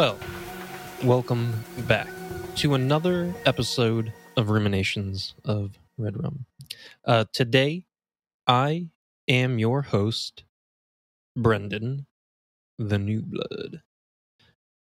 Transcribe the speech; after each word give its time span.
Well, 0.00 0.18
welcome 1.04 1.62
back 1.86 2.08
to 2.54 2.72
another 2.72 3.34
episode 3.44 4.14
of 4.34 4.48
Ruminations 4.48 5.34
of 5.44 5.78
Red 5.98 6.16
Rum. 6.22 6.46
Uh, 7.04 7.26
today, 7.34 7.84
I 8.46 8.86
am 9.28 9.58
your 9.58 9.82
host, 9.82 10.44
Brendan, 11.36 12.06
the 12.78 12.98
New 12.98 13.20
Blood. 13.20 13.82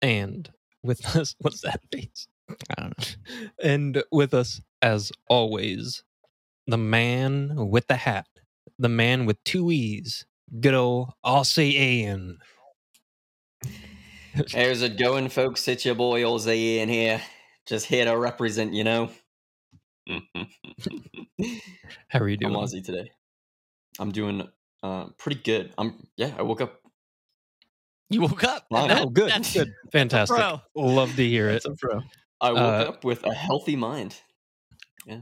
And 0.03 0.53
with 0.83 1.07
us, 1.17 1.35
what's 1.39 1.63
that 1.63 1.81
face? 1.91 2.29
I 2.77 2.83
don't 2.83 2.99
know. 2.99 3.49
And 3.63 4.03
with 4.13 4.35
us, 4.35 4.61
as 4.83 5.13
always, 5.31 6.05
the 6.67 6.77
man 6.77 7.71
with 7.71 7.87
the 7.87 7.97
hat, 7.97 8.27
the 8.79 8.91
man 8.91 9.25
with 9.25 9.43
two 9.45 9.73
E's, 9.73 10.27
good 10.61 10.75
old 10.75 11.15
Aussie 11.25 11.73
Ian. 11.73 12.37
How's 14.37 14.83
it 14.83 14.99
going, 14.99 15.29
folks? 15.31 15.67
It's 15.69 15.85
your 15.85 15.95
boy 15.95 16.23
Ozzy 16.23 16.77
in 16.77 16.89
here. 16.89 17.23
Just 17.65 17.87
here 17.87 18.05
to 18.05 18.17
represent, 18.17 18.75
you 18.75 18.85
know. 18.85 19.11
How 22.09 22.21
are 22.21 22.29
you 22.29 22.37
doing? 22.37 22.53
Ozzy 22.55 22.85
today. 22.85 23.11
I'm 23.99 24.13
doing 24.13 24.47
uh, 24.83 25.07
pretty 25.19 25.41
good. 25.43 25.73
I'm 25.79 26.07
yeah. 26.17 26.33
I 26.39 26.43
woke 26.43 26.61
up. 26.61 26.81
You 28.11 28.21
woke 28.21 28.45
up. 28.45 28.67
Oh, 28.71 29.09
good, 29.09 29.31
That's- 29.31 29.55
good, 29.55 29.73
fantastic. 29.93 30.37
Love 30.75 31.17
to 31.17 31.27
hear 31.27 31.49
it. 31.49 31.65
I 32.41 32.53
woke 32.53 32.59
Uh, 32.61 32.89
up 32.91 33.05
with 33.05 33.25
a 33.25 33.33
healthy 33.35 33.75
mind. 33.75 34.21
Yeah. 35.07 35.21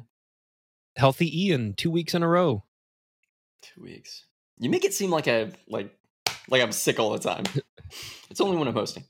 Healthy 0.97 1.45
Ian, 1.47 1.75
two 1.75 1.91
weeks 1.91 2.15
in 2.15 2.23
a 2.23 2.29
row. 2.29 2.65
Two 3.62 3.83
weeks. 3.83 4.27
You 4.59 4.70
make 4.70 4.85
it 4.85 4.92
seem 4.92 5.11
like 5.11 5.29
I 5.29 5.53
like 5.69 5.97
like 6.48 6.62
I'm 6.62 6.73
sick 6.73 6.98
all 6.98 7.11
the 7.11 7.19
time. 7.19 7.45
it's 8.31 8.41
only 8.41 8.56
when 8.56 8.69
I'm 8.69 8.75
hosting. 8.75 9.05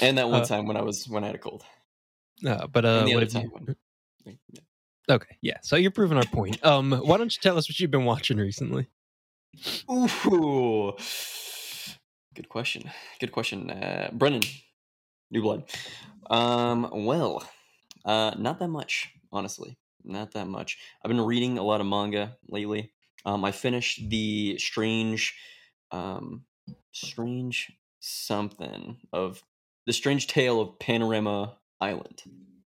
And 0.00 0.18
that 0.18 0.28
one 0.30 0.42
Uh, 0.42 0.46
time 0.46 0.66
when 0.66 0.76
I 0.76 0.82
was 0.82 1.08
when 1.08 1.22
I 1.24 1.26
had 1.28 1.36
a 1.36 1.38
cold. 1.38 1.64
Uh, 2.46 2.66
but 2.66 2.84
uh, 2.84 3.06
what 3.08 3.30
time 3.30 3.44
you? 3.44 3.50
when 3.50 3.76
yeah. 4.52 4.60
Okay, 5.10 5.36
yeah. 5.42 5.58
So 5.62 5.76
you're 5.76 5.90
proving 5.90 6.16
our 6.18 6.24
point. 6.26 6.64
Um, 6.64 6.92
why 6.92 7.16
don't 7.18 7.34
you 7.34 7.40
tell 7.40 7.58
us 7.58 7.68
what 7.68 7.78
you've 7.80 7.90
been 7.90 8.04
watching 8.04 8.38
recently? 8.38 8.88
Ooh. 9.90 10.94
Good 12.34 12.48
question. 12.48 12.90
Good 13.20 13.32
question. 13.32 13.70
Uh, 13.70 14.10
Brendan, 14.12 14.42
New 15.30 15.42
Blood. 15.42 15.64
Um, 16.30 16.88
well, 17.04 17.44
uh, 18.04 18.32
not 18.38 18.58
that 18.60 18.68
much, 18.68 19.10
honestly. 19.32 19.76
Not 20.04 20.32
that 20.32 20.46
much. 20.46 20.78
I've 21.04 21.10
been 21.10 21.20
reading 21.20 21.58
a 21.58 21.62
lot 21.62 21.80
of 21.80 21.86
manga 21.86 22.36
lately. 22.48 22.92
Um, 23.24 23.44
I 23.44 23.52
finished 23.52 24.08
the 24.10 24.58
strange, 24.58 25.36
um, 25.90 26.44
strange 26.92 27.72
something 28.00 28.98
of 29.12 29.44
the 29.86 29.92
strange 29.92 30.26
tale 30.26 30.60
of 30.60 30.78
Panorama 30.78 31.58
Island. 31.80 32.22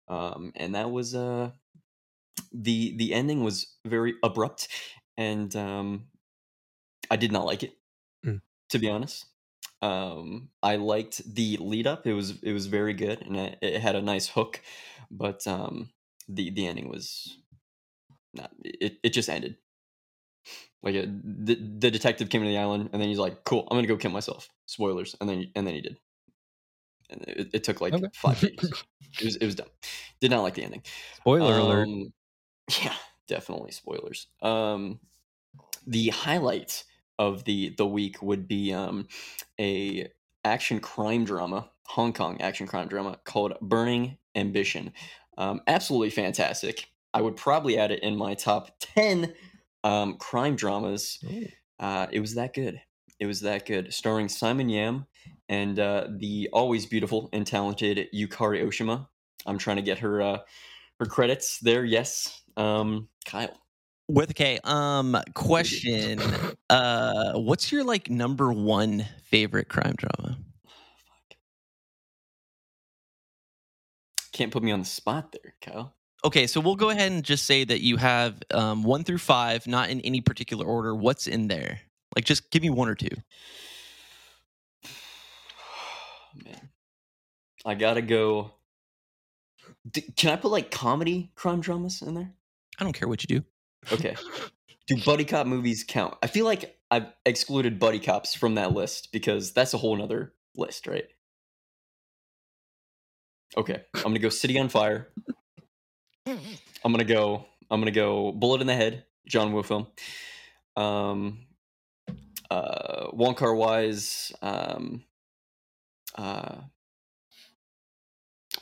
Um, 0.07 0.51
and 0.55 0.75
that 0.75 0.91
was 0.91 1.15
uh 1.15 1.51
the 2.51 2.95
the 2.97 3.13
ending 3.13 3.43
was 3.43 3.75
very 3.85 4.15
abrupt 4.23 4.67
and 5.17 5.55
um 5.55 6.07
I 7.11 7.15
did 7.15 7.31
not 7.31 7.45
like 7.45 7.63
it, 7.63 7.77
Mm. 8.25 8.39
to 8.69 8.79
be 8.79 8.89
honest. 8.89 9.25
Um, 9.81 10.51
I 10.63 10.75
liked 10.77 11.23
the 11.35 11.57
lead 11.57 11.87
up; 11.87 12.05
it 12.07 12.13
was 12.13 12.41
it 12.43 12.53
was 12.53 12.67
very 12.67 12.93
good, 12.93 13.21
and 13.21 13.37
it, 13.37 13.59
it 13.61 13.81
had 13.81 13.95
a 13.95 14.01
nice 14.01 14.27
hook. 14.29 14.61
But 15.11 15.47
um, 15.47 15.91
the 16.27 16.49
the 16.51 16.67
ending 16.67 16.89
was 16.89 17.37
not. 18.33 18.51
It 18.63 18.99
it 19.03 19.09
just 19.13 19.29
ended. 19.29 19.57
Like 20.81 20.95
a, 20.95 21.05
the 21.07 21.55
the 21.55 21.91
detective 21.91 22.29
came 22.29 22.41
to 22.41 22.47
the 22.47 22.57
island, 22.57 22.89
and 22.93 23.01
then 23.01 23.09
he's 23.09 23.19
like, 23.19 23.43
"Cool, 23.43 23.67
I'm 23.69 23.77
gonna 23.77 23.87
go 23.87 23.97
kill 23.97 24.11
myself." 24.11 24.49
Spoilers, 24.65 25.15
and 25.19 25.29
then 25.29 25.51
and 25.55 25.67
then 25.67 25.75
he 25.75 25.81
did. 25.81 25.97
And 27.09 27.21
it, 27.27 27.49
it 27.53 27.63
took 27.63 27.81
like 27.81 27.95
Okay. 27.95 28.09
five 28.13 28.39
pages. 28.39 28.85
it 29.19 29.25
was 29.25 29.35
it 29.37 29.45
was 29.45 29.55
dumb. 29.55 29.69
Did 30.21 30.31
not 30.31 30.41
like 30.41 30.53
the 30.55 30.63
ending. 30.63 30.83
Spoiler 31.11 31.57
alert. 31.59 31.89
Um, 31.89 32.13
Yeah, 32.83 32.95
definitely 33.27 33.71
spoilers. 33.71 34.27
Um, 34.41 34.99
the 35.87 36.09
highlight 36.09 36.85
of 37.19 37.45
the 37.45 37.69
the 37.77 37.87
week 37.87 38.21
would 38.21 38.47
be 38.47 38.73
um, 38.73 39.07
a 39.59 40.11
action 40.45 40.79
crime 40.79 41.25
drama, 41.25 41.71
Hong 41.87 42.13
Kong 42.13 42.41
action 42.41 42.67
crime 42.67 42.87
drama 42.89 43.19
called 43.25 43.53
Burning 43.61 44.17
Ambition. 44.35 44.93
Um, 45.37 45.61
absolutely 45.67 46.11
fantastic. 46.11 46.89
I 47.13 47.21
would 47.21 47.37
probably 47.37 47.77
add 47.77 47.91
it 47.91 48.03
in 48.03 48.17
my 48.17 48.35
top 48.35 48.77
ten 48.79 49.33
um, 49.83 50.17
crime 50.17 50.55
dramas. 50.55 51.19
Uh, 51.79 52.07
it 52.11 52.19
was 52.19 52.35
that 52.35 52.53
good. 52.53 52.81
It 53.19 53.25
was 53.25 53.41
that 53.41 53.65
good. 53.65 53.93
Starring 53.93 54.29
Simon 54.29 54.69
Yam 54.69 55.05
and 55.49 55.79
uh, 55.79 56.07
the 56.17 56.49
always 56.53 56.85
beautiful 56.85 57.29
and 57.33 57.45
talented 57.45 58.07
Yukari 58.13 58.63
Oshima. 58.63 59.07
I'm 59.45 59.57
trying 59.57 59.77
to 59.77 59.81
get 59.81 59.99
her 59.99 60.21
uh, 60.21 60.37
her 60.99 61.05
credits 61.05 61.59
there. 61.59 61.83
Yes, 61.83 62.43
um, 62.57 63.09
Kyle. 63.25 63.55
With 64.07 64.31
a 64.31 64.33
K. 64.33 64.59
Um, 64.63 65.17
question. 65.33 66.19
Uh, 66.71 67.33
what's 67.33 67.71
your 67.71 67.83
like 67.83 68.11
number 68.11 68.53
one 68.53 69.03
favorite 69.23 69.69
crime 69.69 69.95
drama? 69.97 70.37
Can't 74.33 74.51
put 74.51 74.61
me 74.61 74.71
on 74.71 74.81
the 74.81 74.85
spot 74.85 75.31
there, 75.31 75.55
Kyle. 75.63 75.95
Okay, 76.23 76.47
so 76.47 76.59
we'll 76.59 76.75
go 76.75 76.89
ahead 76.89 77.11
and 77.11 77.23
just 77.23 77.45
say 77.45 77.63
that 77.63 77.81
you 77.81 77.95
have 77.97 78.41
um, 78.51 78.83
one 78.83 79.03
through 79.03 79.19
five, 79.19 79.65
not 79.67 79.89
in 79.89 80.01
any 80.01 80.19
particular 80.19 80.65
order. 80.65 80.93
What's 80.93 81.27
in 81.27 81.47
there? 81.47 81.79
Like, 82.15 82.25
just 82.25 82.51
give 82.51 82.61
me 82.61 82.69
one 82.69 82.89
or 82.89 82.95
two. 82.95 83.07
Man, 86.43 86.69
I 87.65 87.75
gotta 87.75 88.01
go. 88.01 88.51
D- 89.89 90.11
can 90.17 90.31
I 90.31 90.35
put 90.35 90.51
like 90.51 90.71
comedy 90.71 91.31
crime 91.35 91.61
dramas 91.61 92.01
in 92.01 92.15
there? 92.15 92.33
I 92.79 92.83
don't 92.83 92.93
care 92.93 93.07
what 93.07 93.23
you 93.23 93.39
do. 93.39 93.45
Okay. 93.93 94.15
Do 94.87 94.97
buddy 95.05 95.23
cop 95.23 95.45
movies 95.45 95.85
count? 95.87 96.15
I 96.23 96.27
feel 96.27 96.45
like 96.45 96.75
I've 96.89 97.13
excluded 97.23 97.77
buddy 97.77 97.99
cops 97.99 98.33
from 98.33 98.55
that 98.55 98.73
list 98.73 99.11
because 99.11 99.53
that's 99.53 99.75
a 99.75 99.77
whole 99.77 99.95
nother 99.95 100.33
list, 100.55 100.87
right? 100.87 101.05
Okay. 103.55 103.83
I'm 103.93 104.01
gonna 104.01 104.19
go 104.19 104.29
City 104.29 104.57
on 104.57 104.67
Fire. 104.67 105.09
I'm 106.83 106.91
gonna 106.91 107.03
go 107.03 107.45
I'm 107.71 107.81
gonna 107.81 107.91
go 107.91 108.31
Bullet 108.31 108.61
in 108.61 108.67
the 108.67 108.75
Head, 108.75 109.05
John 109.27 109.53
Woo 109.53 109.63
film. 109.63 109.87
Um 110.75 111.39
uh 112.49 113.07
Wong 113.13 113.35
Kar 113.35 113.55
Wai's, 113.55 114.31
um 114.41 115.03
uh 116.15 116.55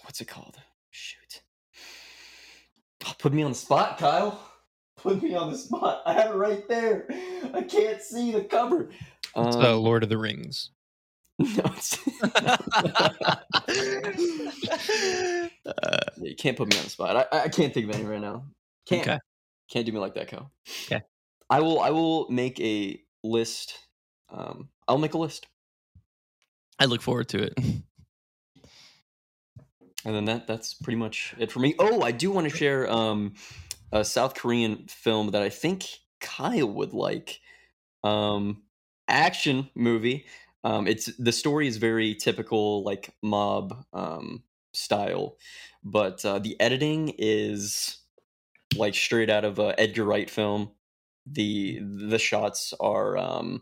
what's 0.04 0.22
it 0.22 0.28
called? 0.28 0.58
Shoot. 0.92 1.42
Oh, 3.06 3.14
put 3.20 3.34
me 3.34 3.44
on 3.44 3.52
the 3.52 3.58
spot, 3.58 3.98
Kyle. 3.98 4.40
Put 4.98 5.22
me 5.22 5.36
on 5.36 5.52
the 5.52 5.58
spot. 5.58 6.02
I 6.06 6.14
have 6.14 6.32
it 6.32 6.38
right 6.38 6.68
there. 6.68 7.08
I 7.54 7.62
can't 7.62 8.02
see 8.02 8.32
the 8.32 8.42
cover. 8.44 8.90
It's 9.36 9.56
Um, 9.56 9.64
uh, 9.64 9.76
Lord 9.78 10.04
of 10.04 10.10
the 10.10 10.18
Rings. 10.18 10.72
no, 11.40 11.64
it's- 11.66 12.00
Uh, 15.66 15.98
you 16.22 16.36
can't 16.36 16.58
put 16.58 16.70
me 16.72 16.78
on 16.78 16.84
the 16.86 16.90
spot. 16.90 17.28
I, 17.32 17.44
I 17.44 17.48
can't 17.50 17.74
think 17.74 17.90
of 17.90 17.96
any 17.96 18.06
right 18.06 18.22
now. 18.22 18.46
Can't 18.88 19.06
Okay. 19.08 19.20
can't 19.70 19.86
do 19.86 19.92
me 19.92 20.00
like 20.00 20.14
that, 20.16 20.30
Kyle. 20.30 20.52
Okay. 20.86 21.02
I 21.50 21.60
will 21.60 21.80
I 21.82 21.90
will 21.92 22.30
make 22.30 22.58
a 22.62 23.00
list. 23.24 23.78
Um, 24.30 24.70
I'll 24.88 24.98
make 24.98 25.14
a 25.14 25.18
list, 25.18 25.48
I 26.80 26.86
look 26.86 27.02
forward 27.02 27.28
to 27.30 27.44
it. 27.44 27.54
and 27.58 27.84
then 30.16 30.26
that 30.26 30.48
that's 30.48 30.74
pretty 30.74 30.98
much 30.98 31.36
it 31.38 31.52
for 31.52 31.60
me. 31.60 31.76
Oh, 31.80 32.02
I 32.02 32.12
do 32.12 32.32
want 32.32 32.50
to 32.50 32.56
share 32.56 32.90
um 32.90 33.34
a 33.92 34.06
South 34.06 34.36
Korean 34.36 34.86
film 34.88 35.32
that 35.32 35.42
I 35.42 35.50
think 35.50 35.86
Kyle 36.22 36.72
would 36.72 36.94
like. 36.94 37.42
Um, 38.04 38.64
action 39.08 39.70
movie. 39.76 40.26
Um, 40.68 40.86
it's 40.86 41.06
the 41.18 41.32
story 41.32 41.66
is 41.66 41.78
very 41.78 42.14
typical 42.14 42.84
like 42.84 43.16
mob 43.24 43.86
um 43.94 44.44
style, 44.74 45.38
but 45.82 46.26
uh, 46.26 46.40
the 46.40 46.60
editing 46.60 47.14
is 47.18 48.00
like 48.76 48.94
straight 48.94 49.30
out 49.30 49.46
of 49.46 49.60
a 49.60 49.80
Edgar 49.80 50.04
Wright 50.04 50.30
film. 50.30 50.72
The 51.26 51.80
the 51.80 52.20
shots 52.20 52.74
are 52.82 53.18
um 53.18 53.62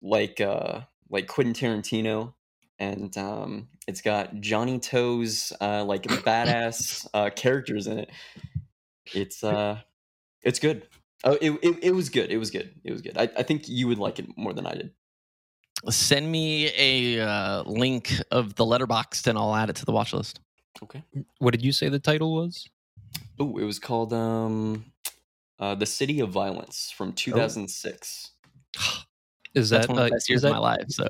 like 0.00 0.40
uh 0.40 0.82
like 1.10 1.26
Quentin 1.26 1.54
Tarantino 1.54 2.34
and 2.78 3.18
um 3.18 3.66
it's 3.88 4.00
got 4.00 4.40
Johnnie 4.40 4.78
To's 4.78 5.52
uh 5.60 5.82
like 5.82 6.04
badass 6.04 7.04
uh 7.14 7.30
characters 7.30 7.88
in 7.88 7.98
it. 7.98 8.10
It's 9.12 9.42
uh 9.42 9.80
it's 10.42 10.60
good. 10.60 10.86
Oh, 11.24 11.36
it, 11.40 11.50
it, 11.64 11.78
it 11.82 11.94
was 11.96 12.10
good. 12.10 12.30
It 12.30 12.36
was 12.36 12.52
good. 12.52 12.72
It 12.84 12.92
was 12.92 13.02
good. 13.02 13.18
I, 13.18 13.24
I 13.36 13.42
think 13.42 13.68
you 13.68 13.88
would 13.88 13.98
like 13.98 14.20
it 14.20 14.28
more 14.36 14.52
than 14.52 14.68
I 14.68 14.74
did. 14.74 14.92
Send 15.90 16.30
me 16.30 16.70
a 16.76 17.20
uh, 17.20 17.62
link 17.64 18.12
of 18.30 18.54
the 18.54 18.64
Letterboxd 18.64 19.26
and 19.26 19.38
I'll 19.38 19.54
add 19.54 19.70
it 19.70 19.76
to 19.76 19.84
the 19.84 19.92
watch 19.92 20.12
list. 20.12 20.40
Okay. 20.82 21.02
What 21.38 21.52
did 21.52 21.64
you 21.64 21.72
say 21.72 21.88
the 21.88 21.98
title 21.98 22.34
was? 22.34 22.68
Oh, 23.38 23.56
it 23.58 23.64
was 23.64 23.78
called 23.78 24.12
um 24.12 24.84
uh 25.58 25.74
The 25.74 25.86
City 25.86 26.20
of 26.20 26.30
Violence 26.30 26.92
from 26.96 27.12
2006. 27.12 28.30
Is 29.54 29.70
That's 29.70 29.86
that 29.86 29.92
one 29.92 29.98
of 29.98 30.02
uh, 30.02 30.04
the 30.08 30.10
best 30.10 30.24
is 30.26 30.28
years 30.28 30.44
of 30.44 30.52
my 30.52 30.58
life. 30.58 30.84
So 30.88 31.08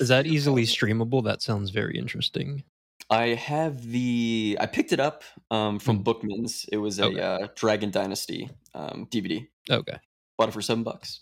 is 0.00 0.08
that 0.08 0.26
easily 0.26 0.62
streamable? 0.64 1.22
That 1.22 1.42
sounds 1.42 1.68
very 1.68 1.98
interesting. 1.98 2.64
I 3.10 3.34
have 3.34 3.86
the. 3.86 4.56
I 4.58 4.64
picked 4.64 4.94
it 4.94 5.00
up 5.00 5.24
um, 5.50 5.78
from 5.78 5.96
Hmm. 5.96 6.02
Bookman's. 6.02 6.64
It 6.72 6.78
was 6.78 6.98
a 7.00 7.04
Okay. 7.04 7.20
uh, 7.20 7.48
Dragon 7.54 7.90
Dynasty 7.90 8.48
um, 8.74 9.06
DVD. 9.10 9.46
Okay, 9.68 9.98
Bought 10.38 10.48
it 10.48 10.52
for 10.52 10.62
seven 10.62 10.82
bucks. 10.84 11.20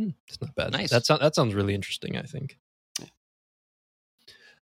Hmm, 0.00 0.10
it's 0.26 0.40
not 0.40 0.54
bad. 0.54 0.72
Nice. 0.72 0.88
That 0.90 1.04
sounds 1.04 1.20
that 1.20 1.34
sounds 1.34 1.54
really 1.54 1.74
interesting. 1.74 2.16
I 2.16 2.22
think. 2.22 2.58
Yeah. 2.98 3.06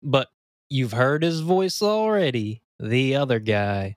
But 0.02 0.28
you've 0.70 0.92
heard 0.92 1.22
his 1.22 1.40
voice 1.40 1.82
already. 1.82 2.62
The 2.80 3.16
other 3.16 3.38
guy, 3.38 3.96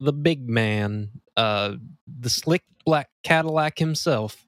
the 0.00 0.12
big 0.12 0.48
man, 0.48 1.10
uh, 1.36 1.74
the 2.08 2.30
slick 2.30 2.64
black 2.84 3.10
Cadillac 3.22 3.78
himself, 3.78 4.44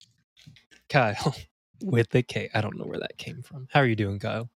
Kyle, 0.88 1.36
with 1.84 2.10
the 2.10 2.25
K. 2.25 2.50
I 2.52 2.60
don't 2.60 2.76
know 2.78 2.86
where 2.86 2.98
that 2.98 3.16
came 3.16 3.40
from. 3.42 3.69
How 3.70 3.81
are 3.81 3.86
you 3.86 3.94
doing, 3.94 4.19
Kyle? 4.19 4.50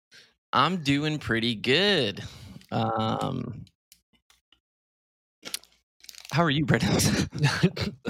I'm 0.52 0.78
doing 0.78 1.18
pretty 1.18 1.54
good. 1.54 2.24
Um, 2.72 3.66
how 6.32 6.42
are 6.42 6.50
you, 6.50 6.64
Brendan? 6.64 6.90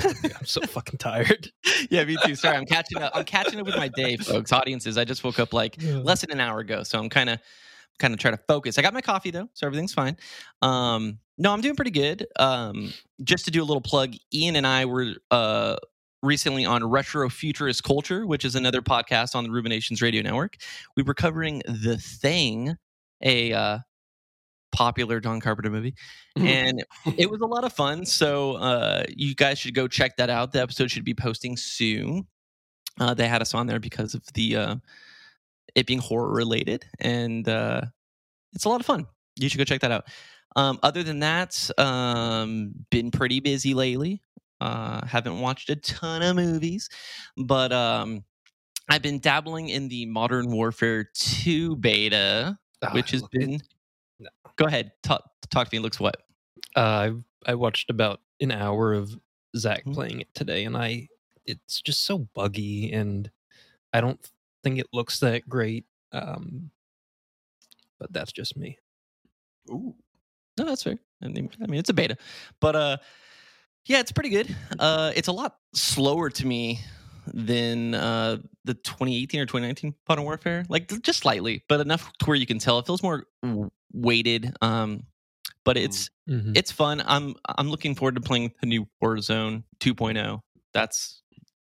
I'm 0.02 0.44
so 0.44 0.60
fucking 0.62 0.98
tired. 0.98 1.50
yeah, 1.90 2.04
me 2.04 2.16
too. 2.24 2.34
Sorry, 2.34 2.56
I'm 2.56 2.66
catching 2.66 2.98
up. 2.98 3.12
I'm 3.14 3.24
catching 3.24 3.60
up 3.60 3.66
with 3.66 3.76
my 3.76 3.88
day, 3.88 4.16
folks. 4.20 4.52
Audiences, 4.52 4.98
I 4.98 5.04
just 5.04 5.22
woke 5.22 5.38
up 5.38 5.52
like 5.52 5.76
less 5.82 6.22
than 6.22 6.32
an 6.32 6.40
hour 6.40 6.60
ago, 6.60 6.82
so 6.82 6.98
I'm 6.98 7.08
kind 7.08 7.30
of 7.30 7.38
kind 7.98 8.14
of 8.14 8.20
trying 8.20 8.36
to 8.36 8.42
focus. 8.46 8.78
I 8.78 8.82
got 8.82 8.94
my 8.94 9.00
coffee 9.00 9.30
though, 9.30 9.48
so 9.54 9.66
everything's 9.66 9.94
fine. 9.94 10.16
Um, 10.62 11.18
no, 11.36 11.52
I'm 11.52 11.60
doing 11.60 11.76
pretty 11.76 11.90
good. 11.90 12.26
Um, 12.38 12.92
just 13.22 13.44
to 13.44 13.50
do 13.50 13.62
a 13.62 13.66
little 13.66 13.80
plug, 13.80 14.14
Ian 14.32 14.56
and 14.56 14.66
I 14.66 14.84
were 14.84 15.14
uh 15.30 15.76
recently 16.22 16.64
on 16.64 16.84
Retro 16.84 17.28
Futurist 17.28 17.84
Culture, 17.84 18.26
which 18.26 18.44
is 18.44 18.56
another 18.56 18.82
podcast 18.82 19.34
on 19.36 19.44
the 19.44 19.50
Ruminations 19.50 20.02
Radio 20.02 20.22
Network. 20.22 20.56
We 20.96 21.04
were 21.04 21.14
covering 21.14 21.62
The 21.66 21.96
Thing, 21.96 22.76
a 23.22 23.52
uh, 23.52 23.78
popular 24.72 25.20
John 25.20 25.40
Carpenter 25.40 25.70
movie, 25.70 25.94
and 26.36 26.84
it 27.16 27.30
was 27.30 27.40
a 27.40 27.46
lot 27.46 27.64
of 27.64 27.72
fun. 27.72 28.04
So 28.04 28.54
uh, 28.54 29.04
you 29.08 29.34
guys 29.34 29.58
should 29.58 29.74
go 29.74 29.88
check 29.88 30.16
that 30.16 30.30
out. 30.30 30.52
The 30.52 30.62
episode 30.62 30.90
should 30.90 31.04
be 31.04 31.14
posting 31.14 31.56
soon. 31.56 32.26
Uh, 33.00 33.14
they 33.14 33.28
had 33.28 33.42
us 33.42 33.54
on 33.54 33.66
there 33.66 33.78
because 33.80 34.14
of 34.14 34.22
the 34.34 34.56
uh, 34.56 34.76
it 35.74 35.86
being 35.86 36.00
horror 36.00 36.32
related, 36.32 36.84
and 37.00 37.48
uh, 37.48 37.82
it's 38.54 38.64
a 38.64 38.68
lot 38.68 38.80
of 38.80 38.86
fun. 38.86 39.06
You 39.36 39.48
should 39.48 39.58
go 39.58 39.64
check 39.64 39.80
that 39.82 39.92
out. 39.92 40.08
Um, 40.56 40.78
other 40.82 41.02
than 41.02 41.20
that, 41.20 41.70
um, 41.78 42.72
been 42.90 43.10
pretty 43.10 43.40
busy 43.40 43.74
lately. 43.74 44.22
Uh, 44.60 45.06
haven't 45.06 45.38
watched 45.38 45.70
a 45.70 45.76
ton 45.76 46.22
of 46.22 46.34
movies, 46.34 46.88
but 47.36 47.70
um, 47.72 48.24
I've 48.88 49.02
been 49.02 49.20
dabbling 49.20 49.68
in 49.68 49.88
the 49.88 50.06
Modern 50.06 50.50
Warfare 50.50 51.08
2 51.14 51.76
beta, 51.76 52.58
Ah, 52.82 52.90
which 52.92 53.10
has 53.12 53.22
been. 53.30 53.60
Go 54.58 54.66
ahead, 54.66 54.92
talk, 55.02 55.22
talk 55.50 55.68
to 55.70 55.76
me. 55.76 55.80
Looks 55.80 56.00
what? 56.00 56.16
Uh, 56.76 57.12
I 57.46 57.52
I 57.52 57.54
watched 57.54 57.90
about 57.90 58.20
an 58.40 58.50
hour 58.52 58.92
of 58.92 59.16
Zach 59.56 59.84
Mhm. 59.84 59.94
playing 59.94 60.20
it 60.20 60.34
today, 60.34 60.64
and 60.64 60.76
I 60.76 61.08
it's 61.46 61.80
just 61.80 62.04
so 62.04 62.18
buggy, 62.34 62.92
and 62.92 63.30
I 63.92 64.00
don't 64.00 64.20
think 64.64 64.78
it 64.78 64.88
looks 64.92 65.20
that 65.20 65.48
great. 65.48 65.86
Um, 66.12 66.70
but 67.98 68.12
that's 68.12 68.32
just 68.32 68.56
me. 68.56 68.78
Ooh. 69.70 69.94
No, 70.58 70.66
that's 70.66 70.82
fair. 70.82 70.98
I 71.22 71.28
mean, 71.28 71.50
I 71.62 71.66
mean, 71.66 71.80
it's 71.80 71.90
a 71.90 71.94
beta, 71.94 72.16
but 72.60 72.76
uh, 72.76 72.96
yeah, 73.86 74.00
it's 74.00 74.12
pretty 74.12 74.30
good. 74.30 74.54
Uh, 74.78 75.12
it's 75.16 75.28
a 75.28 75.32
lot 75.32 75.56
slower 75.74 76.30
to 76.30 76.46
me 76.46 76.80
than 77.34 77.94
uh 77.94 78.38
the 78.64 78.74
2018 78.74 79.40
or 79.40 79.46
2019 79.46 79.94
Modern 80.08 80.24
Warfare, 80.24 80.64
like 80.68 80.88
just 81.02 81.20
slightly, 81.20 81.64
but 81.68 81.80
enough 81.80 82.12
to 82.18 82.26
where 82.26 82.36
you 82.36 82.46
can 82.46 82.58
tell 82.58 82.78
it 82.78 82.86
feels 82.86 83.02
more 83.02 83.26
weighted. 83.92 84.54
Um, 84.62 85.04
but 85.64 85.76
it's 85.76 86.10
Mhm. 86.28 86.56
it's 86.56 86.72
fun. 86.72 87.02
I'm 87.06 87.34
I'm 87.56 87.70
looking 87.70 87.94
forward 87.94 88.14
to 88.16 88.20
playing 88.20 88.52
the 88.60 88.66
new 88.66 88.86
Warzone 89.02 89.64
2.0. 89.80 90.40
That's 90.72 91.22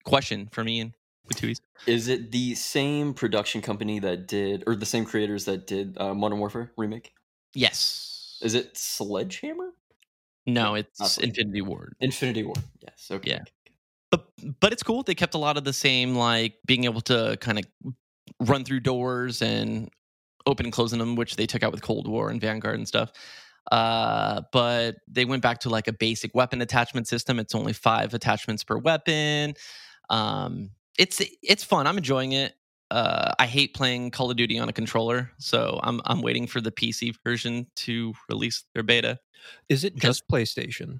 question 0.04 0.48
for 0.52 0.64
me 0.64 0.80
and 0.80 0.92
Tui's. 1.34 1.60
Is 1.86 2.08
it 2.08 2.30
the 2.32 2.54
same 2.54 3.14
production 3.14 3.62
company 3.62 3.98
that 4.00 4.26
did, 4.26 4.64
or 4.66 4.74
the 4.76 4.86
same 4.86 5.04
creators 5.04 5.44
that 5.46 5.66
did 5.66 5.96
uh, 5.98 6.12
Modern 6.12 6.38
Warfare 6.38 6.72
remake? 6.76 7.12
Yes. 7.54 8.38
Is 8.42 8.54
it 8.54 8.76
Sledgehammer? 8.76 9.70
No, 10.46 10.74
it's 10.74 11.18
Infinity 11.18 11.62
Ward. 11.62 11.94
Infinity 12.00 12.42
War. 12.42 12.56
Yes. 12.82 13.08
Okay. 13.10 13.30
Yeah. 13.30 13.42
But 14.10 14.26
but 14.60 14.72
it's 14.72 14.82
cool. 14.82 15.02
They 15.02 15.14
kept 15.14 15.34
a 15.34 15.38
lot 15.38 15.56
of 15.56 15.64
the 15.64 15.72
same, 15.72 16.14
like 16.14 16.54
being 16.66 16.84
able 16.84 17.00
to 17.02 17.36
kind 17.40 17.58
of 17.58 17.64
run 18.40 18.64
through 18.64 18.80
doors 18.80 19.42
and 19.42 19.90
open 20.46 20.66
and 20.66 20.72
closing 20.72 20.98
them, 20.98 21.16
which 21.16 21.36
they 21.36 21.46
took 21.46 21.62
out 21.62 21.72
with 21.72 21.82
Cold 21.82 22.08
War 22.08 22.30
and 22.30 22.40
Vanguard 22.40 22.76
and 22.76 22.88
stuff. 22.88 23.12
Uh, 23.70 24.42
but 24.52 24.96
they 25.06 25.24
went 25.24 25.42
back 25.42 25.60
to 25.60 25.68
like 25.68 25.86
a 25.86 25.92
basic 25.92 26.34
weapon 26.34 26.60
attachment 26.60 27.06
system. 27.06 27.38
It's 27.38 27.54
only 27.54 27.72
five 27.72 28.14
attachments 28.14 28.64
per 28.64 28.76
weapon. 28.76 29.54
Um, 30.08 30.70
it's 30.98 31.22
it's 31.42 31.64
fun. 31.64 31.86
I'm 31.86 31.98
enjoying 31.98 32.32
it. 32.32 32.54
Uh, 32.90 33.32
I 33.38 33.46
hate 33.46 33.74
playing 33.74 34.10
Call 34.10 34.30
of 34.30 34.36
Duty 34.36 34.58
on 34.58 34.68
a 34.68 34.72
controller, 34.72 35.30
so 35.38 35.78
I'm 35.82 36.00
I'm 36.04 36.22
waiting 36.22 36.46
for 36.46 36.60
the 36.60 36.72
PC 36.72 37.14
version 37.22 37.68
to 37.76 38.12
release 38.28 38.64
their 38.74 38.82
beta 38.82 39.20
Is 39.68 39.84
it 39.84 39.94
just 39.96 40.26
PlayStation? 40.28 40.98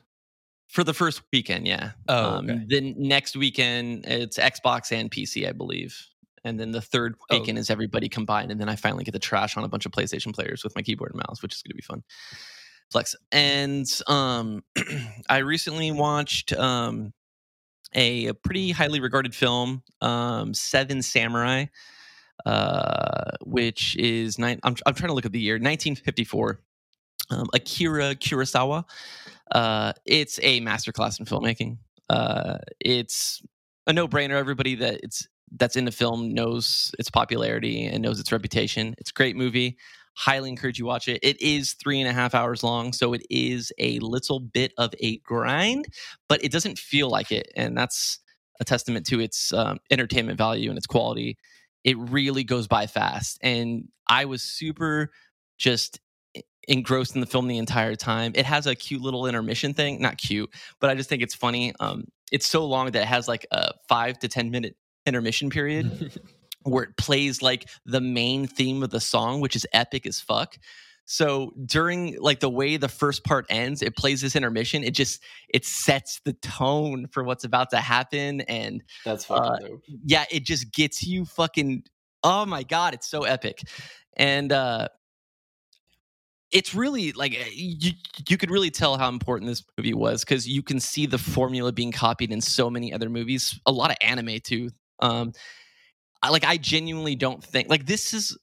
For 0.71 0.85
the 0.85 0.95
first 0.95 1.23
weekend. 1.33 1.67
Yeah. 1.67 1.93
Oh, 2.09 2.37
Um, 2.37 2.67
then 2.69 2.95
next 2.97 3.37
weekend 3.37 4.07
it's 4.07 4.39
Xbox 4.39 4.93
and 4.93 5.11
PC, 5.11 5.49
I 5.49 5.53
believe. 5.53 5.97
And 6.45 6.59
then 6.59 6.71
the 6.71 6.81
third 6.81 7.17
Oh. 7.31 7.39
weekend 7.39 7.59
is 7.59 7.69
everybody 7.71 8.09
combined. 8.09 8.51
And 8.51 8.61
then 8.61 8.69
I 8.69 8.77
finally 8.77 9.05
get 9.05 9.13
to 9.13 9.19
trash 9.19 9.57
on 9.57 9.65
a 9.65 9.69
bunch 9.69 9.85
of 9.85 9.93
PlayStation 9.93 10.33
players 10.35 10.63
with 10.65 10.75
my 10.77 10.83
keyboard 10.83 11.11
and 11.13 11.23
mouse, 11.29 11.43
which 11.43 11.55
is 11.55 11.63
going 11.63 11.71
to 11.73 11.77
be 11.77 11.83
fun. 11.83 12.03
Flex. 12.91 13.15
And 13.33 13.87
um, 14.07 14.63
I 15.29 15.39
recently 15.39 15.91
watched 15.93 16.53
um, 16.55 17.13
a, 17.95 18.27
a 18.27 18.35
pretty 18.35 18.71
highly 18.71 19.01
regarded 19.01 19.35
film, 19.35 19.83
um, 20.01 20.55
Seven 20.55 21.03
Samurai, 21.03 21.67
uh, 22.47 23.33
which 23.45 23.97
is 23.97 24.39
nine. 24.39 24.61
I'm, 24.63 24.77
I'm 24.87 24.95
trying 24.95 25.09
to 25.09 25.15
look 25.15 25.27
at 25.27 25.33
the 25.33 25.41
year 25.41 25.55
1954. 25.57 26.61
Um, 27.31 27.47
Akira 27.55 28.15
Kurosawa. 28.17 28.85
Uh, 29.51 29.93
it's 30.07 30.39
a 30.43 30.61
masterclass 30.61 31.19
in 31.19 31.27
filmmaking. 31.27 31.79
Uh, 32.09 32.59
it's 32.81 33.43
a 33.87 33.93
no-brainer. 33.93 34.35
Everybody 34.35 34.77
that 34.77 35.01
it's 35.03 35.27
that's 35.57 35.77
in 35.77 35.85
the 35.85 35.93
film 35.93 36.33
knows 36.33 36.93
its 36.99 37.11
popularity 37.11 37.85
and 37.87 38.03
knows 38.03 38.21
its 38.21 38.31
reputation. 38.31 38.95
It's 38.99 39.11
a 39.11 39.15
great 39.15 39.37
movie. 39.37 39.77
Highly 40.17 40.49
encourage 40.49 40.79
you 40.79 40.87
watch 40.87 41.09
it. 41.09 41.19
It 41.23 41.41
is 41.41 41.73
three 41.75 42.01
and 42.01 42.09
a 42.09 42.13
half 42.13 42.35
hours 42.35 42.63
long, 42.63 42.93
so 42.93 43.13
it 43.13 43.23
is 43.31 43.73
a 43.79 43.99
little 44.01 44.39
bit 44.39 44.73
of 44.77 44.93
a 45.01 45.19
grind, 45.19 45.87
but 46.29 46.45
it 46.45 46.53
doesn't 46.53 46.79
feel 46.79 47.09
like 47.09 47.33
it, 47.33 47.51
and 47.57 47.77
that's 47.77 48.19
a 48.61 48.65
testament 48.65 49.07
to 49.07 49.21
its 49.21 49.53
um, 49.53 49.79
entertainment 49.91 50.37
value 50.37 50.69
and 50.69 50.77
its 50.77 50.87
quality. 50.87 51.39
It 51.85 51.97
really 51.99 52.45
goes 52.45 52.69
by 52.69 52.87
fast, 52.87 53.39
and 53.43 53.89
I 54.09 54.27
was 54.27 54.43
super 54.43 55.11
just 55.59 56.01
engrossed 56.69 57.15
in 57.15 57.21
the 57.21 57.27
film 57.27 57.49
the 57.49 57.59
entire 57.59 57.95
time. 57.95 58.33
It 58.35 58.47
has 58.47 58.67
a 58.67 58.75
cute 58.75 59.01
little 59.03 59.27
intermission 59.27 59.75
thing, 59.75 60.01
not 60.01 60.19
cute, 60.19 60.51
but 60.81 60.91
I 60.91 60.95
just 60.95 61.09
think 61.09 61.23
it's 61.23 61.35
funny. 61.35 61.73
Um, 61.81 62.05
it's 62.31 62.47
so 62.47 62.65
long 62.67 62.87
that 62.87 63.03
it 63.03 63.07
has 63.07 63.27
like 63.29 63.47
a 63.51 63.73
five 63.89 64.19
to 64.21 64.29
ten 64.29 64.51
minute 64.51 64.77
intermission 65.07 65.51
period 65.51 66.13
where 66.63 66.85
it 66.85 66.97
plays 66.97 67.43
like 67.43 67.69
the 67.87 68.01
main 68.01 68.47
theme 68.47 68.83
of 68.83 68.91
the 68.91 69.01
song, 69.01 69.41
which 69.41 69.57
is 69.57 69.67
epic 69.73 70.07
as 70.07 70.21
fuck. 70.21 70.57
So 71.07 71.53
during 71.65 72.17
like 72.21 72.39
the 72.39 72.51
way 72.51 72.77
the 72.77 72.89
first 72.89 73.25
part 73.25 73.47
ends, 73.51 73.83
it 73.83 73.97
plays 73.97 74.21
this 74.21 74.37
intermission. 74.37 74.85
It 74.85 74.93
just 74.95 75.21
it 75.49 75.65
sets 75.65 76.21
the 76.25 76.35
tone 76.35 77.09
for 77.11 77.25
what's 77.25 77.43
about 77.43 77.71
to 77.71 77.79
happen, 77.79 78.43
and 78.43 78.85
That's 79.05 79.25
fucking 79.25 79.45
Uh, 79.45 79.59
dope. 79.59 79.83
yeah, 80.05 80.25
it 80.31 80.45
just 80.45 80.73
gets 80.73 81.03
you 81.03 81.25
fucking. 81.25 81.83
Oh 82.23 82.47
my 82.47 82.63
god, 82.63 82.95
it's 82.95 83.11
so 83.11 83.25
epic, 83.25 83.63
and 84.17 84.53
uh 84.53 84.87
it's 86.53 86.75
really 86.75 87.13
like 87.13 87.35
eh, 87.35 87.51
you 87.53 87.93
you 88.29 88.37
could 88.37 88.51
really 88.51 88.71
tell 88.71 88.99
how 88.99 89.09
important 89.09 89.49
this 89.49 89.65
movie 89.79 89.95
was 89.95 90.25
because 90.25 90.49
you 90.49 90.63
can 90.63 90.81
see 90.81 91.07
the 91.07 91.19
formula 91.19 91.73
being 91.73 91.93
copied 91.93 92.33
in 92.33 92.41
so 92.41 92.69
many 92.71 92.93
other 92.93 93.09
movies. 93.09 93.59
A 93.67 93.73
lot 93.73 93.91
of 93.91 93.97
anime 94.01 94.39
too. 94.43 94.71
Um, 95.01 95.33
I, 96.23 96.31
like 96.31 96.45
I 96.45 96.57
genuinely 96.57 97.15
don't 97.15 97.43
think 97.43 97.69
like 97.69 97.87
this 97.87 98.13
is 98.13 98.37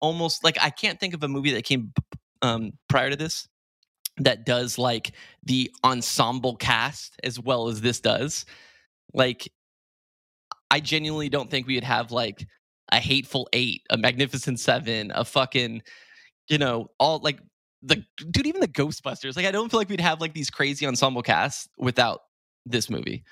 almost 0.00 0.44
like 0.44 0.56
I 0.62 0.70
can't 0.70 0.98
think 1.00 1.14
of 1.14 1.22
a 1.22 1.28
movie 1.28 1.52
that 1.52 1.64
came 1.64 1.92
um 2.42 2.72
prior 2.88 3.10
to 3.10 3.16
this 3.16 3.48
that 4.18 4.44
does 4.44 4.78
like 4.78 5.12
the 5.44 5.70
ensemble 5.84 6.56
cast 6.56 7.14
as 7.24 7.38
well 7.38 7.68
as 7.68 7.80
this 7.80 8.00
does. 8.00 8.44
Like 9.14 9.48
I 10.70 10.80
genuinely 10.80 11.28
don't 11.28 11.50
think 11.50 11.66
we 11.66 11.74
would 11.74 11.84
have 11.84 12.12
like 12.12 12.46
a 12.92 12.98
hateful 12.98 13.48
eight, 13.52 13.82
a 13.90 13.96
magnificent 13.96 14.60
seven, 14.60 15.12
a 15.14 15.24
fucking, 15.24 15.82
you 16.48 16.58
know, 16.58 16.90
all 16.98 17.18
like 17.20 17.40
the 17.82 18.04
dude, 18.16 18.46
even 18.46 18.60
the 18.60 18.68
Ghostbusters. 18.68 19.36
Like, 19.36 19.46
I 19.46 19.50
don't 19.50 19.70
feel 19.70 19.78
like 19.78 19.88
we'd 19.88 20.00
have 20.00 20.20
like 20.20 20.34
these 20.34 20.50
crazy 20.50 20.86
ensemble 20.86 21.22
casts 21.22 21.68
without 21.78 22.20
this 22.66 22.90
movie. 22.90 23.24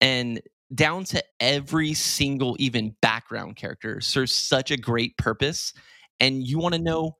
And 0.00 0.40
down 0.74 1.04
to 1.04 1.22
every 1.40 1.94
single 1.94 2.56
even 2.58 2.94
background 3.02 3.56
character 3.56 4.00
serves 4.00 4.32
such 4.32 4.70
a 4.70 4.76
great 4.76 5.16
purpose 5.18 5.72
and 6.20 6.46
you 6.46 6.58
want 6.58 6.74
to 6.74 6.80
know 6.80 7.16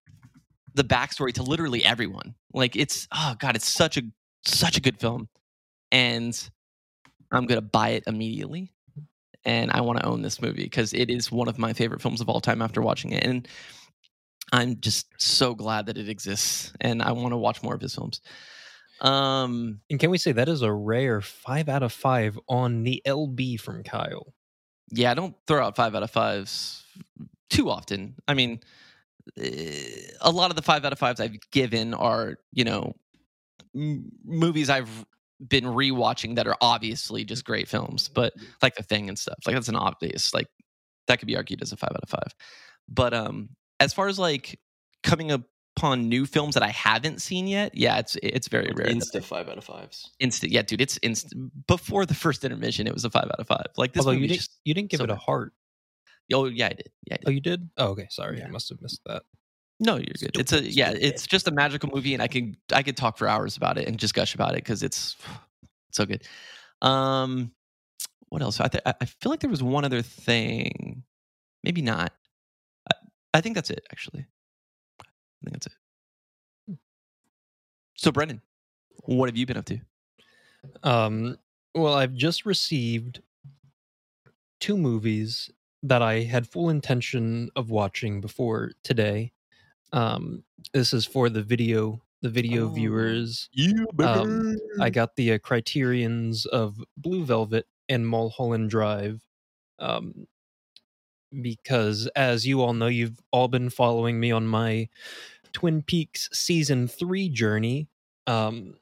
the 0.75 0.85
backstory 0.85 1.33
to 1.35 1.43
literally 1.43 1.85
everyone 1.85 2.35
like 2.55 2.77
it's 2.77 3.07
oh 3.13 3.35
god 3.39 3.55
it's 3.55 3.71
such 3.71 3.97
a 3.97 4.03
such 4.47 4.77
a 4.77 4.81
good 4.81 4.99
film 4.99 5.29
and 5.91 6.49
i'm 7.31 7.47
gonna 7.47 7.61
buy 7.61 7.91
it 7.91 8.05
immediately 8.07 8.73
and 9.45 9.71
i 9.73 9.81
want 9.81 9.99
to 9.99 10.07
own 10.07 10.23
this 10.23 10.41
movie 10.41 10.65
because 10.65 10.95
it 10.95 11.11
is 11.11 11.31
one 11.31 11.49
of 11.49 11.59
my 11.59 11.73
favorite 11.73 12.01
films 12.01 12.21
of 12.21 12.29
all 12.29 12.41
time 12.41 12.63
after 12.63 12.81
watching 12.81 13.13
it 13.13 13.25
and 13.25 13.49
i'm 14.53 14.79
just 14.81 15.09
so 15.19 15.55
glad 15.55 15.87
that 15.87 15.99
it 15.99 16.09
exists 16.09 16.73
and 16.81 17.03
i 17.03 17.11
want 17.13 17.33
to 17.33 17.37
watch 17.37 17.63
more 17.63 17.75
of 17.75 17.81
his 17.81 17.95
films 17.95 18.21
um 19.01 19.81
And 19.91 19.99
can 19.99 20.11
we 20.11 20.19
say 20.19 20.33
that 20.33 20.49
is 20.49 20.63
a 20.63 20.73
rare 20.73 21.21
five 21.21 21.69
out 21.69 21.83
of 21.83 21.93
five 21.93 22.39
on 22.49 22.85
the 22.85 23.03
LB 23.07 23.59
from 23.59 23.83
Kyle? 23.83 24.33
yeah, 24.91 25.11
I 25.11 25.15
don't 25.15 25.35
throw 25.47 25.65
out 25.67 25.77
five 25.77 25.95
out 25.95 26.03
of 26.03 26.11
fives 26.11 26.85
too 27.51 27.71
often. 27.71 28.15
I 28.29 28.35
mean, 28.35 28.61
eh, 29.39 30.09
a 30.21 30.31
lot 30.31 30.51
of 30.51 30.57
the 30.57 30.63
five 30.63 30.85
out 30.85 30.93
of 30.93 30.99
fives 30.99 31.21
I've 31.21 31.37
given 31.51 31.95
are, 31.95 32.37
you 32.53 32.65
know, 32.65 32.95
m- 33.75 34.11
movies 34.25 34.71
I've 34.71 35.07
been 35.49 35.65
rewatching 35.65 36.37
that 36.37 36.47
are 36.47 36.57
obviously 36.61 37.25
just 37.25 37.45
great 37.45 37.69
films, 37.69 38.09
but 38.09 38.35
like 38.63 38.75
The 38.77 38.83
Thing 38.83 39.09
and 39.09 39.19
stuff. 39.19 39.39
Like 39.47 39.57
that's 39.57 39.69
an 39.69 39.77
obvious, 39.77 40.35
like 40.35 40.49
that 41.09 41.19
could 41.19 41.29
be 41.29 41.37
argued 41.37 41.63
as 41.63 41.73
a 41.73 41.77
five 41.77 41.93
out 41.93 42.03
of 42.03 42.09
five. 42.09 42.35
But 42.89 43.15
um, 43.15 43.51
as 43.83 43.93
far 43.93 44.09
as 44.09 44.19
like 44.19 44.59
coming 45.03 45.31
upon 45.33 46.09
new 46.09 46.27
films 46.27 46.55
that 46.55 46.63
I 46.63 46.69
haven't 46.69 47.21
seen 47.23 47.47
yet, 47.47 47.75
yeah, 47.77 47.99
it's 47.99 48.17
it's 48.23 48.49
very 48.49 48.71
rare. 48.75 48.87
that 48.89 48.95
Insta 48.97 49.23
five 49.23 49.49
out 49.49 49.59
of 49.59 49.65
fives. 49.65 50.11
instant 50.21 50.53
yeah 50.53 50.63
dude 50.63 50.81
it's 50.81 50.99
instant 51.03 51.51
before 51.67 52.05
the 52.07 52.15
first 52.15 52.45
intermission 52.45 52.87
it 52.87 52.93
was 52.95 53.05
a 53.05 53.11
five 53.11 53.25
out 53.25 53.41
of 53.41 53.47
five 53.47 53.67
like 53.77 53.93
this 53.93 54.01
Although 54.05 54.13
you 54.19 54.29
didn't, 54.29 54.37
just 54.39 54.59
you 54.65 54.75
didn't 54.75 54.91
give 54.91 54.99
so 54.99 55.05
it 55.05 55.11
a 55.11 55.17
heart. 55.17 55.53
oh 56.33 56.45
yeah 56.47 56.67
i 56.67 56.75
did 56.75 56.91
yeah 57.07 57.15
I 57.15 57.17
did. 57.17 57.25
Oh, 57.27 57.31
you 57.31 57.41
did? 57.41 57.71
Oh, 57.79 57.87
okay. 57.89 58.07
Sorry, 58.11 58.43
I 58.43 58.49
must 58.49 58.69
have 58.69 58.81
missed 58.83 59.01
that. 59.07 59.23
no 59.81 59.97
you're 59.97 60.15
good 60.21 60.37
it's 60.39 60.53
a 60.53 60.63
yeah 60.63 60.93
it's 60.95 61.27
just 61.27 61.49
a 61.49 61.51
magical 61.51 61.89
movie 61.93 62.13
and 62.15 62.23
i 62.23 62.29
can 62.29 62.57
i 62.73 62.83
could 62.83 62.97
talk 62.97 63.17
for 63.19 63.27
hours 63.27 63.57
about 63.57 63.79
it 63.79 63.89
and 63.89 63.99
just 63.99 64.15
gush 64.15 64.35
about 64.35 64.51
it 64.53 64.63
because 64.63 64.83
it's 64.83 65.17
so 65.91 66.05
good 66.07 66.23
um 66.83 67.51
what 68.29 68.43
else 68.43 68.61
i 68.61 68.69
th- 68.69 68.83
i 68.87 68.95
I 69.01 69.05
feel 69.07 69.31
like 69.31 69.41
there 69.41 69.51
was 69.51 69.63
one 69.63 69.85
other 69.85 70.03
thing 70.03 71.03
maybe 71.65 71.83
not 71.83 72.13
i, 73.35 73.41
think 73.41 73.55
that's 73.55 73.71
it 73.71 73.85
actually 73.93 74.27
i 75.01 75.05
think 75.45 75.53
that's 75.55 75.67
it 75.67 76.77
so 77.95 78.11
brendan 78.13 78.41
what 79.05 79.29
have 79.29 79.37
you 79.37 79.47
been 79.47 79.57
up 79.57 79.65
to 79.65 79.79
Um, 80.85 81.37
well, 81.75 81.95
I've 81.95 82.15
just 82.15 82.47
received 82.47 83.21
two 84.61 84.77
movies 84.77 85.51
that 85.83 86.03
I 86.03 86.21
had 86.21 86.47
full 86.47 86.71
intention 86.71 87.51
of 87.57 87.71
watching 87.71 88.21
before 88.21 88.71
today. 88.85 89.33
Um, 89.93 90.45
this 90.73 90.93
is 90.93 91.05
for 91.05 91.29
the 91.29 91.43
video, 91.43 92.01
the 92.21 92.29
video 92.29 92.67
Oh. 92.67 92.73
viewers. 92.73 93.49
you 93.53 93.89
Um, 93.99 94.57
I 94.81 94.89
got 94.91 95.17
the 95.17 95.33
uh, 95.33 95.39
criterions 95.39 96.47
of 96.47 96.79
Blue 96.97 97.25
Velvet 97.25 97.67
and 97.89 98.07
Mulholland 98.07 98.71
Drive. 98.71 99.21
Um, 99.81 100.29
because 101.41 102.09
as 102.15 102.47
you 102.47 102.61
all 102.61 102.73
know, 102.73 102.87
you've 102.87 103.21
all 103.31 103.49
been 103.49 103.71
following 103.71 104.21
me 104.21 104.31
on 104.31 104.47
my 104.47 104.89
Twin 105.53 105.83
Peaks 105.83 106.29
season 106.33 106.89
three 106.89 107.29
journey. 107.29 107.89
Um, 108.27 108.75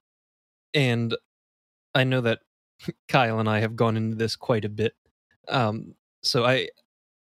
and 0.74 1.16
I 1.94 2.04
know 2.04 2.20
that 2.22 2.40
Kyle 3.08 3.38
and 3.38 3.48
I 3.48 3.60
have 3.60 3.76
gone 3.76 3.96
into 3.96 4.16
this 4.16 4.36
quite 4.36 4.64
a 4.64 4.68
bit. 4.68 4.94
Um, 5.48 5.94
so 6.22 6.44
I, 6.44 6.68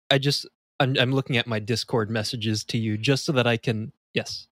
I 0.09 0.17
just, 0.17 0.47
I'm, 0.79 0.95
I'm 0.99 1.11
looking 1.11 1.37
at 1.37 1.47
my 1.47 1.59
Discord 1.59 2.09
messages 2.09 2.63
to 2.65 2.77
you 2.77 2.97
just 2.97 3.25
so 3.25 3.31
that 3.33 3.47
I 3.47 3.57
can, 3.57 3.91
yes. 4.13 4.47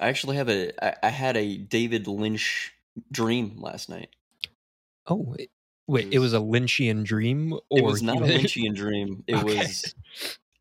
I 0.00 0.08
actually 0.08 0.36
have 0.36 0.48
a. 0.48 0.72
I, 0.84 1.08
I 1.08 1.10
had 1.10 1.36
a 1.36 1.56
David 1.56 2.06
Lynch 2.06 2.72
dream 3.10 3.56
last 3.58 3.88
night. 3.88 4.10
Oh, 5.06 5.34
wait, 5.88 6.08
it 6.12 6.18
was 6.20 6.32
a 6.34 6.38
Lynchian 6.38 7.04
dream, 7.04 7.54
or 7.70 7.78
It 7.78 7.82
was 7.82 8.02
not 8.02 8.18
a 8.18 8.20
Lynchian 8.26 8.74
dream. 8.74 9.24
It 9.26 9.36
Okay. 9.36 9.44
was. 9.44 9.94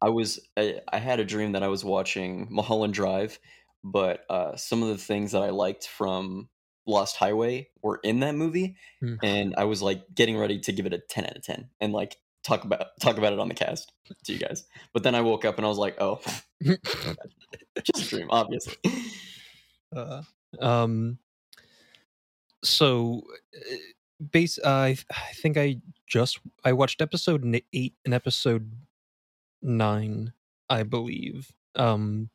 I 0.02 0.10
was. 0.10 0.40
I, 0.58 0.82
I 0.92 0.98
had 0.98 1.20
a 1.20 1.26
dream 1.26 1.52
that 1.54 1.64
I 1.64 1.68
was 1.68 1.84
watching 1.86 2.48
Mulholland 2.50 2.94
Drive, 2.94 3.40
but 3.84 4.26
uh, 4.30 4.56
some 4.56 4.82
of 4.84 4.90
the 4.90 4.98
things 4.98 5.32
that 5.34 5.42
I 5.44 5.50
liked 5.52 5.88
from 5.88 6.50
Lost 6.86 7.18
Highway 7.18 7.70
were 7.82 8.00
in 8.04 8.20
that 8.22 8.36
movie, 8.36 8.78
Hmm. 9.00 9.16
and 9.24 9.56
I 9.58 9.66
was 9.66 9.82
like 9.82 10.04
getting 10.14 10.38
ready 10.38 10.60
to 10.60 10.72
give 10.72 10.86
it 10.86 10.94
a 10.94 11.00
ten 11.00 11.26
out 11.26 11.36
of 11.38 11.44
ten 11.44 11.70
and 11.80 11.94
like 11.94 12.18
talk 12.44 12.64
about 12.64 12.88
talk 13.02 13.18
about 13.18 13.34
it 13.34 13.40
on 13.40 13.50
the 13.50 13.54
cast 13.56 13.92
to 14.26 14.34
you 14.34 14.40
guys. 14.40 14.64
But 14.94 15.04
then 15.04 15.16
I 15.16 15.22
woke 15.22 15.46
up 15.46 15.58
and 15.58 15.66
I 15.66 15.70
was 15.70 15.78
like, 15.78 15.98
oh, 16.00 16.22
just 16.64 18.06
a 18.06 18.08
dream, 18.08 18.28
obviously. 18.30 18.76
uh, 19.96 20.22
um 20.60 21.18
so 22.64 23.24
uh, 24.22 24.24
base 24.32 24.60
I 24.66 24.98
I 25.12 25.34
think 25.34 25.58
I 25.58 25.78
just 26.08 26.40
I 26.64 26.74
watched 26.74 27.02
episode 27.02 27.44
8 27.74 27.94
and 28.06 28.14
episode 28.14 28.72
9 29.62 30.34
I 30.70 30.84
believe. 30.84 31.54
Um 31.76 32.30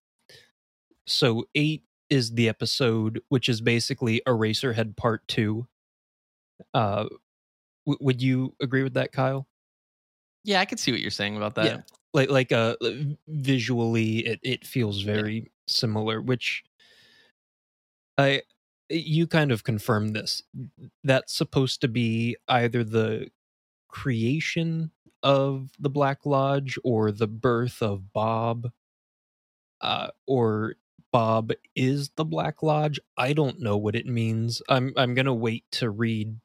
so 1.06 1.46
8 1.54 1.82
is 2.10 2.32
the 2.32 2.48
episode 2.48 3.20
which 3.28 3.48
is 3.48 3.60
basically 3.60 4.22
Eraserhead 4.26 4.96
part 4.96 5.26
2 5.28 5.66
uh 6.74 7.06
w- 7.86 7.98
would 8.00 8.22
you 8.22 8.54
agree 8.60 8.82
with 8.82 8.94
that 8.94 9.12
Kyle? 9.12 9.48
Yeah 10.44 10.60
i 10.60 10.64
can 10.64 10.78
see 10.78 10.92
what 10.92 11.00
you're 11.00 11.10
saying 11.10 11.36
about 11.36 11.54
that. 11.56 11.64
Yeah. 11.66 11.80
like 12.14 12.30
like 12.30 12.52
uh 12.52 12.76
visually 13.28 14.18
it 14.26 14.40
it 14.42 14.66
feels 14.66 15.00
very 15.02 15.50
similar 15.66 16.20
which 16.20 16.64
i 18.18 18.42
you 18.92 19.26
kind 19.26 19.52
of 19.52 19.64
confirmed 19.64 20.14
this. 20.14 20.42
That's 21.04 21.34
supposed 21.34 21.80
to 21.82 21.88
be 21.88 22.36
either 22.48 22.84
the 22.84 23.30
creation 23.88 24.90
of 25.22 25.70
the 25.78 25.90
black 25.90 26.26
lodge 26.26 26.78
or 26.84 27.12
the 27.12 27.28
birth 27.28 27.82
of 27.82 28.12
bob 28.12 28.70
uh 29.80 30.08
or 30.26 30.76
bob 31.12 31.52
is 31.76 32.10
the 32.16 32.24
black 32.24 32.62
lodge. 32.62 32.98
I 33.16 33.32
don't 33.34 33.60
know 33.60 33.76
what 33.76 33.94
it 33.96 34.06
means. 34.06 34.62
I'm 34.68 34.92
i'm 34.96 35.14
to 35.16 35.34
wait 35.34 35.64
to 35.72 35.90
read 35.90 36.36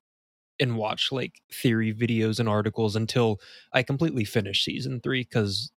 and 0.60 0.78
watch 0.78 1.12
like 1.12 1.42
theory 1.52 1.94
videos 1.94 2.40
and 2.40 2.50
articles 2.50 2.96
until 2.96 3.40
I 3.74 3.84
completely 3.84 4.26
finish 4.26 4.64
season 4.66 5.02
three 5.02 5.22
because 5.22 5.72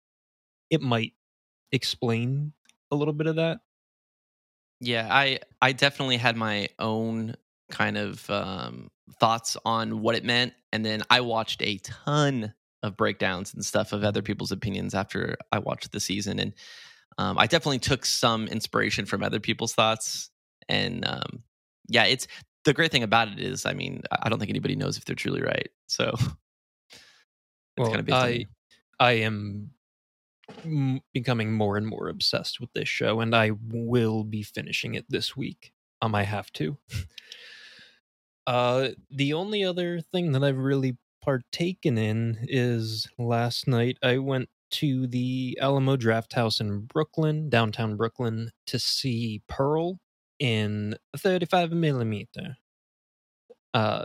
it 0.71 0.83
might 0.83 1.15
explain 1.73 2.53
a 2.91 2.97
little 2.97 3.15
bit 3.15 3.27
of 3.27 3.37
that. 3.37 3.61
Yeah, 4.81 5.09
I 5.11 5.41
I 5.61 5.73
definitely 5.73 6.17
had 6.17 6.37
my 6.37 6.69
own 6.79 7.35
kind 7.71 7.97
of 7.99 8.29
um, 8.31 8.91
thoughts 9.19 9.57
on 9.65 10.01
what 10.01 10.15
it 10.15 10.25
meant, 10.25 10.55
and 10.73 10.85
then 10.85 11.03
I 11.11 11.21
watched 11.21 11.63
a 11.63 11.79
ton 11.79 12.55
of 12.83 12.97
breakdowns 12.97 13.53
and 13.53 13.65
stuff 13.65 13.93
of 13.93 14.05
other 14.05 14.23
people's 14.23 14.53
opinions 14.53 14.95
after 14.95 15.37
I 15.53 15.59
watched 15.59 15.93
the 15.93 16.01
season, 16.01 16.39
and 16.39 16.55
um, 17.19 17.39
I 17.39 17.47
definitely 17.47 17.81
took 17.81 18.07
some 18.07 18.47
inspiration 18.49 19.07
from 19.07 19.23
other 19.23 19.41
people's 19.41 19.75
thoughts. 19.75 20.31
And 20.69 21.07
um, 21.07 21.43
yeah, 21.89 22.05
it's 22.05 22.27
the 22.65 22.73
great 22.75 22.93
thing 22.93 23.03
about 23.03 23.29
it 23.29 23.41
is, 23.41 23.67
I 23.67 23.75
mean, 23.75 24.03
I 24.11 24.29
don't 24.31 24.39
think 24.39 24.51
anybody 24.51 24.77
knows 24.77 24.97
if 24.99 25.05
they're 25.05 25.17
truly 25.17 25.43
right, 25.43 25.69
so 25.89 26.15
it's 27.77 27.89
Well, 27.89 27.89
kind 27.89 28.09
of 28.09 28.09
I. 28.11 28.47
I 29.01 29.13
am 29.13 29.73
m- 30.65 31.01
becoming 31.13 31.53
more 31.53 31.77
and 31.77 31.87
more 31.87 32.09
obsessed 32.09 32.61
with 32.61 32.73
this 32.73 32.89
show, 32.89 33.21
and 33.21 33.35
I 33.35 33.53
will 33.63 34.25
be 34.25 34.43
finishing 34.43 34.95
it 34.95 35.07
this 35.09 35.37
week. 35.37 35.73
Um, 36.03 36.15
I 36.15 36.25
have 36.25 36.53
to. 36.55 36.79
uh, 38.47 38.89
the 39.11 39.33
only 39.33 39.65
other 39.65 40.01
thing 40.01 40.33
that 40.33 40.45
I've 40.45 40.59
really 40.59 40.97
partaken 41.23 41.99
in 41.99 42.39
is 42.43 43.09
last 43.19 43.69
night 43.69 43.99
I 44.03 44.19
went 44.19 44.49
to 44.71 45.07
the 45.07 45.59
Alamo 45.61 45.97
Draft 45.97 46.33
House 46.35 46.61
in 46.61 46.83
Brooklyn, 46.83 47.49
downtown 47.49 47.97
Brooklyn, 47.97 48.53
to 48.67 48.79
see 48.79 49.43
Pearl 49.49 49.99
in 50.39 50.97
35 51.17 51.73
millimeter. 51.73 52.57
Uh, 53.75 54.05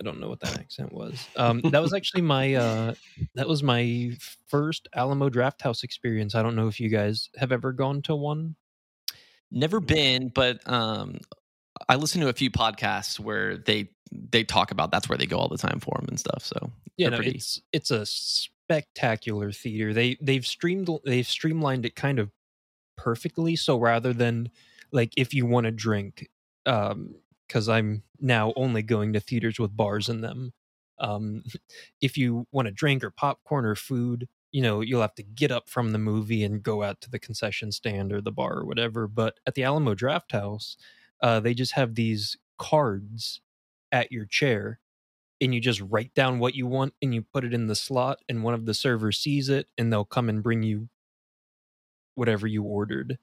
I 0.00 0.04
don't 0.04 0.20
know 0.20 0.28
what 0.28 0.40
that 0.40 0.58
accent 0.58 0.92
was. 0.92 1.26
Um, 1.36 1.60
that 1.60 1.82
was 1.82 1.92
actually 1.92 2.22
my 2.22 2.54
uh, 2.54 2.94
that 3.34 3.48
was 3.48 3.62
my 3.62 4.12
first 4.46 4.88
Alamo 4.94 5.28
Draft 5.28 5.60
House 5.62 5.82
experience. 5.82 6.34
I 6.34 6.42
don't 6.42 6.54
know 6.56 6.68
if 6.68 6.78
you 6.78 6.88
guys 6.88 7.30
have 7.36 7.50
ever 7.52 7.72
gone 7.72 8.02
to 8.02 8.14
one. 8.14 8.54
Never 9.50 9.80
been, 9.80 10.28
but 10.28 10.60
um, 10.70 11.18
I 11.88 11.96
listen 11.96 12.20
to 12.20 12.28
a 12.28 12.32
few 12.32 12.50
podcasts 12.50 13.18
where 13.18 13.56
they 13.56 13.90
they 14.12 14.44
talk 14.44 14.70
about 14.70 14.90
that's 14.90 15.08
where 15.08 15.18
they 15.18 15.26
go 15.26 15.38
all 15.38 15.48
the 15.48 15.58
time 15.58 15.80
for 15.80 15.96
them 15.96 16.06
and 16.08 16.18
stuff. 16.20 16.44
So 16.44 16.70
Yeah, 16.96 17.08
no, 17.08 17.16
pretty- 17.16 17.32
it's 17.32 17.60
it's 17.72 17.90
a 17.90 18.06
spectacular 18.06 19.50
theater. 19.52 19.92
They 19.92 20.16
they've 20.20 20.46
streamed 20.46 20.88
they've 21.04 21.26
streamlined 21.26 21.86
it 21.86 21.96
kind 21.96 22.18
of 22.18 22.30
perfectly. 22.96 23.56
So 23.56 23.78
rather 23.78 24.12
than 24.12 24.50
like 24.92 25.12
if 25.16 25.34
you 25.34 25.46
want 25.46 25.64
to 25.64 25.70
drink, 25.70 26.28
um, 26.66 27.14
because 27.48 27.68
I'm 27.68 28.02
now 28.20 28.52
only 28.56 28.82
going 28.82 29.12
to 29.14 29.20
theaters 29.20 29.58
with 29.58 29.76
bars 29.76 30.08
in 30.08 30.20
them. 30.20 30.52
Um, 30.98 31.42
if 32.00 32.16
you 32.16 32.46
want 32.52 32.68
a 32.68 32.72
drink 32.72 33.02
or 33.02 33.10
popcorn 33.10 33.64
or 33.64 33.74
food, 33.74 34.28
you 34.52 34.62
know, 34.62 34.80
you'll 34.80 35.02
have 35.02 35.14
to 35.16 35.22
get 35.22 35.50
up 35.50 35.68
from 35.68 35.92
the 35.92 35.98
movie 35.98 36.44
and 36.44 36.62
go 36.62 36.82
out 36.82 37.00
to 37.02 37.10
the 37.10 37.18
concession 37.18 37.72
stand 37.72 38.12
or 38.12 38.20
the 38.20 38.32
bar 38.32 38.58
or 38.58 38.64
whatever. 38.64 39.06
But 39.06 39.38
at 39.46 39.54
the 39.54 39.64
Alamo 39.64 39.94
Draft 39.94 40.32
House, 40.32 40.76
uh, 41.22 41.40
they 41.40 41.54
just 41.54 41.72
have 41.72 41.94
these 41.94 42.36
cards 42.58 43.40
at 43.92 44.12
your 44.12 44.24
chair 44.24 44.80
and 45.40 45.54
you 45.54 45.60
just 45.60 45.80
write 45.80 46.14
down 46.14 46.38
what 46.38 46.54
you 46.54 46.66
want 46.66 46.94
and 47.00 47.14
you 47.14 47.22
put 47.22 47.44
it 47.44 47.54
in 47.54 47.66
the 47.66 47.76
slot 47.76 48.18
and 48.28 48.42
one 48.42 48.54
of 48.54 48.66
the 48.66 48.74
servers 48.74 49.18
sees 49.18 49.48
it 49.48 49.68
and 49.76 49.92
they'll 49.92 50.04
come 50.04 50.28
and 50.28 50.42
bring 50.42 50.62
you 50.62 50.88
whatever 52.14 52.46
you 52.46 52.62
ordered 52.62 53.18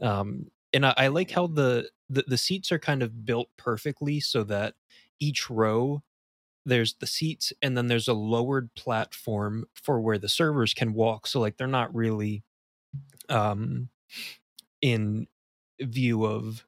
um, 0.00 0.46
and 0.76 0.86
I, 0.86 0.94
I 0.96 1.06
like 1.08 1.30
how 1.32 1.48
the, 1.48 1.88
the 2.10 2.24
the 2.28 2.38
seats 2.38 2.70
are 2.70 2.78
kind 2.78 3.02
of 3.02 3.24
built 3.24 3.48
perfectly 3.56 4.20
so 4.20 4.44
that 4.44 4.74
each 5.18 5.50
row 5.50 6.02
there's 6.66 6.94
the 6.94 7.06
seats 7.06 7.52
and 7.62 7.76
then 7.76 7.86
there's 7.88 8.08
a 8.08 8.14
lowered 8.14 8.74
platform 8.74 9.64
for 9.74 10.00
where 10.00 10.18
the 10.18 10.28
servers 10.28 10.74
can 10.74 10.92
walk 10.92 11.26
so 11.26 11.40
like 11.40 11.56
they're 11.56 11.66
not 11.66 11.94
really 11.94 12.42
um 13.28 13.88
in 14.82 15.26
view 15.80 16.24
of 16.26 16.64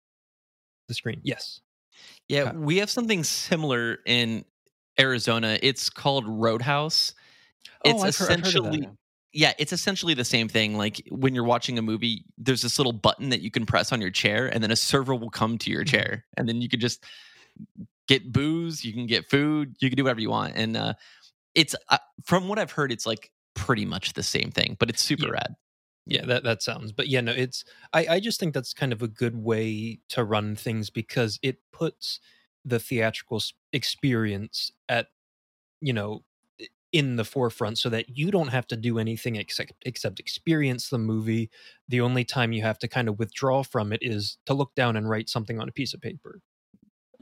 the 0.89 0.95
screen 0.95 1.21
yes 1.23 1.61
Yeah, 2.29 2.53
we 2.53 2.79
have 2.79 2.91
something 2.91 3.25
similar 3.25 3.99
in 4.07 4.45
Arizona. 5.01 5.59
It's 5.63 5.91
called 5.91 6.27
Roadhouse. 6.27 7.15
It's 7.85 8.01
oh, 8.01 8.07
I've 8.07 8.17
heard, 8.17 8.29
heard 8.29 8.41
essentially 8.41 8.89
yeah, 9.33 9.53
it's 9.59 9.73
essentially 9.73 10.15
the 10.15 10.25
same 10.25 10.49
thing. 10.49 10.77
Like 10.77 11.03
when 11.11 11.35
you're 11.35 11.45
watching 11.45 11.79
a 11.79 11.83
movie, 11.83 12.25
there's 12.39 12.63
this 12.63 12.79
little 12.79 12.93
button 12.95 13.29
that 13.31 13.41
you 13.43 13.51
can 13.51 13.67
press 13.67 13.93
on 13.93 14.01
your 14.01 14.11
chair, 14.11 14.47
and 14.53 14.63
then 14.63 14.71
a 14.71 14.77
server 14.77 15.15
will 15.15 15.31
come 15.31 15.59
to 15.59 15.71
your 15.71 15.85
Mhm. 15.85 15.85
chair, 15.85 16.25
and 16.37 16.49
then 16.49 16.61
you 16.63 16.69
could 16.69 16.81
just 16.81 17.05
get 18.07 18.33
booze, 18.33 18.85
you 18.85 18.93
can 18.93 19.07
get 19.07 19.29
food, 19.29 19.77
you 19.81 19.91
can 19.91 19.97
do 19.97 20.05
whatever 20.05 20.21
you 20.21 20.31
want. 20.31 20.55
And 20.57 20.77
uh, 20.77 20.95
it's 21.55 21.75
uh, 21.91 21.99
from 22.25 22.49
what 22.49 22.59
I've 22.59 22.73
heard, 22.73 22.93
it's 22.93 23.07
like 23.07 23.33
pretty 23.55 23.87
much 23.87 24.15
the 24.15 24.23
same 24.25 24.51
thing, 24.51 24.77
but 24.81 24.91
it's 24.91 25.03
super 25.03 25.27
Yeah. 25.27 25.33
rad. 25.33 25.55
yeah 26.07 26.25
that 26.27 26.45
that 26.45 26.63
sounds 26.63 26.93
but 26.93 27.09
yeah 27.09 27.21
no 27.21 27.33
it's 27.33 27.65
i 27.93 28.07
i 28.17 28.21
just 28.21 28.41
think 28.41 28.55
that's 28.55 28.75
kind 28.75 28.93
of 28.93 29.03
a 29.03 29.09
good 29.09 29.37
way 29.37 30.01
to 30.09 30.25
run 30.25 30.57
things 30.57 30.91
because 30.91 31.39
it 31.43 31.59
puts 31.73 32.21
the 32.65 32.79
theatrical 32.81 33.41
experience 33.73 34.73
at 34.89 35.09
you 35.81 35.93
know 35.93 36.25
in 36.93 37.17
the 37.17 37.25
forefront 37.25 37.79
so 37.79 37.89
that 37.91 38.17
you 38.17 38.31
don't 38.31 38.49
have 38.49 38.67
to 38.67 38.77
do 38.77 38.99
anything 38.99 39.37
except 39.37 39.73
except 39.83 40.19
experience 40.19 40.89
the 40.89 40.99
movie 40.99 41.51
the 41.89 42.01
only 42.01 42.25
time 42.25 42.53
you 42.53 42.63
have 42.63 42.79
to 42.79 42.89
kind 42.89 43.09
of 43.09 43.19
withdraw 43.19 43.63
from 43.63 43.93
it 43.93 44.01
is 44.03 44.39
to 44.47 44.55
look 44.55 44.75
down 44.75 44.97
and 44.97 45.09
write 45.09 45.29
something 45.29 45.61
on 45.61 45.69
a 45.69 45.73
piece 45.73 45.93
of 45.93 46.01
paper 46.01 46.41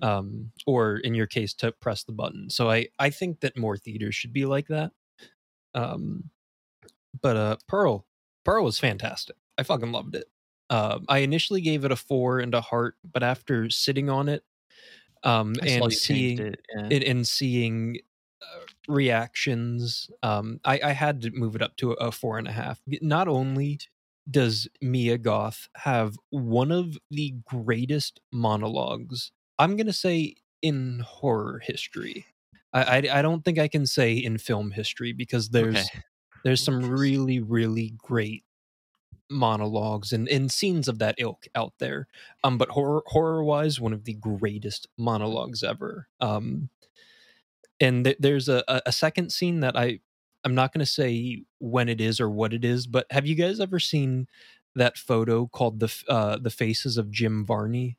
um 0.03 0.53
or 0.67 0.99
in 0.99 1.15
your 1.15 1.27
case 1.27 1.53
to 1.53 1.73
press 1.73 2.05
the 2.05 2.13
button 2.13 2.49
so 2.49 2.71
i 2.71 2.87
i 2.99 3.11
think 3.11 3.41
that 3.41 3.57
more 3.57 3.77
theaters 3.77 4.15
should 4.15 4.33
be 4.33 4.45
like 4.45 4.69
that 4.69 4.93
um 5.75 6.31
but 7.21 7.37
uh 7.37 7.57
pearl 7.67 8.07
pearl 8.45 8.65
was 8.65 8.79
fantastic 8.79 9.37
i 9.59 9.63
fucking 9.65 9.91
loved 9.91 10.15
it 10.15 10.27
um 10.71 11.05
i 11.09 11.19
initially 11.19 11.61
gave 11.61 11.85
it 11.85 11.91
a 11.91 11.97
four 11.97 12.39
and 12.39 12.55
a 12.55 12.61
heart 12.61 12.95
but 13.13 13.23
after 13.25 13.69
sitting 13.69 14.09
on 14.09 14.29
it 14.29 14.45
um 15.25 15.55
I 15.63 15.67
and 15.67 15.93
seeing 15.93 16.39
it. 16.39 16.61
yeah. 16.77 16.89
it 16.91 17.03
and 17.03 17.27
seeing 17.27 17.97
uh, 17.97 18.06
reactions 18.89 20.11
um 20.23 20.61
i 20.65 20.81
i 20.85 20.93
had 20.93 21.21
to 21.23 21.31
move 21.33 21.57
it 21.57 21.63
up 21.63 21.77
to 21.77 21.93
a 21.93 22.13
four 22.13 22.39
and 22.39 22.49
a 22.49 22.53
half. 22.53 22.81
Not 23.03 23.29
only 23.29 23.81
does 24.31 24.69
mia 24.81 25.19
goth 25.19 25.69
have 25.77 26.17
one 26.31 26.73
of 26.73 26.97
the 27.11 27.33
greatest 27.45 28.21
monologues 28.33 29.33
i'm 29.59 29.77
gonna 29.77 29.93
say 29.93 30.35
in 30.63 31.01
horror 31.01 31.61
history. 31.61 32.27
I 32.73 32.83
i, 33.09 33.19
I 33.19 33.23
don't 33.23 33.45
think 33.45 33.59
i 33.59 33.69
can 33.69 33.87
say 33.87 34.15
in 34.15 34.39
film 34.39 34.71
history 34.73 35.13
because 35.13 35.51
there's 35.51 35.93
Okay. 35.93 36.03
there's 36.45 36.63
some 36.63 36.85
really 36.85 37.41
really 37.41 37.91
great 37.97 38.45
monologues 39.31 40.13
and, 40.13 40.29
and 40.29 40.53
scenes 40.53 40.87
of 40.89 40.99
that 41.01 41.17
ilk 41.19 41.47
out 41.55 41.75
there. 41.79 42.07
Um 42.45 42.59
but 42.59 42.69
horror 42.71 43.03
horror 43.07 43.43
wise 43.45 43.81
one 43.81 43.93
of 43.93 44.05
the 44.05 44.15
greatest 44.15 44.87
monologues 44.99 45.63
ever. 45.65 46.09
Um 46.21 46.71
and 47.81 48.05
th- 48.05 48.17
there's 48.21 48.49
a, 48.49 48.63
a 48.69 48.83
a 48.87 48.93
second 48.93 49.31
scene 49.31 49.61
that 49.61 49.77
i 49.77 49.99
i'm 50.45 50.55
not 50.55 50.73
going 50.73 50.81
to 50.85 50.91
say 50.91 51.43
when 51.59 51.89
it 51.89 52.01
is 52.01 52.21
or 52.21 52.29
what 52.31 52.53
it 52.53 52.65
is 52.65 52.87
but 52.87 53.07
have 53.11 53.27
you 53.27 53.35
guys 53.35 53.61
ever 53.61 53.79
seen 53.79 54.27
that 54.75 54.97
photo 54.99 55.47
called 55.47 55.81
the 55.81 55.93
uh 56.09 56.37
the 56.39 56.51
faces 56.51 56.97
of 56.99 57.11
jim 57.11 57.45
varney 57.45 57.97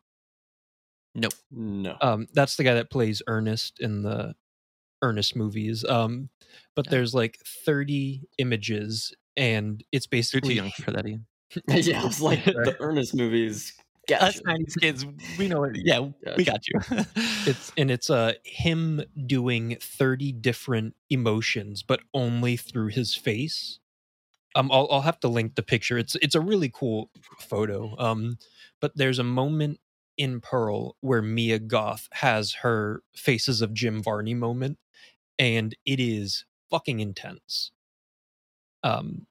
Nope. 1.16 1.34
No. 1.52 1.98
um 2.02 2.28
that's 2.34 2.56
the 2.58 2.64
guy 2.64 2.76
that 2.76 2.92
plays 2.92 3.22
ernest 3.28 3.80
in 3.80 4.04
the 4.04 4.36
ernest 5.02 5.36
movies 5.36 5.84
um 5.86 6.30
but 6.76 6.86
Yeah. 6.86 6.92
there's 6.92 7.14
like 7.16 7.38
30 7.66 8.22
images 8.38 9.14
and 9.36 9.84
it's 9.92 10.08
You're 10.12 10.18
basically 10.20 10.50
too 10.50 10.56
young 10.56 10.72
for 10.72 10.92
that, 10.92 11.06
Ian. 11.08 11.26
yeah, 11.68 12.02
I 12.02 12.06
was 12.06 12.20
like 12.22 12.44
the 12.46 12.76
Ernest 12.80 13.14
movies. 13.16 13.74
Gotcha. 14.08 14.26
Us 14.26 14.42
90s 14.46 14.76
kids, 14.78 15.06
we 15.36 15.48
know 15.48 15.64
it. 15.66 15.78
Yeah, 15.84 16.08
we 16.36 16.46
got 16.46 16.68
you. 16.68 16.80
it's 17.46 17.72
and 17.78 17.92
it's 17.92 18.10
uh 18.10 18.34
him 18.44 19.02
doing 19.26 19.78
30 19.82 20.32
different 20.32 20.96
emotions 21.10 21.84
but 21.84 22.02
only 22.14 22.58
through 22.58 22.88
his 22.88 23.16
face 23.16 23.80
um 24.56 24.72
I'll, 24.72 24.88
I'll 24.92 25.02
have 25.02 25.20
to 25.22 25.28
link 25.28 25.56
the 25.56 25.64
picture 25.64 25.98
it's 25.98 26.16
it's 26.18 26.36
a 26.36 26.42
really 26.42 26.70
cool 26.74 27.10
photo 27.40 27.96
um 28.00 28.38
but 28.82 28.94
there's 28.96 29.20
a 29.20 29.24
moment 29.24 29.80
in 30.18 30.42
pearl 30.42 30.96
where 31.02 31.22
mia 31.22 31.60
goth 31.60 32.08
has 32.14 32.54
her 32.64 33.02
faces 33.16 33.62
of 33.62 33.74
jim 33.74 34.02
varney 34.04 34.34
moment 34.34 34.78
and 35.40 35.76
it 35.86 36.00
is 36.00 36.46
fucking 36.70 37.00
intense 37.00 37.72
um 38.84 39.26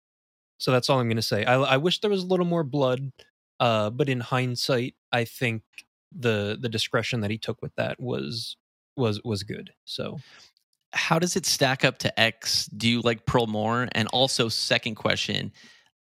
so 0.59 0.73
that's 0.73 0.91
all 0.91 1.01
i'm 1.01 1.09
gonna 1.09 1.23
say 1.23 1.45
i, 1.45 1.55
I 1.57 1.77
wish 1.77 2.01
there 2.01 2.11
was 2.11 2.23
a 2.23 2.27
little 2.27 2.47
more 2.47 2.65
blood 2.65 3.13
uh 3.61 3.91
but 3.91 4.09
in 4.09 4.21
hindsight 4.21 4.95
i 5.13 5.25
think 5.25 5.63
the 6.13 6.57
the 6.61 6.69
discretion 6.69 7.21
that 7.21 7.31
he 7.31 7.39
took 7.39 7.61
with 7.63 7.75
that 7.77 7.99
was 8.01 8.57
was 8.97 9.21
was 9.25 9.43
good 9.43 9.73
so 9.85 10.19
how 10.97 11.19
does 11.19 11.37
it 11.37 11.47
stack 11.47 11.85
up 11.85 11.99
to 11.99 12.21
X? 12.21 12.67
Do 12.67 12.89
you 12.89 13.01
like 13.03 13.27
Pearl 13.27 13.47
more? 13.47 13.89
And 13.93 14.09
also, 14.09 14.49
second 14.49 14.95
question, 14.95 15.53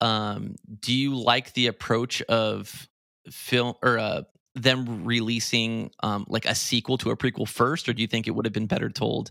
um, 0.01 0.55
do 0.81 0.95
you 0.95 1.17
like 1.17 1.53
the 1.55 1.67
approach 1.67 2.23
of 2.23 2.88
film 3.31 3.75
or 3.83 3.99
uh, 3.99 4.23
them 4.55 5.05
releasing 5.05 5.90
um, 6.03 6.25
like 6.29 6.47
a 6.47 6.55
sequel 6.55 6.97
to 6.99 7.11
a 7.11 7.17
prequel 7.17 7.49
first, 7.49 7.88
or 7.88 7.93
do 7.93 8.03
you 8.03 8.09
think 8.09 8.27
it 8.27 8.31
would 8.31 8.47
have 8.47 8.53
been 8.53 8.67
better 8.67 8.88
told, 8.88 9.31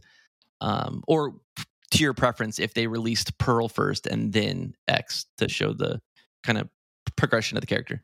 um, 0.61 1.03
or 1.07 1.35
to 1.91 1.99
your 1.99 2.13
preference, 2.13 2.59
if 2.59 2.73
they 2.73 2.87
released 2.87 3.37
Pearl 3.37 3.69
first 3.69 4.07
and 4.07 4.33
then 4.33 4.73
X 4.87 5.25
to 5.37 5.47
show 5.47 5.73
the 5.73 6.01
kind 6.43 6.57
of 6.57 6.69
progression 7.15 7.57
of 7.57 7.61
the 7.61 7.67
character? 7.67 8.01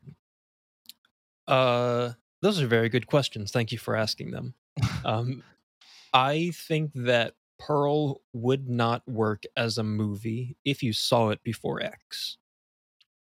uh 1.48 2.10
those 2.42 2.60
are 2.60 2.66
very 2.66 2.88
good 2.88 3.06
questions. 3.06 3.50
Thank 3.50 3.70
you 3.72 3.78
for 3.78 3.96
asking 3.96 4.30
them. 4.30 4.54
Um 5.04 5.42
i 6.12 6.50
think 6.54 6.90
that 6.94 7.34
pearl 7.58 8.20
would 8.32 8.68
not 8.68 9.06
work 9.06 9.44
as 9.56 9.78
a 9.78 9.84
movie 9.84 10.56
if 10.64 10.82
you 10.82 10.92
saw 10.92 11.28
it 11.28 11.42
before 11.42 11.82
x. 11.82 12.38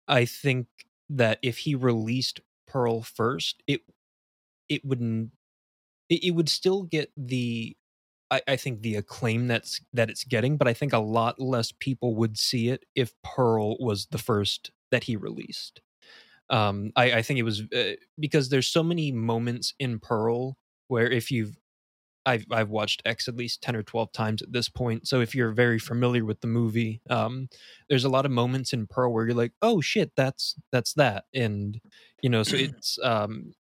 I 0.07 0.25
think 0.25 0.67
that 1.09 1.39
if 1.43 1.59
he 1.59 1.75
released 1.75 2.41
pearl 2.67 3.03
first 3.03 3.63
it 3.67 3.81
it 4.69 4.85
wouldn't 4.85 5.33
it, 6.09 6.25
it 6.25 6.31
would 6.33 6.49
still 6.49 6.83
get 6.83 7.11
the 7.17 7.77
I, 8.31 8.43
I 8.47 8.57
think 8.57 8.83
the 8.83 8.97
acclaim 8.97 9.49
that's 9.49 9.81
that 9.93 10.11
it's 10.11 10.25
getting, 10.25 10.57
but 10.57 10.69
I 10.69 10.75
think 10.75 10.93
a 10.93 10.99
lot 10.99 11.41
less 11.41 11.73
people 11.73 12.15
would 12.17 12.39
see 12.39 12.69
it 12.69 12.85
if 12.95 13.13
Pearl 13.23 13.77
was 13.79 14.07
the 14.07 14.19
first 14.19 14.71
that 14.91 15.05
he 15.05 15.17
released. 15.17 15.81
Um, 16.49 16.93
I, 16.97 17.13
I 17.13 17.23
think 17.23 17.39
it 17.39 17.45
was 17.45 17.63
uh, 17.75 17.93
because 18.19 18.49
there's 18.49 18.67
so 18.67 18.83
many 18.83 19.13
moments 19.13 19.75
in 19.79 20.01
Pearl 20.01 20.57
where 20.89 21.09
if 21.11 21.31
you've 21.31 21.57
I've 22.27 22.45
I've 22.51 22.69
watched 22.69 23.03
X 23.05 23.29
at 23.29 23.37
least 23.37 23.63
ten 23.63 23.77
or 23.77 23.83
twelve 23.83 24.13
times 24.13 24.43
at 24.43 24.53
this 24.53 24.69
point. 24.69 25.09
So 25.09 25.21
if 25.21 25.35
you're 25.35 25.53
very 25.53 25.79
familiar 25.79 26.25
with 26.25 26.41
the 26.41 26.49
movie, 26.49 27.01
um, 27.09 27.49
there's 27.89 28.05
a 28.05 28.11
lot 28.11 28.27
of 28.27 28.33
moments 28.33 28.73
in 28.73 28.87
Pearl 28.87 29.13
where 29.13 29.27
you're 29.27 29.35
like, 29.35 29.53
oh 29.63 29.81
shit, 29.81 30.13
that's 30.17 30.57
that's 30.73 30.93
that, 30.95 31.25
and 31.35 31.81
you 32.23 32.29
know, 32.29 32.43
so 32.43 32.57
it's 32.59 32.99
um, 33.03 33.55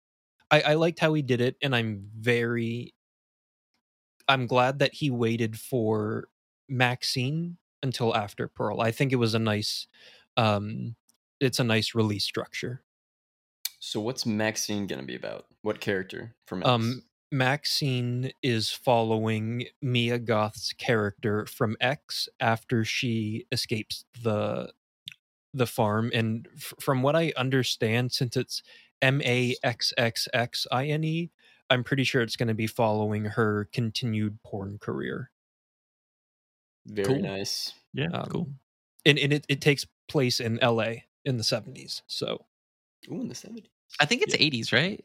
I, 0.50 0.60
I 0.62 0.74
liked 0.74 0.98
how 0.98 1.14
he 1.14 1.22
did 1.22 1.40
it, 1.40 1.56
and 1.62 1.74
I'm 1.74 2.08
very 2.18 2.94
I'm 4.28 4.46
glad 4.46 4.80
that 4.80 4.94
he 4.94 5.10
waited 5.10 5.58
for 5.58 6.28
MaXXXine 6.70 7.56
until 7.82 8.14
after 8.14 8.48
Pearl. 8.48 8.80
I 8.80 8.90
think 8.90 9.12
it 9.12 9.16
was 9.16 9.34
a 9.34 9.38
nice 9.38 9.86
um 10.36 10.96
it's 11.40 11.58
a 11.58 11.64
nice 11.64 11.94
release 11.94 12.24
structure. 12.24 12.82
So 13.80 14.00
what's 14.00 14.24
MaXXXine 14.24 14.88
gonna 14.88 15.02
be 15.04 15.14
about? 15.16 15.46
What 15.62 15.80
character 15.80 16.34
from 16.46 16.60
X? 16.62 16.68
Um 16.68 17.02
MaXXXine 17.32 18.32
is 18.42 18.70
following 18.70 19.66
Mia 19.82 20.18
Goth's 20.18 20.72
character 20.72 21.44
from 21.46 21.76
X 21.80 22.28
after 22.40 22.84
she 22.84 23.46
escapes 23.52 24.04
the 24.22 24.72
the 25.54 25.66
farm 25.66 26.10
and 26.14 26.46
f- 26.56 26.74
from 26.80 27.02
what 27.02 27.16
I 27.16 27.32
understand 27.36 28.12
since 28.12 28.36
it's 28.36 28.62
M 29.02 29.20
A 29.22 29.54
X 29.62 29.92
X 29.96 30.26
X 30.32 30.66
I 30.72 30.86
N 30.86 31.04
E 31.04 31.30
I'm 31.70 31.84
pretty 31.84 32.04
sure 32.04 32.22
it's 32.22 32.36
going 32.36 32.48
to 32.48 32.54
be 32.54 32.66
following 32.66 33.26
her 33.26 33.68
continued 33.74 34.42
porn 34.42 34.78
career. 34.78 35.30
Very 36.86 37.06
Cool. 37.06 37.20
nice. 37.20 37.74
Yeah, 37.92 38.08
Um, 38.14 38.26
cool. 38.30 38.48
And, 39.04 39.18
and 39.18 39.34
it, 39.34 39.44
it 39.50 39.60
takes 39.60 39.86
place 40.08 40.40
in 40.40 40.58
L.A. 40.60 41.04
in 41.24 41.36
the 41.36 41.44
seventies. 41.44 42.02
So 42.06 42.44
Ooh, 43.10 43.20
in 43.20 43.28
the 43.28 43.34
70s. 43.34 43.66
I 44.00 44.04
think 44.06 44.22
it's 44.22 44.34
80s, 44.36 44.72
right? 44.72 45.04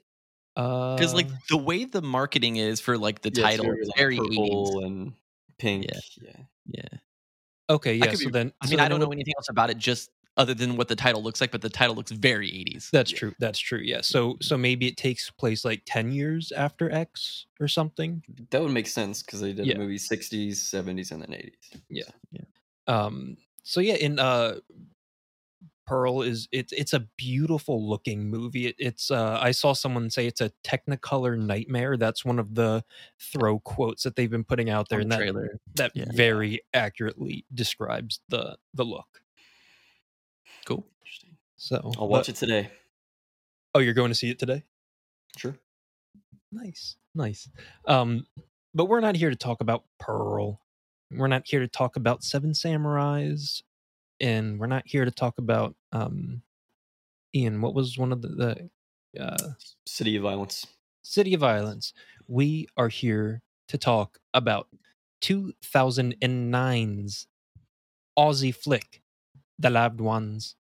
uh, 0.55 0.95
Because 0.95 1.13
like 1.13 1.27
the 1.49 1.57
way 1.57 1.85
the 1.85 2.01
marketing 2.01 2.57
is 2.57 2.79
for 2.79 2.97
like 2.97 3.21
the 3.21 3.29
Yeah, 3.33 3.47
it's 3.49 3.57
title, 3.57 3.73
it's 3.77 3.87
like, 3.89 3.97
very 3.97 4.17
80s. 4.17 4.27
purple 4.27 4.85
and 4.85 5.13
pink. 5.57 5.85
Yeah. 5.85 5.99
Yeah. 6.21 6.43
Yeah. 6.67 6.97
okay, 7.69 7.95
yeah. 7.95 8.11
So 8.13 8.25
be- 8.25 8.31
then 8.31 8.51
I 8.61 8.65
so 8.65 8.69
mean, 8.71 8.77
then 8.77 8.85
I 8.85 8.89
don't 8.89 8.99
would- 8.99 9.05
know 9.07 9.11
anything 9.13 9.33
else 9.37 9.49
about 9.49 9.69
it, 9.69 9.77
just 9.77 10.09
other 10.35 10.55
than 10.55 10.75
what 10.77 10.87
the 10.87 10.95
title 10.95 11.21
looks 11.21 11.39
like, 11.41 11.51
but 11.51 11.61
the 11.61 11.69
title 11.69 11.95
looks 11.95 12.11
very 12.11 12.47
80s. 12.49 12.89
That's 12.91 13.11
Yeah. 13.11 13.17
true. 13.19 13.35
That's 13.39 13.59
true. 13.59 13.79
Yeah. 13.83 14.01
So 14.01 14.37
so 14.41 14.57
maybe 14.57 14.87
it 14.87 14.97
takes 14.97 15.29
place 15.29 15.63
like 15.63 15.83
ten 15.85 16.11
years 16.11 16.51
after 16.51 16.91
X 16.91 17.45
or 17.59 17.67
something. 17.67 18.23
That 18.49 18.61
would 18.61 18.71
make 18.71 18.87
sense 18.87 19.21
because 19.21 19.41
they 19.41 19.53
did 19.53 19.67
Yeah. 19.67 19.75
a 19.75 19.77
movie 19.77 19.97
60s, 19.99 20.55
70s, 20.57 21.11
and 21.11 21.21
then 21.21 21.29
80s. 21.33 21.81
Yeah. 21.89 22.03
Yeah. 22.31 22.45
Um. 22.87 23.37
So 23.63 23.79
yeah, 23.79 23.95
in 23.95 24.17
uh, 24.19 24.59
Pearl 25.85 26.21
is 26.21 26.47
it's 26.51 26.71
it's 26.73 26.93
a 26.93 27.01
beautiful 27.17 27.87
looking 27.87 28.29
movie. 28.29 28.67
It, 28.67 28.75
it's 28.79 29.11
uh, 29.11 29.37
I 29.41 29.51
saw 29.51 29.73
someone 29.73 30.09
say 30.09 30.27
it's 30.27 30.41
a 30.41 30.51
Technicolor 30.63 31.37
nightmare. 31.37 31.97
That's 31.97 32.23
one 32.23 32.39
of 32.39 32.55
the 32.55 32.83
throw 33.19 33.59
quotes 33.59 34.03
that 34.03 34.15
they've 34.15 34.29
been 34.31 34.43
putting 34.45 34.69
out 34.69 34.89
there, 34.89 34.99
On 34.99 35.03
and 35.03 35.11
the 35.11 35.15
that 35.17 35.21
trailer. 35.21 35.59
that 35.75 35.91
Yeah. 35.95 36.05
very 36.13 36.61
accurately 36.73 37.45
describes 37.53 38.19
the 38.29 38.57
the 38.73 38.85
look. 38.85 39.21
Cool. 40.65 40.85
Interesting. 41.01 41.37
So 41.57 41.91
I'll 41.97 42.07
watch 42.07 42.29
it 42.29 42.35
today. 42.35 42.69
Oh, 43.75 43.79
you're 43.79 43.93
going 43.93 44.11
to 44.11 44.15
see 44.15 44.29
it 44.29 44.39
today. 44.39 44.63
Sure. 45.37 45.55
Nice, 46.51 46.95
nice. 47.15 47.49
Um, 47.87 48.27
but 48.75 48.85
we're 48.85 48.99
not 49.01 49.15
here 49.15 49.31
to 49.31 49.35
talk 49.35 49.61
about 49.61 49.83
Pearl. 49.99 50.61
We're 51.11 51.27
not 51.27 51.43
here 51.47 51.59
to 51.59 51.67
talk 51.67 51.95
about 51.95 52.23
Seven 52.23 52.51
Samurais, 52.51 53.63
and 54.23 54.57
we're 54.57 54.67
not 54.67 54.83
here 54.85 55.03
to 55.03 55.11
talk 55.11 55.33
about 55.37 55.75
um, 55.91 56.41
Ian. 57.35 57.59
What 57.61 57.75
was 57.75 57.97
one 57.97 58.13
of 58.13 58.21
the, 58.21 58.29
the 58.29 58.69
uh, 59.21 59.49
City 59.85 60.15
of 60.15 60.23
Violence. 60.23 60.65
City 61.03 61.33
of 61.33 61.41
Violence? 61.41 61.91
We 62.27 62.67
are 62.77 62.87
here 62.87 63.41
to 63.67 63.77
talk 63.77 64.19
about 64.33 64.69
2009's 65.21 67.27
Aussie 68.17 68.55
flick, 68.55 69.01
The 69.59 69.69
Loved 69.69 69.99
Ones. 69.99 70.55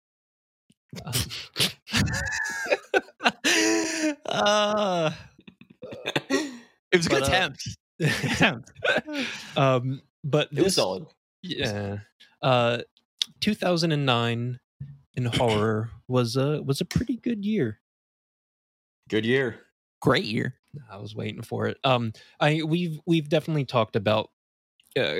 Um, 1.04 1.12
uh, 4.26 5.12
it 6.30 6.96
was 6.96 7.06
a 7.06 7.10
good 7.10 7.22
uh, 7.22 7.26
attempt. 7.26 7.68
attempt. 8.00 8.72
um, 9.56 10.02
but 10.24 10.48
It 10.50 10.64
was 10.64 10.74
solid. 10.74 11.06
Yeah. 11.42 11.98
Uh 12.42 12.78
2009 13.40 14.58
in 15.14 15.24
horror 15.34 15.90
was 16.08 16.36
a 16.36 16.62
was 16.62 16.80
a 16.80 16.84
pretty 16.84 17.16
good 17.16 17.44
year. 17.44 17.80
Good 19.08 19.24
year. 19.26 19.60
Great 20.00 20.24
year. 20.24 20.54
I 20.90 20.96
was 20.96 21.14
waiting 21.14 21.42
for 21.42 21.66
it. 21.66 21.78
Um 21.84 22.12
I 22.40 22.62
we've 22.64 22.98
we've 23.06 23.28
definitely 23.28 23.64
talked 23.64 23.96
about 23.96 24.30
uh, 24.98 25.14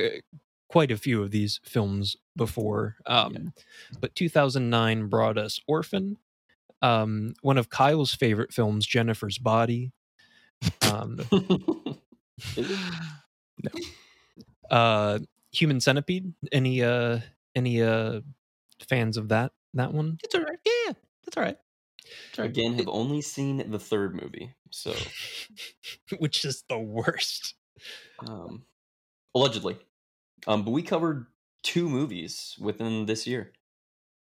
quite 0.68 0.90
a 0.90 0.96
few 0.96 1.22
of 1.22 1.30
these 1.30 1.60
films 1.64 2.16
before. 2.36 2.96
Um 3.06 3.52
but 4.00 4.14
2009 4.14 5.08
brought 5.08 5.38
us 5.38 5.60
Orphan, 5.68 6.16
um 6.80 7.34
one 7.42 7.58
of 7.58 7.68
Kyle's 7.70 8.14
favorite 8.14 8.52
films 8.52 8.86
Jennifer's 8.86 9.38
Body. 9.38 9.92
Um 10.90 11.20
no. 12.56 13.70
uh 14.70 15.18
Human 15.52 15.80
Centipede. 15.80 16.32
Any 16.50 16.82
uh 16.82 17.18
any 17.54 17.82
uh 17.82 18.20
fans 18.88 19.16
of 19.16 19.28
that 19.28 19.52
that 19.74 19.92
one? 19.92 20.18
It's 20.22 20.34
all 20.34 20.42
right. 20.42 20.58
Yeah, 20.64 20.72
yeah. 20.86 20.92
That's 21.24 21.36
all 21.36 21.42
right. 21.44 21.56
That's 22.26 22.38
all 22.38 22.44
right. 22.44 22.50
Again, 22.50 22.74
have 22.74 22.88
only 22.88 23.20
seen 23.22 23.70
the 23.70 23.78
third 23.78 24.14
movie. 24.20 24.54
So, 24.70 24.94
which 26.18 26.44
is 26.44 26.64
the 26.68 26.78
worst. 26.78 27.54
um, 28.26 28.64
allegedly. 29.34 29.78
Um, 30.46 30.64
but 30.64 30.72
we 30.72 30.82
covered 30.82 31.26
two 31.62 31.88
movies 31.88 32.56
within 32.60 33.06
this 33.06 33.26
year. 33.26 33.52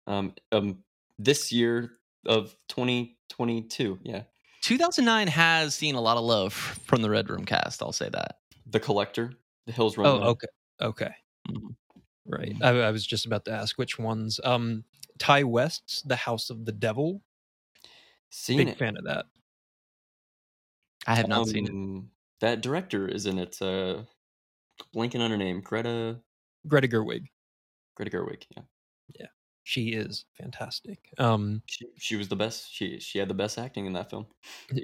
Um, 0.07 0.33
um, 0.51 0.79
this 1.17 1.51
year 1.51 1.91
of 2.25 2.55
2022. 2.69 3.99
Yeah. 4.03 4.23
2009 4.61 5.27
has 5.27 5.75
seen 5.75 5.95
a 5.95 6.01
lot 6.01 6.17
of 6.17 6.23
love 6.23 6.53
from 6.53 7.01
the 7.01 7.09
Red 7.09 7.29
Room 7.29 7.45
cast. 7.45 7.81
I'll 7.81 7.91
say 7.93 8.09
that. 8.09 8.39
The 8.65 8.79
Collector, 8.79 9.33
The 9.65 9.71
Hills 9.71 9.97
Run. 9.97 10.07
Oh, 10.07 10.19
Down. 10.19 10.27
okay, 10.29 10.47
okay, 10.81 11.15
Mhm. 11.49 11.75
Right. 12.25 12.55
I, 12.61 12.69
I 12.69 12.91
was 12.91 13.05
just 13.05 13.25
about 13.25 13.45
to 13.45 13.51
ask 13.51 13.77
which 13.77 13.99
ones. 13.99 14.39
Um, 14.43 14.83
Ti 15.19 15.43
West's 15.43 16.01
The 16.03 16.15
House 16.15 16.49
of 16.49 16.65
the 16.65 16.71
Devil. 16.71 17.21
Seen 18.29 18.57
Big 18.57 18.69
it. 18.69 18.77
fan 18.77 18.97
of 18.97 19.03
that. 19.05 19.25
I 21.05 21.15
have 21.15 21.27
not 21.27 21.47
seen 21.47 21.65
it. 21.65 21.71
Um, 21.71 22.09
That 22.39 22.61
director 22.61 23.07
is 23.07 23.25
in 23.25 23.37
it. 23.37 23.61
Uh, 23.61 24.03
blanking 24.95 25.19
on 25.21 25.31
her 25.31 25.37
name. 25.37 25.61
Greta. 25.61 26.19
Greta 26.67 26.87
Gerwig. 26.87 27.25
Greta 27.95 28.09
Gerwig. 28.11 28.43
Yeah. 28.55 28.63
Yeah. 29.19 29.27
She 29.65 29.89
is 29.93 30.25
fantastic. 30.37 30.99
Um, 31.17 31.61
She, 31.67 31.85
she 31.97 32.15
was 32.17 32.27
the 32.27 32.35
best. 32.35 32.73
She 32.73 32.99
she 32.99 33.17
had 33.19 33.29
the 33.29 33.33
best 33.33 33.57
acting 33.57 33.85
in 33.85 33.93
that 33.93 34.09
film. 34.09 34.27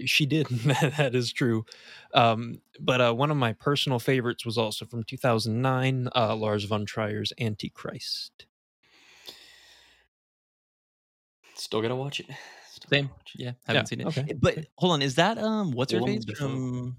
she 0.05 0.25
did. 0.25 0.47
that 0.97 1.13
is 1.13 1.33
true. 1.33 1.65
Um, 2.13 2.61
but 2.79 3.01
uh, 3.01 3.13
one 3.13 3.29
of 3.29 3.35
my 3.37 3.51
personal 3.53 3.99
favorites 3.99 4.45
was 4.45 4.57
also 4.57 4.85
from 4.85 5.03
2009. 5.03 6.07
Uh, 6.15 6.35
Lars 6.35 6.63
von 6.63 6.85
Trier's 6.85 7.33
Antichrist. 7.39 8.45
Still 11.55 11.81
gotta 11.81 11.95
watch 11.95 12.21
it. 12.21 12.27
Still 12.71 12.89
Same. 12.89 13.09
watch 13.09 13.33
it. 13.35 13.41
Yeah, 13.41 13.51
haven't 13.65 13.81
Yeah, 13.81 13.85
seen 13.85 14.01
it. 14.01 14.07
okay, 14.07 14.33
But 14.39 14.67
hold 14.77 14.93
on, 14.93 15.01
is 15.01 15.15
that 15.15 15.37
um 15.37 15.71
what's 15.71 15.91
her 15.91 15.99
face 16.01 16.23
from? 16.37 16.95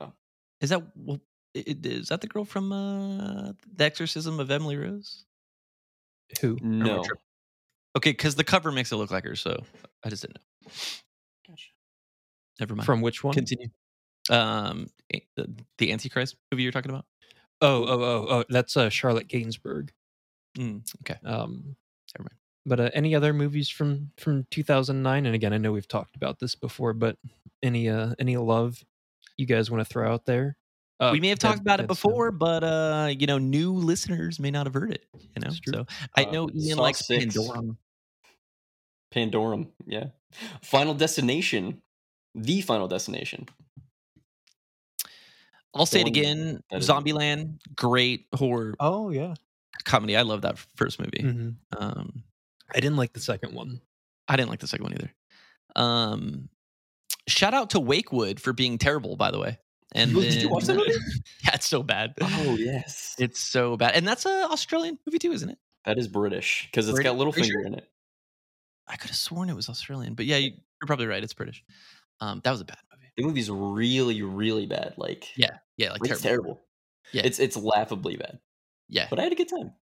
Oh. 0.00 0.12
Is 0.60 0.70
that 0.70 0.82
well, 0.96 1.20
i- 1.56 1.64
i- 1.66 1.76
is 1.82 2.08
that 2.08 2.20
the 2.20 2.28
girl 2.28 2.44
from 2.44 2.70
uh 2.72 3.52
the 3.74 3.84
Exorcism 3.84 4.38
of 4.38 4.52
Emily 4.52 4.76
Rose? 4.76 5.24
Who? 6.40 6.54
Or 6.54 6.66
am 6.66 6.82
I 6.82 6.86
No. 6.86 7.04
Okay, 7.96 8.10
because 8.10 8.34
the 8.34 8.44
cover 8.44 8.72
makes 8.72 8.90
it 8.90 8.96
look 8.96 9.10
like 9.10 9.24
her, 9.24 9.36
so 9.36 9.62
I 10.04 10.08
just 10.08 10.22
didn't 10.22 10.36
know. 10.36 10.70
Gotcha. 11.48 11.68
Never 12.58 12.74
mind. 12.74 12.86
From 12.86 13.00
which 13.02 13.22
one? 13.22 13.34
Continue. 13.34 13.68
Um, 14.30 14.88
the, 15.36 15.48
the 15.78 15.92
Antichrist 15.92 16.36
movie 16.50 16.62
you're 16.62 16.72
talking 16.72 16.90
about. 16.90 17.04
Oh, 17.60 17.84
oh, 17.84 18.02
oh, 18.02 18.26
oh. 18.30 18.44
That's 18.48 18.76
uh, 18.76 18.88
Charlotte 18.88 19.28
Gainsbourg. 19.28 19.90
Mm, 20.58 20.82
okay. 21.02 21.18
Um, 21.24 21.76
Never 22.16 22.24
mind. 22.30 22.38
But 22.66 22.80
uh, 22.80 22.90
any 22.94 23.14
other 23.14 23.32
movies 23.32 23.68
from 23.68 24.10
from 24.16 24.46
2009? 24.50 25.26
And 25.26 25.34
again, 25.34 25.52
I 25.52 25.58
know 25.58 25.72
we've 25.72 25.88
talked 25.88 26.16
about 26.16 26.38
this 26.38 26.54
before, 26.54 26.94
but 26.94 27.18
any 27.62 27.88
uh 27.88 28.14
any 28.18 28.36
love 28.36 28.82
you 29.36 29.46
guys 29.46 29.70
want 29.70 29.80
to 29.80 29.92
throw 29.92 30.10
out 30.12 30.24
there? 30.24 30.56
Uh, 31.00 31.10
we 31.12 31.20
may 31.20 31.28
have 31.28 31.38
talked 31.40 31.60
about 31.60 31.80
it 31.80 31.86
before, 31.88 32.30
but 32.30 32.62
uh, 32.62 33.08
you 33.18 33.26
know, 33.26 33.38
new 33.38 33.72
listeners 33.72 34.38
may 34.38 34.50
not 34.50 34.66
have 34.66 34.74
heard 34.74 34.92
it. 34.92 35.04
You 35.14 35.42
know, 35.42 35.50
so 35.74 35.86
I 36.16 36.24
Uh, 36.24 36.30
know 36.30 36.50
Ian 36.54 36.78
likes 36.78 37.06
six. 37.06 37.36
Pandorum. 37.36 37.76
Pandorum. 39.12 39.68
Yeah. 39.86 40.06
Final 40.62 40.94
Destination. 40.94 41.82
The 42.34 42.60
Final 42.62 42.88
Destination. 42.88 43.46
I'll 45.74 45.86
say 45.86 46.00
it 46.00 46.06
again. 46.06 46.62
Zombieland, 46.74 47.58
great 47.74 48.26
horror 48.34 48.74
Oh 48.78 49.10
yeah. 49.10 49.34
comedy. 49.84 50.16
I 50.16 50.22
love 50.22 50.42
that 50.42 50.58
first 50.76 51.00
movie. 51.00 51.20
hmm 51.22 51.50
Um, 51.76 52.22
I 52.72 52.80
didn't 52.80 52.96
like 52.96 53.12
the 53.12 53.20
second 53.20 53.54
one. 53.54 53.80
I 54.28 54.36
didn't 54.36 54.50
like 54.50 54.60
the 54.60 54.68
second 54.68 54.84
one 54.84 54.94
either. 54.94 55.12
Um, 55.76 56.48
shout 57.28 57.54
out 57.54 57.70
to 57.70 57.80
Wakewood 57.80 58.40
for 58.40 58.52
being 58.52 58.78
terrible, 58.78 59.16
by 59.16 59.30
the 59.32 59.38
way. 59.40 59.58
And 59.94 60.12
Did 60.14 60.42
you 60.42 60.48
watch 60.48 60.64
that 60.64 60.76
movie? 60.76 60.90
yeah, 61.44 61.54
it's 61.54 61.66
so 61.66 61.82
bad. 61.82 62.14
Oh 62.20 62.56
yes. 62.58 63.14
It's 63.18 63.40
so 63.40 63.76
bad, 63.76 63.94
and 63.94 64.06
that's 64.06 64.26
a 64.26 64.48
Australian 64.50 64.98
movie 65.06 65.18
too, 65.18 65.32
isn't 65.32 65.48
it? 65.48 65.58
That 65.84 65.98
is 65.98 66.08
British 66.08 66.68
because 66.70 66.88
it's 66.88 66.96
British- 66.96 67.12
got 67.12 67.18
are 67.20 67.24
Littlefinger 67.32 67.44
sure? 67.46 67.66
in 67.66 67.74
it. 67.74 67.88
I 68.88 68.96
could 68.96 69.10
have 69.10 69.16
sworn 69.16 69.48
it 69.50 69.54
was 69.56 69.68
Australian, 69.68 70.14
but 70.14 70.26
yeah, 70.26 70.36
you- 70.38 70.50
you're 70.50 70.86
probably 70.86 71.06
right. 71.06 71.22
It's 71.22 71.32
British. 71.34 71.62
Um, 72.20 72.40
that 72.44 72.50
was 72.50 72.60
a 72.60 72.64
bad 72.64 72.78
movie. 72.92 73.12
The 73.16 73.22
movie's 73.22 73.50
really, 73.50 74.22
really 74.22 74.66
bad. 74.66 74.94
Like 74.96 75.28
Yeah, 75.36 75.58
yeah, 75.76 75.92
like 75.92 76.00
it's 76.04 76.20
terrible. 76.20 76.44
terrible. 76.44 76.60
Yeah. 77.12 77.22
It's 77.24 77.38
it's 77.38 77.56
laughably 77.56 78.16
bad. 78.16 78.40
Yeah, 78.88 79.06
But 79.08 79.20
I 79.20 79.22
had 79.22 79.32
a 79.32 79.36
good 79.36 79.48
time. 79.48 79.72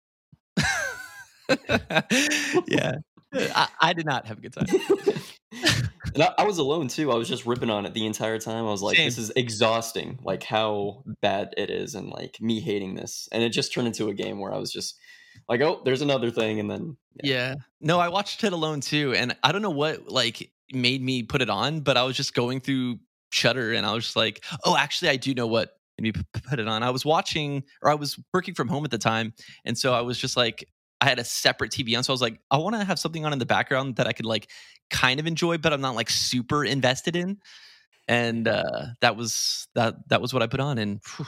yeah. 2.68 2.96
I, 3.34 3.68
I 3.80 3.92
did 3.94 4.04
not 4.06 4.26
have 4.26 4.38
a 4.38 4.40
good 4.40 4.52
time. 4.52 4.66
And 6.14 6.22
I, 6.22 6.34
I 6.38 6.44
was 6.44 6.58
alone 6.58 6.88
too. 6.88 7.10
I 7.10 7.16
was 7.16 7.28
just 7.28 7.46
ripping 7.46 7.70
on 7.70 7.86
it 7.86 7.94
the 7.94 8.06
entire 8.06 8.38
time. 8.38 8.64
I 8.64 8.70
was 8.70 8.82
like, 8.82 8.96
this 8.96 9.18
is 9.18 9.30
exhausting, 9.36 10.18
like 10.24 10.42
how 10.42 11.04
bad 11.20 11.54
it 11.56 11.70
is, 11.70 11.94
and 11.94 12.08
like 12.08 12.38
me 12.40 12.60
hating 12.60 12.94
this. 12.94 13.28
And 13.32 13.42
it 13.42 13.50
just 13.50 13.72
turned 13.72 13.86
into 13.86 14.08
a 14.08 14.14
game 14.14 14.38
where 14.38 14.52
I 14.52 14.58
was 14.58 14.72
just 14.72 14.98
like, 15.48 15.60
oh, 15.60 15.82
there's 15.84 16.02
another 16.02 16.30
thing, 16.30 16.60
and 16.60 16.70
then 16.70 16.96
Yeah. 17.22 17.56
No, 17.80 17.98
I 17.98 18.08
watched 18.08 18.44
it 18.44 18.52
alone 18.52 18.80
too, 18.80 19.14
and 19.14 19.36
I 19.42 19.52
don't 19.52 19.62
know 19.62 19.70
what 19.70 20.08
like 20.08 20.50
made 20.72 21.02
me 21.02 21.22
put 21.22 21.42
it 21.42 21.50
on, 21.50 21.80
but 21.80 21.96
I 21.96 22.02
was 22.04 22.16
just 22.16 22.34
going 22.34 22.60
through 22.60 22.98
Shutter, 23.30 23.72
and 23.72 23.86
I 23.86 23.94
was 23.94 24.04
just 24.04 24.16
like, 24.16 24.44
oh, 24.64 24.76
actually, 24.76 25.10
I 25.10 25.16
do 25.16 25.34
know 25.34 25.46
what 25.46 25.76
made 25.98 26.16
me 26.16 26.22
put 26.48 26.58
it 26.58 26.68
on. 26.68 26.82
I 26.82 26.90
was 26.90 27.04
watching, 27.04 27.62
or 27.82 27.90
I 27.90 27.94
was 27.94 28.18
working 28.32 28.54
from 28.54 28.68
home 28.68 28.84
at 28.84 28.90
the 28.90 28.98
time, 28.98 29.34
and 29.64 29.76
so 29.76 29.94
I 29.94 30.02
was 30.02 30.18
just 30.18 30.36
like, 30.36 30.68
I 31.02 31.06
had 31.06 31.18
a 31.18 31.24
separate 31.24 31.72
TV 31.72 31.96
on, 31.96 32.04
so 32.04 32.12
I 32.12 32.14
was 32.14 32.22
like, 32.22 32.38
I 32.50 32.58
want 32.58 32.76
to 32.76 32.84
have 32.84 32.96
something 32.98 33.26
on 33.26 33.32
in 33.32 33.40
the 33.40 33.46
background 33.46 33.96
that 33.96 34.06
I 34.06 34.12
could 34.12 34.24
like 34.24 34.48
kind 34.88 35.18
of 35.18 35.26
enjoy, 35.26 35.58
but 35.58 35.72
I'm 35.72 35.80
not 35.80 35.96
like 35.96 36.08
super 36.08 36.64
invested 36.64 37.16
in. 37.16 37.38
And 38.06 38.46
uh, 38.46 38.86
that 39.00 39.16
was 39.16 39.66
that 39.74 39.96
that 40.10 40.20
was 40.20 40.32
what 40.32 40.42
I 40.42 40.46
put 40.46 40.60
on, 40.60 40.78
and 40.78 41.00
whew, 41.16 41.26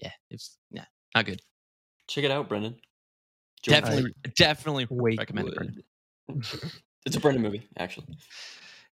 yeah, 0.00 0.12
it's 0.30 0.56
yeah, 0.70 0.84
not 1.14 1.26
good. 1.26 1.40
Check 2.08 2.22
it 2.24 2.30
out, 2.30 2.48
Brendan. 2.48 2.76
Join 3.62 3.74
us. 3.74 3.82
Definitely, 3.82 4.14
definitely 4.36 4.86
Wake 4.88 5.18
recommend 5.18 5.48
it. 5.48 5.54
Brendan. 5.56 5.82
It's 7.06 7.16
a 7.16 7.20
Brendan 7.20 7.42
movie, 7.42 7.68
actually. 7.78 8.06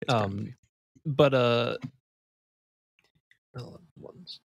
It's 0.01 0.13
Um, 0.13 0.37
movie. 0.37 0.55
but 1.05 1.35
uh 1.35 1.77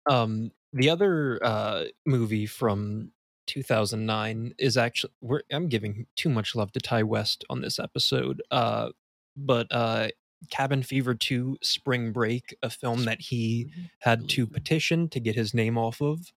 um 0.09 0.51
the 0.73 0.89
other 0.89 1.39
uh 1.43 1.85
movie 2.07 2.47
from 2.47 3.13
2009 3.51 4.55
is 4.59 4.77
actually 4.77 5.13
we're 5.21 5.43
i'm 5.53 5.69
giving 5.69 6.07
too 6.17 6.29
much 6.29 6.55
love 6.55 6.71
to 6.73 6.79
ti 6.81 7.03
west 7.03 7.45
on 7.51 7.61
this 7.61 7.79
episode 7.81 8.41
uh 8.53 8.89
but 9.37 9.67
uh 9.73 10.09
cabin 10.51 10.83
fever 10.83 11.15
2 11.15 11.59
spring 11.63 12.13
break 12.13 12.55
a 12.63 12.71
film 12.71 13.05
that 13.05 13.21
he 13.21 13.71
had 13.99 14.29
to 14.29 14.47
petition 14.47 15.09
to 15.09 15.19
get 15.21 15.35
his 15.35 15.53
name 15.53 15.77
off 15.77 16.01
of 16.01 16.33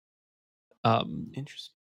um 0.84 1.32
Interesting. 1.36 1.76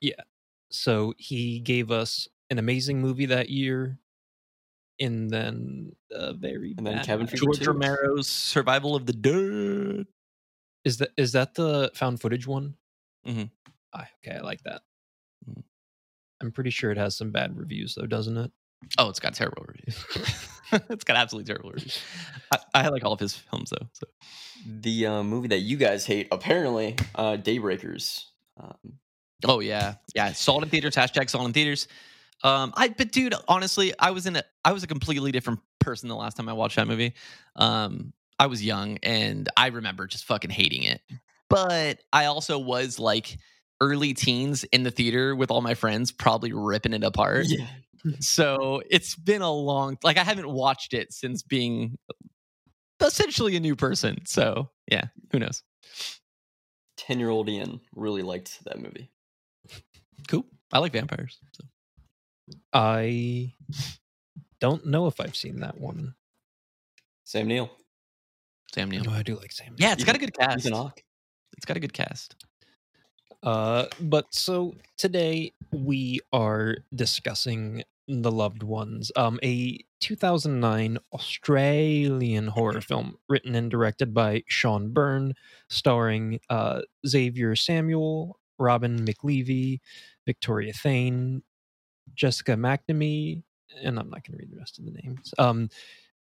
Yeah. 0.00 0.22
So 0.70 1.14
he 1.18 1.60
gave 1.60 1.90
us 1.90 2.28
an 2.50 2.58
amazing 2.58 3.00
movie 3.00 3.26
that 3.26 3.48
year 3.50 3.98
and 4.98 5.30
then 5.30 5.92
a 6.10 6.32
very 6.32 6.74
And 6.76 6.86
then 6.86 7.04
Cabin. 7.04 7.26
Fever 7.26 7.44
George. 7.52 7.66
Romero's 7.66 8.26
Survival 8.28 8.96
of 8.96 9.06
the 9.06 9.12
Dead. 9.12 10.06
Is 10.84 10.98
that 10.98 11.10
is 11.16 11.32
that 11.32 11.54
the 11.54 11.90
found 11.94 12.20
footage 12.20 12.46
one? 12.46 12.74
Mhm. 13.26 13.50
Okay, 14.24 14.36
I 14.36 14.40
like 14.40 14.62
that. 14.64 14.82
Mhm. 15.48 15.62
I'm 16.40 16.52
pretty 16.52 16.70
sure 16.70 16.90
it 16.90 16.98
has 16.98 17.16
some 17.16 17.30
bad 17.30 17.56
reviews 17.56 17.94
though, 17.94 18.06
doesn't 18.06 18.36
it? 18.36 18.50
Oh, 18.98 19.08
it's 19.08 19.20
got 19.20 19.34
terrible 19.34 19.64
reviews. 19.66 20.04
it's 20.90 21.04
got 21.04 21.16
absolutely 21.16 21.46
terrible 21.50 21.72
reviews. 21.72 21.98
I, 22.52 22.58
I 22.74 22.88
like 22.88 23.04
all 23.04 23.12
of 23.12 23.20
his 23.20 23.34
films 23.34 23.70
though. 23.70 23.88
So 23.94 24.06
The 24.66 25.06
uh, 25.06 25.22
movie 25.22 25.48
that 25.48 25.60
you 25.60 25.76
guys 25.76 26.04
hate, 26.06 26.28
apparently, 26.30 26.96
uh, 27.14 27.36
Daybreakers. 27.38 28.24
Um, 28.60 28.98
Oh 29.44 29.60
yeah, 29.60 29.96
yeah. 30.14 30.32
Saw 30.32 30.58
it 30.58 30.62
in 30.64 30.68
theaters. 30.70 30.94
Hashtag 30.94 31.28
saw 31.28 31.42
it 31.42 31.46
in 31.46 31.52
theaters. 31.52 31.88
Um, 32.42 32.72
I 32.76 32.88
but 32.88 33.12
dude, 33.12 33.34
honestly, 33.48 33.92
I 33.98 34.10
was 34.10 34.26
in 34.26 34.36
a 34.36 34.42
I 34.64 34.72
was 34.72 34.82
a 34.82 34.86
completely 34.86 35.30
different 35.32 35.60
person 35.78 36.08
the 36.08 36.16
last 36.16 36.36
time 36.36 36.48
I 36.48 36.52
watched 36.54 36.76
that 36.76 36.86
movie. 36.88 37.14
Um, 37.54 38.12
I 38.38 38.46
was 38.46 38.64
young 38.64 38.98
and 39.02 39.48
I 39.56 39.68
remember 39.68 40.06
just 40.06 40.24
fucking 40.24 40.50
hating 40.50 40.82
it. 40.84 41.00
But 41.48 42.00
I 42.12 42.26
also 42.26 42.58
was 42.58 42.98
like 42.98 43.36
early 43.80 44.14
teens 44.14 44.64
in 44.64 44.82
the 44.82 44.90
theater 44.90 45.34
with 45.34 45.50
all 45.50 45.60
my 45.60 45.74
friends, 45.74 46.12
probably 46.12 46.52
ripping 46.52 46.92
it 46.92 47.04
apart. 47.04 47.46
yeah. 47.48 47.66
Mm-hmm. 48.04 48.20
So 48.20 48.82
it's 48.88 49.16
been 49.16 49.42
a 49.42 49.50
long 49.50 49.98
like 50.04 50.16
I 50.16 50.22
haven't 50.24 50.48
watched 50.48 50.94
it 50.94 51.12
since 51.12 51.42
being 51.42 51.98
essentially 53.00 53.56
a 53.56 53.60
new 53.60 53.74
person. 53.74 54.24
So 54.26 54.70
yeah, 54.90 55.04
who 55.32 55.38
knows? 55.38 55.62
10 56.98 57.18
year 57.18 57.30
old 57.30 57.48
Ian 57.48 57.80
really 57.94 58.22
liked 58.22 58.62
that 58.64 58.80
movie. 58.80 59.10
Cool. 60.28 60.46
I 60.72 60.78
like 60.78 60.92
vampires. 60.92 61.38
So. 61.52 61.64
I 62.72 63.54
don't 64.60 64.86
know 64.86 65.06
if 65.06 65.20
I've 65.20 65.36
seen 65.36 65.60
that 65.60 65.80
one. 65.80 66.14
Sam 67.24 67.48
Neill. 67.48 67.70
Sam 68.72 68.90
Neill. 68.90 69.04
No, 69.04 69.12
I 69.12 69.22
do 69.22 69.36
like 69.36 69.52
Sam. 69.52 69.74
Yeah, 69.78 69.92
it's 69.92 70.04
got 70.04 70.16
a 70.16 70.18
good 70.18 70.36
cast. 70.36 70.66
It's 70.66 71.64
got 71.66 71.76
a 71.76 71.80
good 71.80 71.92
cast. 71.92 72.45
Uh, 73.46 73.86
but 74.00 74.34
so 74.34 74.74
today 74.98 75.52
we 75.70 76.18
are 76.32 76.78
discussing 76.92 77.84
The 78.08 78.32
Loved 78.32 78.64
Ones, 78.64 79.12
um, 79.14 79.38
a 79.40 79.78
2009 80.00 80.98
Australian 81.12 82.48
horror 82.48 82.80
film 82.80 83.18
written 83.28 83.54
and 83.54 83.70
directed 83.70 84.12
by 84.12 84.42
Sean 84.48 84.92
Byrne, 84.92 85.34
starring 85.70 86.40
uh, 86.50 86.82
Xavier 87.06 87.54
Samuel, 87.54 88.40
Robin 88.58 89.06
McLeavy, 89.06 89.78
Victoria 90.26 90.72
Thaine, 90.72 91.42
Jessica 92.16 92.52
McNamee, 92.54 93.44
and 93.80 93.96
I'm 94.00 94.10
not 94.10 94.26
going 94.26 94.32
to 94.32 94.38
read 94.38 94.50
the 94.50 94.58
rest 94.58 94.80
of 94.80 94.86
the 94.86 94.90
names. 94.90 95.32
Um, 95.38 95.68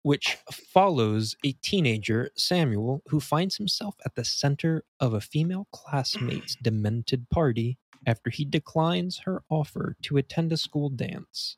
which 0.04 0.38
follows 0.52 1.36
a 1.46 1.54
teenager, 1.54 2.30
Samuel, 2.36 3.02
who 3.08 3.20
finds 3.20 3.58
himself 3.58 3.96
at 4.06 4.16
the 4.16 4.24
center 4.24 4.84
of 5.00 5.14
a 5.14 5.22
female 5.22 5.68
classmate's 5.72 6.56
demented 6.62 7.30
party 7.30 7.78
after 8.06 8.30
he 8.30 8.46
declines 8.46 9.22
her 9.26 9.44
offer 9.50 9.96
to 10.04 10.18
attend 10.18 10.54
a 10.54 10.58
school 10.58 10.90
dance. 10.90 11.58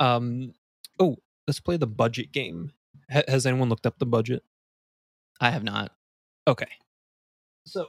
Um, 0.00 0.54
oh, 0.98 1.16
let's 1.46 1.60
play 1.60 1.76
the 1.76 1.86
budget 1.86 2.32
game. 2.32 2.72
Ha- 3.10 3.22
has 3.28 3.46
anyone 3.46 3.68
looked 3.68 3.86
up 3.86 3.98
the 3.98 4.06
budget? 4.06 4.42
I 5.40 5.50
have 5.50 5.62
not. 5.62 5.92
Okay. 6.48 6.68
So 7.66 7.88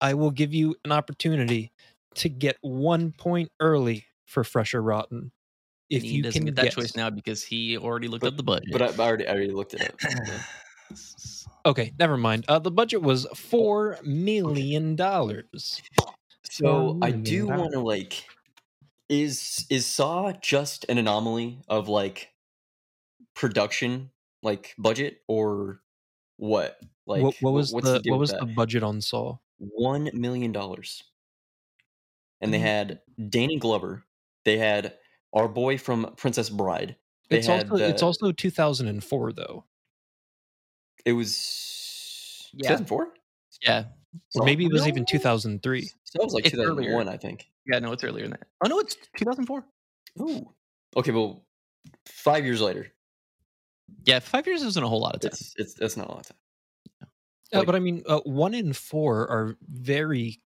I 0.00 0.14
will 0.14 0.30
give 0.30 0.54
you 0.54 0.76
an 0.84 0.92
opportunity 0.92 1.72
to 2.14 2.28
get 2.28 2.56
one 2.60 3.12
point 3.12 3.50
early 3.60 4.06
for 4.24 4.44
Fresher 4.44 4.82
Rotten. 4.82 5.32
If 5.96 6.02
And 6.02 6.10
he 6.10 6.16
you 6.18 6.22
doesn't 6.22 6.38
can 6.40 6.46
get 6.46 6.56
that 6.56 6.64
guess. 6.66 6.74
choice 6.74 6.96
now 6.96 7.10
because 7.10 7.42
he 7.42 7.76
already 7.78 8.08
looked 8.08 8.22
But- 8.22 8.32
up 8.32 8.36
the 8.36 8.42
budget. 8.42 8.68
But 8.72 8.82
I, 8.82 8.86
I, 8.86 9.06
already, 9.06 9.26
I 9.26 9.30
already 9.32 9.50
looked 9.52 9.74
it 9.74 9.82
up. 9.82 9.94
Yeah. 10.02 10.38
Okay, 11.66 11.94
never 11.98 12.18
mind. 12.18 12.44
Uh, 12.46 12.58
the 12.58 12.70
budget 12.70 13.00
was 13.00 13.26
four 13.34 13.98
million 14.04 14.96
dollars. 14.96 15.80
So 16.42 16.98
I 17.00 17.10
do 17.10 17.46
want 17.46 17.72
to 17.72 17.80
like, 17.80 18.22
is 19.08 19.64
is 19.70 19.86
Saw 19.86 20.32
just 20.42 20.84
an 20.90 20.98
anomaly 20.98 21.62
of 21.66 21.88
like 21.88 22.28
production, 23.34 24.10
like 24.42 24.74
budget, 24.76 25.22
or 25.26 25.80
what? 26.36 26.78
Like 27.06 27.22
what, 27.22 27.34
what 27.40 27.54
was 27.54 27.72
what's 27.72 27.86
the, 27.88 28.00
deal 28.00 28.12
what 28.12 28.20
with 28.20 28.32
was 28.32 28.40
the 28.40 28.46
budget 28.54 28.82
on 28.82 29.00
Saw? 29.00 29.38
one 29.56 30.10
million 30.12 30.52
dollars? 30.52 31.02
And 32.42 32.52
they 32.52 32.58
Mhm. 32.58 32.62
had 32.62 33.00
Danny 33.30 33.58
Glover. 33.58 34.04
They 34.44 34.58
had 34.58 34.98
our 35.34 35.48
boy 35.48 35.76
from 35.78 36.12
Princess 36.16 36.48
Bride. 36.48 36.96
They 37.28 37.38
It's 37.38 37.46
had 37.46 37.70
also 37.70 37.84
it's 37.84 38.02
also 38.02 38.32
2004 38.32 39.32
though, 39.32 39.64
It 41.04 41.12
was 41.12 42.48
Yeah. 42.52 42.68
2004. 42.76 43.14
yeah, 43.62 43.84
or 44.36 44.44
maybe 44.44 44.64
it 44.66 44.72
was 44.72 44.86
even 44.86 45.04
2003. 45.04 45.82
So 45.86 45.94
that 46.14 46.24
was 46.24 46.34
like 46.34 46.46
It's 46.46 46.54
earlier. 46.54 46.90
2001, 46.90 47.08
I 47.08 47.16
think. 47.16 47.50
yeah, 47.66 47.78
no, 47.80 47.92
it's 47.92 48.04
earlier 48.04 48.22
than 48.24 48.32
that. 48.32 48.46
Oh 48.64 48.68
no, 48.68 48.78
it's 48.78 48.96
2004. 49.16 49.64
Ooh. 50.20 50.54
Okay, 50.96 51.10
well, 51.10 51.44
five 52.06 52.44
years 52.44 52.60
later, 52.60 52.92
Yeah, 54.04 54.18
five 54.20 54.46
years 54.46 54.62
isn't 54.62 54.82
a 54.82 54.88
whole 54.88 55.00
lot 55.00 55.14
of 55.14 55.20
time. 55.22 55.28
it's 55.32 55.54
it's 55.56 55.74
that's 55.74 55.96
not 55.96 56.08
a 56.08 56.12
lot 56.12 56.20
of 56.20 56.26
time. 56.28 56.38
Uh, 57.52 57.58
Like- 57.58 57.66
but 57.66 57.74
I 57.74 57.80
mean, 57.80 58.02
uh, 58.06 58.20
one 58.20 58.54
in 58.54 58.72
four 58.72 59.28
are 59.28 59.56
very 59.68 60.40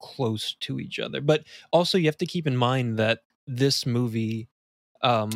close 0.00 0.54
to 0.60 0.80
each 0.80 0.98
other. 0.98 1.20
But 1.20 1.44
also, 1.72 1.98
you 1.98 2.06
have 2.06 2.16
to 2.18 2.26
keep 2.26 2.46
in 2.46 2.56
mind 2.56 2.98
that 2.98 3.20
this 3.56 3.84
movie, 3.86 4.48
um, 5.02 5.30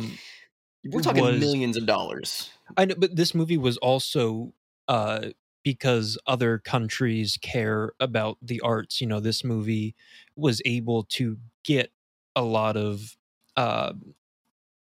We're 0.85 1.01
talking 1.01 1.23
was- 1.23 1.39
millions 1.39 1.77
of 1.77 1.85
dollars. 1.85 2.51
I 2.77 2.85
know, 2.85 2.95
but 2.97 3.15
this 3.15 3.35
movie 3.35 3.57
was 3.57 3.77
also 3.77 4.53
uh, 4.87 5.29
because 5.63 6.17
other 6.25 6.57
countries 6.57 7.37
care 7.41 7.93
about 7.99 8.37
the 8.41 8.61
arts. 8.61 9.01
You 9.01 9.07
know, 9.07 9.19
this 9.19 9.43
movie 9.43 9.95
was 10.35 10.61
able 10.65 11.03
to 11.03 11.37
get 11.63 11.91
a 12.35 12.41
lot 12.41 12.75
of 12.75 13.15
uh, 13.55 13.93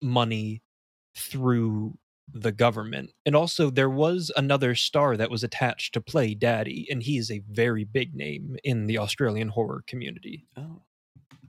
money 0.02 0.62
through 1.16 1.98
the 2.32 2.52
government, 2.52 3.12
and 3.26 3.36
also 3.36 3.70
there 3.70 3.90
was 3.90 4.32
another 4.36 4.74
star 4.74 5.16
that 5.18 5.30
was 5.30 5.44
attached 5.44 5.94
to 5.94 6.02
play 6.02 6.34
Daddy, 6.34 6.88
and 6.90 7.04
he 7.04 7.18
is 7.18 7.30
a 7.30 7.44
very 7.50 7.84
big 7.84 8.16
name 8.16 8.58
in 8.64 8.88
the 8.88 8.98
Australian 8.98 9.50
horror 9.50 9.84
community. 9.86 10.46
Oh, 10.58 10.82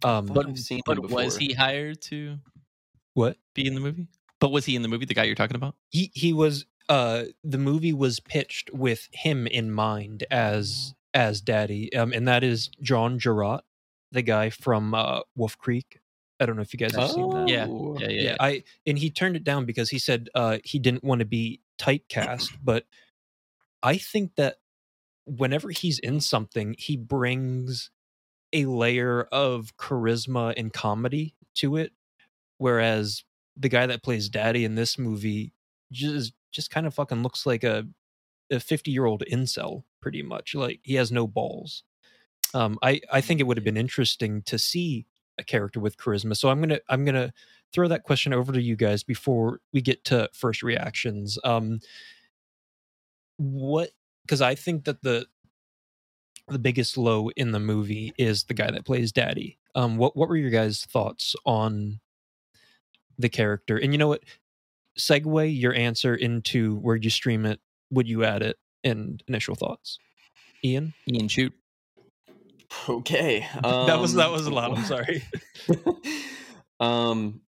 Um, 0.06 0.26
but 0.26 0.56
seen 0.56 0.82
But 0.86 1.10
was 1.10 1.36
he 1.36 1.52
hired 1.52 2.00
to 2.02 2.38
what 3.14 3.36
be 3.54 3.66
in 3.66 3.74
the 3.74 3.80
movie? 3.80 4.06
But 4.38 4.52
was 4.52 4.64
he 4.64 4.76
in 4.76 4.82
the 4.82 4.88
movie? 4.88 5.04
The 5.04 5.14
guy 5.14 5.24
you're 5.24 5.34
talking 5.34 5.56
about? 5.56 5.74
he 5.90 6.10
he 6.14 6.32
was 6.32 6.66
uh 6.88 7.24
the 7.42 7.58
movie 7.58 7.92
was 7.92 8.20
pitched 8.20 8.70
with 8.72 9.08
him 9.12 9.46
in 9.46 9.72
mind 9.72 10.24
as 10.30 10.94
as 11.12 11.40
daddy 11.40 11.92
um 11.94 12.12
and 12.12 12.28
that 12.28 12.44
is 12.44 12.70
john 12.80 13.18
Jarratt, 13.18 13.62
the 14.12 14.22
guy 14.22 14.50
from 14.50 14.94
uh 14.94 15.22
wolf 15.34 15.58
creek 15.58 15.98
i 16.38 16.46
don't 16.46 16.54
know 16.54 16.62
if 16.62 16.72
you 16.72 16.78
guys 16.78 16.94
have 16.94 17.10
seen 17.10 17.28
that 17.30 17.48
Yeah, 17.48 17.66
Oh. 17.68 17.96
Yeah, 17.98 18.08
yeah, 18.08 18.12
yeah, 18.12 18.22
yeah. 18.30 18.36
i 18.38 18.62
and 18.86 18.98
he 18.98 19.10
turned 19.10 19.34
it 19.34 19.42
down 19.42 19.64
because 19.64 19.90
he 19.90 19.98
said 19.98 20.28
uh 20.36 20.58
he 20.62 20.78
didn't 20.78 21.02
want 21.02 21.18
to 21.18 21.24
be 21.24 21.60
typecast 21.76 22.52
but 22.62 22.84
i 23.82 23.96
think 23.96 24.36
that 24.36 24.58
whenever 25.24 25.70
he's 25.70 25.98
in 25.98 26.20
something 26.20 26.76
he 26.78 26.96
brings 26.96 27.90
a 28.56 28.64
layer 28.66 29.22
of 29.32 29.76
charisma 29.76 30.54
and 30.56 30.72
comedy 30.72 31.34
to 31.54 31.76
it 31.76 31.92
whereas 32.58 33.24
the 33.56 33.68
guy 33.68 33.86
that 33.86 34.02
plays 34.02 34.28
daddy 34.28 34.64
in 34.64 34.74
this 34.74 34.98
movie 34.98 35.52
just 35.92 36.32
just 36.52 36.70
kind 36.70 36.86
of 36.86 36.94
fucking 36.94 37.22
looks 37.22 37.46
like 37.46 37.64
a 37.64 37.86
a 38.50 38.60
50 38.60 38.90
year 38.90 39.06
old 39.06 39.22
incel 39.30 39.82
pretty 40.00 40.22
much. 40.22 40.54
Like 40.54 40.80
he 40.82 40.94
has 40.94 41.10
no 41.10 41.26
balls. 41.26 41.82
Um, 42.54 42.78
I 42.82 43.00
I 43.12 43.20
think 43.20 43.40
it 43.40 43.44
would 43.44 43.56
have 43.56 43.64
been 43.64 43.76
interesting 43.76 44.42
to 44.42 44.58
see 44.58 45.06
a 45.38 45.44
character 45.44 45.80
with 45.80 45.96
charisma. 45.96 46.36
So 46.36 46.48
I'm 46.48 46.60
gonna 46.60 46.80
I'm 46.88 47.04
gonna 47.04 47.32
throw 47.72 47.88
that 47.88 48.04
question 48.04 48.32
over 48.32 48.52
to 48.52 48.62
you 48.62 48.76
guys 48.76 49.02
before 49.02 49.60
we 49.72 49.80
get 49.80 50.04
to 50.04 50.30
first 50.32 50.62
reactions. 50.62 51.38
Um, 51.44 51.80
what? 53.36 53.90
Because 54.24 54.40
I 54.40 54.54
think 54.54 54.84
that 54.84 55.02
the 55.02 55.26
the 56.48 56.58
biggest 56.58 56.96
low 56.96 57.30
in 57.30 57.52
the 57.52 57.60
movie 57.60 58.12
is 58.16 58.44
the 58.44 58.54
guy 58.54 58.70
that 58.70 58.84
plays 58.84 59.12
Daddy. 59.12 59.58
Um, 59.74 59.96
what 59.96 60.16
what 60.16 60.28
were 60.28 60.36
your 60.36 60.50
guys' 60.50 60.84
thoughts 60.84 61.34
on 61.44 62.00
the 63.18 63.28
character? 63.28 63.76
And 63.76 63.92
you 63.92 63.98
know 63.98 64.08
what? 64.08 64.22
Segue 64.98 65.60
your 65.60 65.74
answer 65.74 66.14
into 66.14 66.76
where 66.76 66.96
you 66.96 67.10
stream 67.10 67.44
it. 67.44 67.60
Would 67.90 68.08
you 68.08 68.24
add 68.24 68.42
it? 68.42 68.56
And 68.84 69.22
initial 69.26 69.56
thoughts, 69.56 69.98
Ian. 70.64 70.94
Ian, 71.08 71.28
shoot. 71.28 71.52
Okay. 72.88 73.46
that 73.62 73.98
was 73.98 74.14
that 74.14 74.26
um, 74.26 74.32
was 74.32 74.46
a 74.46 74.50
lot. 74.50 74.76
I'm 74.76 74.84
sorry. 74.84 75.24
um, 76.80 77.40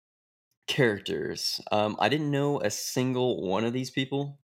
characters. 0.67 1.61
Um, 1.71 1.97
I 1.99 2.09
didn't 2.09 2.31
know 2.31 2.61
a 2.61 2.71
single 2.71 3.43
one 3.47 3.65
of 3.65 3.73
these 3.73 3.91
people. 3.91 4.39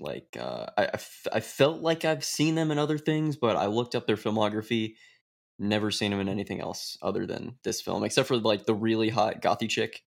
Like, 0.00 0.36
uh, 0.38 0.66
I, 0.76 0.84
I 0.84 0.90
f- 0.94 1.26
I 1.32 1.40
felt 1.40 1.80
like 1.80 2.04
I've 2.04 2.24
seen 2.24 2.54
them 2.54 2.70
in 2.70 2.78
other 2.78 2.98
things, 2.98 3.36
but 3.36 3.56
I 3.56 3.66
looked 3.66 3.94
up 3.94 4.06
their 4.06 4.16
filmography. 4.16 4.94
Never 5.58 5.90
seen 5.90 6.12
them 6.12 6.20
in 6.20 6.28
anything 6.28 6.60
else 6.60 6.96
other 7.02 7.26
than 7.26 7.56
this 7.64 7.80
film, 7.80 8.04
except 8.04 8.28
for 8.28 8.36
like 8.36 8.66
the 8.66 8.74
really 8.74 9.08
hot 9.08 9.42
gothy 9.42 9.68
chick. 9.68 10.02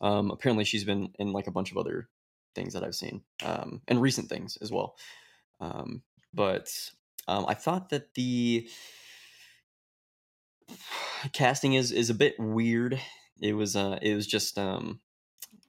Um, 0.00 0.30
apparently, 0.30 0.64
she's 0.64 0.84
been 0.84 1.10
in 1.18 1.32
like 1.32 1.46
a 1.46 1.52
bunch 1.52 1.70
of 1.70 1.76
other 1.78 2.08
things 2.54 2.74
that 2.74 2.82
I've 2.82 2.94
seen, 2.94 3.22
um, 3.44 3.82
and 3.88 4.02
recent 4.02 4.28
things 4.28 4.58
as 4.60 4.72
well. 4.72 4.96
Um, 5.60 6.02
but 6.34 6.68
um, 7.28 7.46
I 7.48 7.54
thought 7.54 7.90
that 7.90 8.14
the 8.14 8.68
casting 11.32 11.74
is 11.74 11.92
is 11.92 12.10
a 12.10 12.14
bit 12.14 12.34
weird. 12.38 13.00
It 13.40 13.52
was 13.54 13.76
uh 13.76 13.98
it 14.02 14.14
was 14.14 14.26
just 14.26 14.58
um 14.58 15.00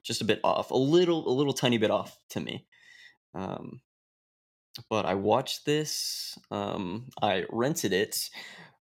just 0.04 0.22
a 0.22 0.26
bit 0.26 0.40
off, 0.44 0.72
a 0.72 0.78
little 0.78 1.28
a 1.28 1.34
little 1.34 1.54
tiny 1.54 1.78
bit 1.78 1.92
off 1.92 2.18
to 2.30 2.40
me. 2.40 2.66
Um 3.38 3.82
but 4.90 5.06
I 5.06 5.14
watched 5.16 5.66
this. 5.66 6.38
Um 6.52 7.08
I 7.22 7.46
rented 7.50 7.94
it. 7.94 8.30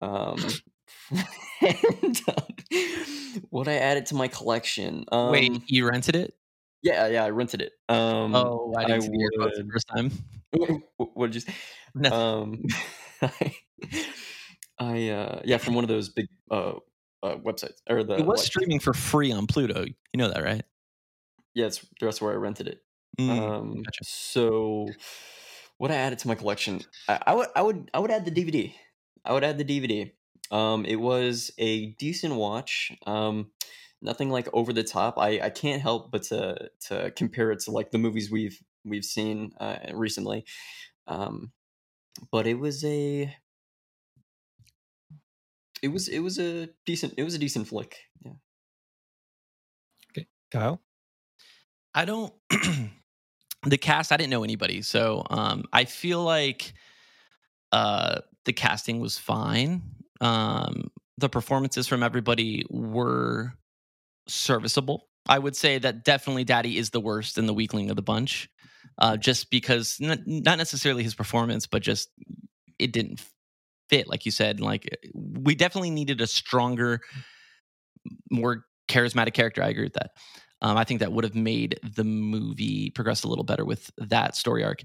Um 0.00 0.36
and 1.60 2.20
um, 2.28 3.42
what 3.50 3.68
I 3.68 3.74
added 3.74 4.06
to 4.06 4.14
my 4.14 4.28
collection. 4.28 5.04
Um 5.10 5.32
Wait, 5.32 5.62
you 5.66 5.88
rented 5.88 6.16
it? 6.16 6.34
yeah, 6.82 7.06
yeah, 7.08 7.24
I 7.24 7.30
rented 7.30 7.62
it. 7.62 7.72
Um 7.88 8.34
oh, 8.34 8.74
I 8.76 8.84
didn't 8.84 9.02
I 9.02 9.06
see 9.06 9.10
your 9.14 9.50
the 9.50 9.68
first 9.72 9.88
time. 9.88 10.10
what 10.96 11.32
did 11.32 11.34
you 11.36 11.40
say? 11.40 11.54
Nothing. 11.94 12.18
um 12.18 12.62
I, 13.22 13.54
I 14.78 15.08
uh 15.08 15.40
yeah 15.44 15.58
from 15.58 15.74
one 15.74 15.84
of 15.84 15.88
those 15.88 16.08
big 16.10 16.26
uh, 16.50 16.74
uh 17.22 17.36
websites 17.36 17.80
or 17.88 18.04
the 18.04 18.14
it 18.18 18.26
was 18.26 18.40
like- 18.40 18.46
streaming 18.46 18.80
for 18.80 18.92
free 18.94 19.32
on 19.32 19.46
Pluto. 19.46 19.84
You 19.84 20.18
know 20.18 20.28
that, 20.28 20.42
right? 20.44 20.62
yeah 21.56 21.66
it's 21.66 21.86
that's 22.00 22.20
where 22.20 22.32
i 22.32 22.34
rented 22.34 22.66
it 22.66 22.82
Mm, 23.18 23.38
um 23.38 23.82
gotcha. 23.84 24.04
so 24.04 24.88
what 25.78 25.90
i 25.90 25.94
added 25.94 26.18
to 26.18 26.28
my 26.28 26.34
collection 26.34 26.80
I, 27.08 27.18
I 27.28 27.34
would 27.34 27.48
i 27.54 27.62
would 27.62 27.90
i 27.94 27.98
would 27.98 28.10
add 28.10 28.24
the 28.24 28.30
dvd 28.30 28.74
i 29.24 29.32
would 29.32 29.44
add 29.44 29.58
the 29.58 29.64
dvd 29.64 30.12
um 30.50 30.84
it 30.84 30.96
was 30.96 31.52
a 31.58 31.86
decent 31.92 32.34
watch 32.34 32.92
um 33.06 33.50
nothing 34.02 34.30
like 34.30 34.48
over 34.52 34.72
the 34.72 34.82
top 34.82 35.18
i 35.18 35.40
i 35.40 35.50
can't 35.50 35.80
help 35.82 36.10
but 36.10 36.24
to 36.24 36.70
to 36.88 37.10
compare 37.12 37.50
it 37.52 37.60
to 37.60 37.70
like 37.70 37.90
the 37.90 37.98
movies 37.98 38.30
we've 38.30 38.60
we've 38.84 39.04
seen 39.04 39.52
uh 39.60 39.76
recently 39.92 40.44
um 41.06 41.52
but 42.30 42.46
it 42.46 42.58
was 42.58 42.84
a 42.84 43.34
it 45.82 45.88
was 45.88 46.08
it 46.08 46.20
was 46.20 46.38
a 46.38 46.68
decent 46.86 47.14
it 47.16 47.22
was 47.22 47.34
a 47.34 47.38
decent 47.38 47.68
flick 47.68 47.98
yeah 48.24 48.32
Okay, 50.10 50.26
Kyle. 50.50 50.80
I 51.94 52.04
don't. 52.04 52.32
the 53.64 53.78
cast, 53.78 54.12
I 54.12 54.16
didn't 54.16 54.30
know 54.30 54.44
anybody, 54.44 54.82
so 54.82 55.24
um, 55.30 55.64
I 55.72 55.84
feel 55.84 56.22
like 56.22 56.74
uh, 57.72 58.20
the 58.44 58.52
casting 58.52 59.00
was 59.00 59.18
fine. 59.18 59.82
Um, 60.20 60.90
the 61.18 61.28
performances 61.28 61.86
from 61.86 62.02
everybody 62.02 62.64
were 62.70 63.52
serviceable. 64.28 65.08
I 65.28 65.38
would 65.38 65.56
say 65.56 65.78
that 65.78 66.04
definitely 66.04 66.44
Daddy 66.44 66.76
is 66.76 66.90
the 66.90 67.00
worst 67.00 67.38
and 67.38 67.48
the 67.48 67.54
weakling 67.54 67.90
of 67.90 67.96
the 67.96 68.02
bunch, 68.02 68.48
uh, 68.98 69.16
just 69.16 69.50
because 69.50 69.98
not, 70.00 70.18
not 70.26 70.58
necessarily 70.58 71.02
his 71.02 71.14
performance, 71.14 71.66
but 71.66 71.82
just 71.82 72.10
it 72.78 72.92
didn't 72.92 73.22
fit, 73.88 74.08
like 74.08 74.26
you 74.26 74.30
said. 74.30 74.60
Like 74.60 74.88
we 75.14 75.54
definitely 75.54 75.90
needed 75.90 76.20
a 76.20 76.26
stronger, 76.26 77.00
more 78.30 78.66
charismatic 78.88 79.34
character. 79.34 79.62
I 79.62 79.68
agree 79.68 79.84
with 79.84 79.94
that. 79.94 80.10
Um, 80.64 80.78
I 80.78 80.84
think 80.84 81.00
that 81.00 81.12
would 81.12 81.24
have 81.24 81.34
made 81.34 81.78
the 81.82 82.04
movie 82.04 82.88
progress 82.88 83.22
a 83.22 83.28
little 83.28 83.44
better 83.44 83.66
with 83.66 83.90
that 83.98 84.34
story 84.34 84.64
arc. 84.64 84.80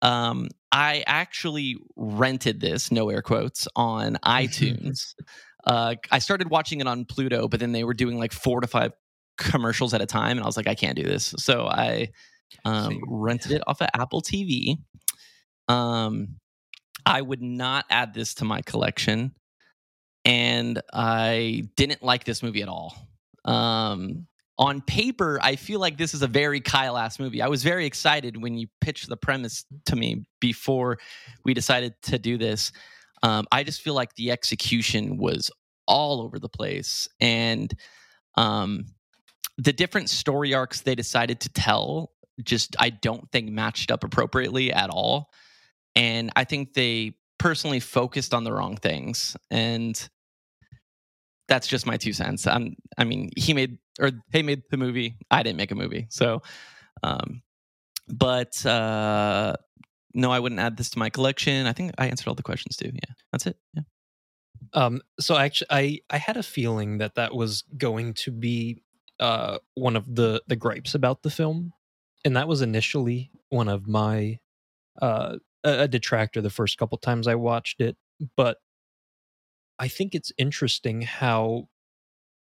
Um, 0.00 0.48
I 0.70 1.02
actually 1.08 1.76
rented 1.96 2.60
this, 2.60 2.92
no 2.92 3.10
air 3.10 3.20
quotes, 3.20 3.66
on 3.74 4.16
iTunes. 4.24 5.14
uh, 5.64 5.96
I 6.12 6.20
started 6.20 6.50
watching 6.50 6.80
it 6.80 6.86
on 6.86 7.04
Pluto, 7.04 7.48
but 7.48 7.58
then 7.58 7.72
they 7.72 7.82
were 7.82 7.94
doing 7.94 8.16
like 8.16 8.32
four 8.32 8.60
to 8.60 8.68
five 8.68 8.92
commercials 9.36 9.92
at 9.92 10.00
a 10.00 10.06
time, 10.06 10.36
and 10.36 10.44
I 10.44 10.46
was 10.46 10.56
like, 10.56 10.68
I 10.68 10.76
can't 10.76 10.96
do 10.96 11.02
this. 11.02 11.34
So 11.38 11.66
I 11.66 12.10
um, 12.64 13.00
rented 13.08 13.50
it 13.50 13.62
off 13.66 13.82
of 13.82 13.88
Apple 13.92 14.22
TV. 14.22 14.76
Um, 15.66 16.36
I 17.04 17.20
would 17.20 17.42
not 17.42 17.86
add 17.90 18.14
this 18.14 18.34
to 18.34 18.44
my 18.44 18.62
collection, 18.62 19.34
and 20.24 20.80
I 20.92 21.64
didn't 21.74 22.04
like 22.04 22.22
this 22.22 22.40
movie 22.40 22.62
at 22.62 22.68
all. 22.68 22.94
Um, 23.44 24.28
on 24.58 24.80
paper, 24.82 25.38
I 25.42 25.56
feel 25.56 25.80
like 25.80 25.98
this 25.98 26.14
is 26.14 26.22
a 26.22 26.28
very 26.28 26.60
Kyle 26.60 26.96
ass 26.96 27.18
movie. 27.18 27.42
I 27.42 27.48
was 27.48 27.62
very 27.62 27.86
excited 27.86 28.40
when 28.40 28.56
you 28.56 28.68
pitched 28.80 29.08
the 29.08 29.16
premise 29.16 29.64
to 29.86 29.96
me 29.96 30.26
before 30.40 30.98
we 31.44 31.54
decided 31.54 31.94
to 32.02 32.18
do 32.18 32.38
this. 32.38 32.72
Um, 33.22 33.46
I 33.50 33.64
just 33.64 33.80
feel 33.80 33.94
like 33.94 34.14
the 34.14 34.30
execution 34.30 35.16
was 35.16 35.50
all 35.86 36.20
over 36.20 36.38
the 36.38 36.48
place, 36.48 37.08
and 37.20 37.72
um, 38.36 38.86
the 39.58 39.72
different 39.72 40.10
story 40.10 40.54
arcs 40.54 40.82
they 40.82 40.94
decided 40.94 41.40
to 41.40 41.48
tell 41.50 42.10
just 42.42 42.76
I 42.78 42.90
don't 42.90 43.30
think 43.30 43.50
matched 43.50 43.90
up 43.90 44.04
appropriately 44.04 44.72
at 44.72 44.90
all. 44.90 45.30
And 45.94 46.32
I 46.34 46.44
think 46.44 46.74
they 46.74 47.16
personally 47.38 47.80
focused 47.80 48.34
on 48.34 48.44
the 48.44 48.52
wrong 48.52 48.76
things. 48.76 49.36
And 49.50 50.08
that's 51.46 51.66
just 51.66 51.86
my 51.86 51.96
two 51.96 52.12
cents. 52.12 52.46
I'm, 52.46 52.74
I 52.98 53.04
mean, 53.04 53.30
he 53.36 53.54
made 53.54 53.78
or 54.00 54.10
they 54.32 54.42
made 54.42 54.62
the 54.70 54.76
movie. 54.76 55.16
I 55.30 55.42
didn't 55.42 55.56
make 55.56 55.70
a 55.70 55.76
movie. 55.76 56.06
So, 56.10 56.42
um, 57.02 57.42
but 58.08 58.64
uh, 58.66 59.56
no, 60.14 60.30
I 60.30 60.38
wouldn't 60.38 60.60
add 60.60 60.76
this 60.76 60.90
to 60.90 60.98
my 60.98 61.10
collection. 61.10 61.66
I 61.66 61.72
think 61.72 61.92
I 61.98 62.06
answered 62.06 62.28
all 62.28 62.34
the 62.34 62.42
questions 62.42 62.76
too. 62.76 62.90
Yeah, 62.92 63.14
that's 63.32 63.46
it. 63.46 63.56
Yeah. 63.74 63.82
Um, 64.72 65.00
so 65.20 65.36
actually, 65.36 65.68
I 65.70 65.98
I 66.10 66.18
had 66.18 66.36
a 66.36 66.42
feeling 66.42 66.98
that 66.98 67.14
that 67.16 67.34
was 67.34 67.62
going 67.76 68.14
to 68.14 68.30
be 68.30 68.82
uh 69.20 69.58
one 69.74 69.96
of 69.96 70.12
the 70.14 70.42
the 70.48 70.56
gripes 70.56 70.94
about 70.94 71.22
the 71.22 71.30
film, 71.30 71.72
and 72.24 72.36
that 72.36 72.48
was 72.48 72.62
initially 72.62 73.30
one 73.50 73.68
of 73.68 73.86
my 73.86 74.38
uh 75.00 75.36
a, 75.62 75.82
a 75.82 75.88
detractor 75.88 76.40
the 76.40 76.50
first 76.50 76.78
couple 76.78 76.98
times 76.98 77.26
I 77.26 77.34
watched 77.34 77.80
it, 77.80 77.96
but 78.36 78.58
I 79.78 79.88
think 79.88 80.14
it's 80.14 80.32
interesting 80.38 81.02
how 81.02 81.68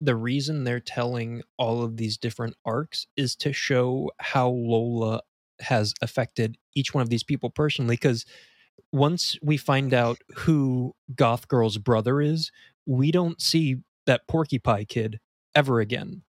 the 0.00 0.16
reason 0.16 0.64
they're 0.64 0.80
telling 0.80 1.42
all 1.56 1.82
of 1.82 1.96
these 1.96 2.16
different 2.16 2.56
arcs 2.64 3.06
is 3.16 3.34
to 3.36 3.52
show 3.52 4.10
how 4.18 4.48
Lola 4.48 5.22
has 5.60 5.92
affected 6.00 6.56
each 6.74 6.94
one 6.94 7.02
of 7.02 7.10
these 7.10 7.24
people 7.24 7.50
personally 7.50 7.96
because 7.96 8.24
once 8.92 9.36
we 9.42 9.56
find 9.56 9.92
out 9.92 10.18
who 10.36 10.94
Goth 11.14 11.48
Girl's 11.48 11.78
brother 11.78 12.20
is, 12.20 12.50
we 12.86 13.10
don't 13.10 13.40
see 13.40 13.78
that 14.06 14.26
Porky 14.28 14.58
Pie 14.58 14.84
kid 14.84 15.20
ever 15.54 15.80
again. 15.80 16.22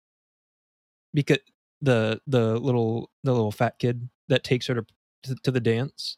Because 1.14 1.38
the 1.80 2.20
the 2.26 2.58
little 2.58 3.10
the 3.22 3.32
little 3.32 3.52
fat 3.52 3.78
kid 3.78 4.08
that 4.28 4.44
takes 4.44 4.66
her 4.66 4.74
to 4.74 4.86
to, 5.24 5.34
to 5.42 5.50
the 5.50 5.60
dance, 5.60 6.16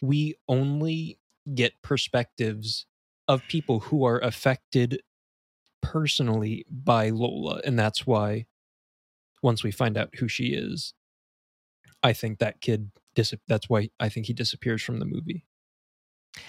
we 0.00 0.34
only 0.48 1.18
get 1.54 1.82
perspectives 1.82 2.86
of 3.26 3.42
people 3.48 3.80
who 3.80 4.04
are 4.04 4.18
affected 4.20 5.02
personally 5.90 6.64
by 6.70 7.10
Lola, 7.10 7.60
and 7.64 7.78
that's 7.78 8.06
why 8.06 8.46
once 9.42 9.64
we 9.64 9.72
find 9.72 9.96
out 9.96 10.14
who 10.16 10.28
she 10.28 10.48
is, 10.48 10.94
I 12.02 12.12
think 12.12 12.38
that 12.38 12.60
kid 12.60 12.90
dis- 13.14 13.34
that's 13.48 13.68
why 13.68 13.90
I 13.98 14.08
think 14.08 14.26
he 14.26 14.32
disappears 14.32 14.82
from 14.82 15.00
the 15.00 15.04
movie. 15.04 15.46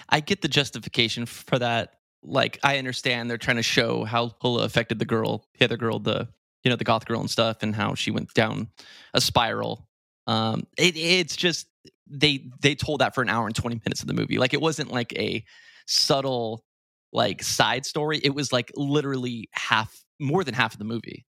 I 0.08 0.20
get 0.20 0.42
the 0.42 0.48
justification 0.48 1.26
for 1.26 1.58
that. 1.58 1.94
Like, 2.22 2.60
I 2.62 2.78
understand 2.78 3.28
they're 3.28 3.36
trying 3.36 3.56
to 3.56 3.64
show 3.64 4.04
how 4.04 4.30
Lola 4.44 4.62
affected 4.62 5.00
the 5.00 5.04
girl, 5.04 5.44
the 5.58 5.64
other 5.64 5.76
girl, 5.76 5.98
the 5.98 6.28
you 6.62 6.70
know 6.70 6.76
the 6.76 6.84
goth 6.84 7.06
girl 7.06 7.18
and 7.18 7.30
stuff, 7.30 7.58
and 7.62 7.74
how 7.74 7.94
she 7.96 8.12
went 8.12 8.32
down 8.34 8.68
a 9.12 9.20
spiral. 9.20 9.88
Um, 10.28 10.68
it, 10.78 10.96
it's 10.96 11.34
just 11.34 11.66
they 12.06 12.48
they 12.60 12.76
told 12.76 13.00
that 13.00 13.16
for 13.16 13.22
an 13.22 13.28
hour 13.28 13.46
and 13.46 13.56
20 13.56 13.80
minutes 13.84 14.02
of 14.02 14.06
the 14.06 14.14
movie. 14.14 14.38
Like 14.38 14.54
it 14.54 14.60
wasn't 14.60 14.92
like 14.92 15.12
a 15.18 15.44
subtle 15.86 16.64
like 17.12 17.42
side 17.42 17.84
story. 17.86 18.20
It 18.22 18.34
was 18.34 18.52
like 18.52 18.72
literally 18.74 19.48
half 19.52 20.04
more 20.20 20.44
than 20.44 20.54
half 20.54 20.72
of 20.72 20.78
the 20.78 20.84
movie. 20.84 21.26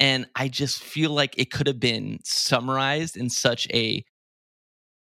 And 0.00 0.26
I 0.34 0.48
just 0.48 0.82
feel 0.82 1.10
like 1.10 1.38
it 1.38 1.50
could 1.50 1.66
have 1.66 1.78
been 1.78 2.18
summarized 2.24 3.16
in 3.16 3.30
such 3.30 3.68
a 3.72 4.04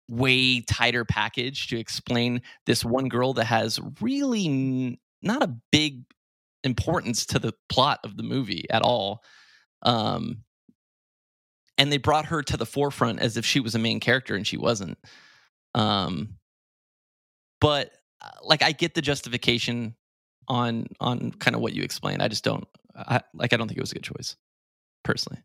way 0.08 0.60
tighter 0.60 1.04
package 1.04 1.68
to 1.68 1.78
explain 1.78 2.42
this 2.66 2.84
one 2.84 3.08
girl 3.08 3.32
that 3.34 3.44
has 3.44 3.80
really 4.00 4.46
n- 4.46 4.98
not 5.22 5.42
a 5.42 5.56
big 5.72 6.02
importance 6.64 7.24
to 7.26 7.38
the 7.38 7.54
plot 7.68 8.00
of 8.04 8.16
the 8.16 8.22
movie 8.22 8.66
at 8.70 8.82
all. 8.82 9.22
Um, 9.82 10.44
and 11.78 11.90
they 11.90 11.96
brought 11.96 12.26
her 12.26 12.42
to 12.42 12.56
the 12.58 12.66
forefront 12.66 13.20
as 13.20 13.38
if 13.38 13.46
she 13.46 13.60
was 13.60 13.74
a 13.74 13.78
main 13.78 14.00
character 14.00 14.34
and 14.34 14.46
she 14.46 14.58
wasn't. 14.58 14.98
Um, 15.74 16.34
but 17.60 17.92
uh, 18.20 18.28
like 18.42 18.62
I 18.62 18.72
get 18.72 18.94
the 18.94 19.00
justification 19.00 19.94
on 20.48 20.86
on 21.00 21.32
kind 21.32 21.54
of 21.54 21.62
what 21.62 21.72
you 21.72 21.82
explained. 21.82 22.22
I 22.22 22.28
just 22.28 22.44
don't 22.44 22.66
I, 22.96 23.20
like 23.34 23.52
I 23.52 23.56
don't 23.56 23.68
think 23.68 23.78
it 23.78 23.82
was 23.82 23.92
a 23.92 23.96
good 23.96 24.04
choice 24.04 24.36
personally. 25.02 25.40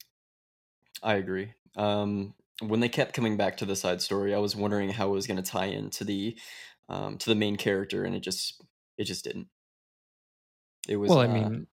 I 1.04 1.16
agree. 1.16 1.54
Um, 1.76 2.34
when 2.62 2.80
they 2.80 2.90
kept 2.90 3.14
coming 3.14 3.38
back 3.38 3.58
to 3.58 3.66
the 3.66 3.76
side 3.76 4.02
story, 4.02 4.34
I 4.34 4.40
was 4.40 4.56
wondering 4.56 4.90
how 4.90 5.10
it 5.10 5.12
was 5.12 5.28
going 5.28 5.42
to 5.42 5.52
tie 5.52 5.66
into 5.66 6.04
the 6.04 6.38
um, 6.88 7.18
to 7.18 7.30
the 7.30 7.36
main 7.36 7.58
character, 7.58 8.06
and 8.06 8.16
it 8.16 8.22
just 8.22 8.64
it 8.98 9.06
just 9.06 9.24
didn't. 9.24 9.48
It 10.88 10.98
was 10.98 11.10
well, 11.10 11.20
I 11.20 11.26
uh, 11.26 11.34
mean, 11.34 11.68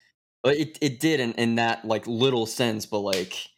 it 0.44 0.78
it 0.80 1.00
did 1.00 1.20
in, 1.20 1.32
in 1.34 1.54
that 1.56 1.84
like 1.84 2.06
little 2.06 2.46
sense, 2.46 2.86
but 2.86 3.00
like 3.00 3.48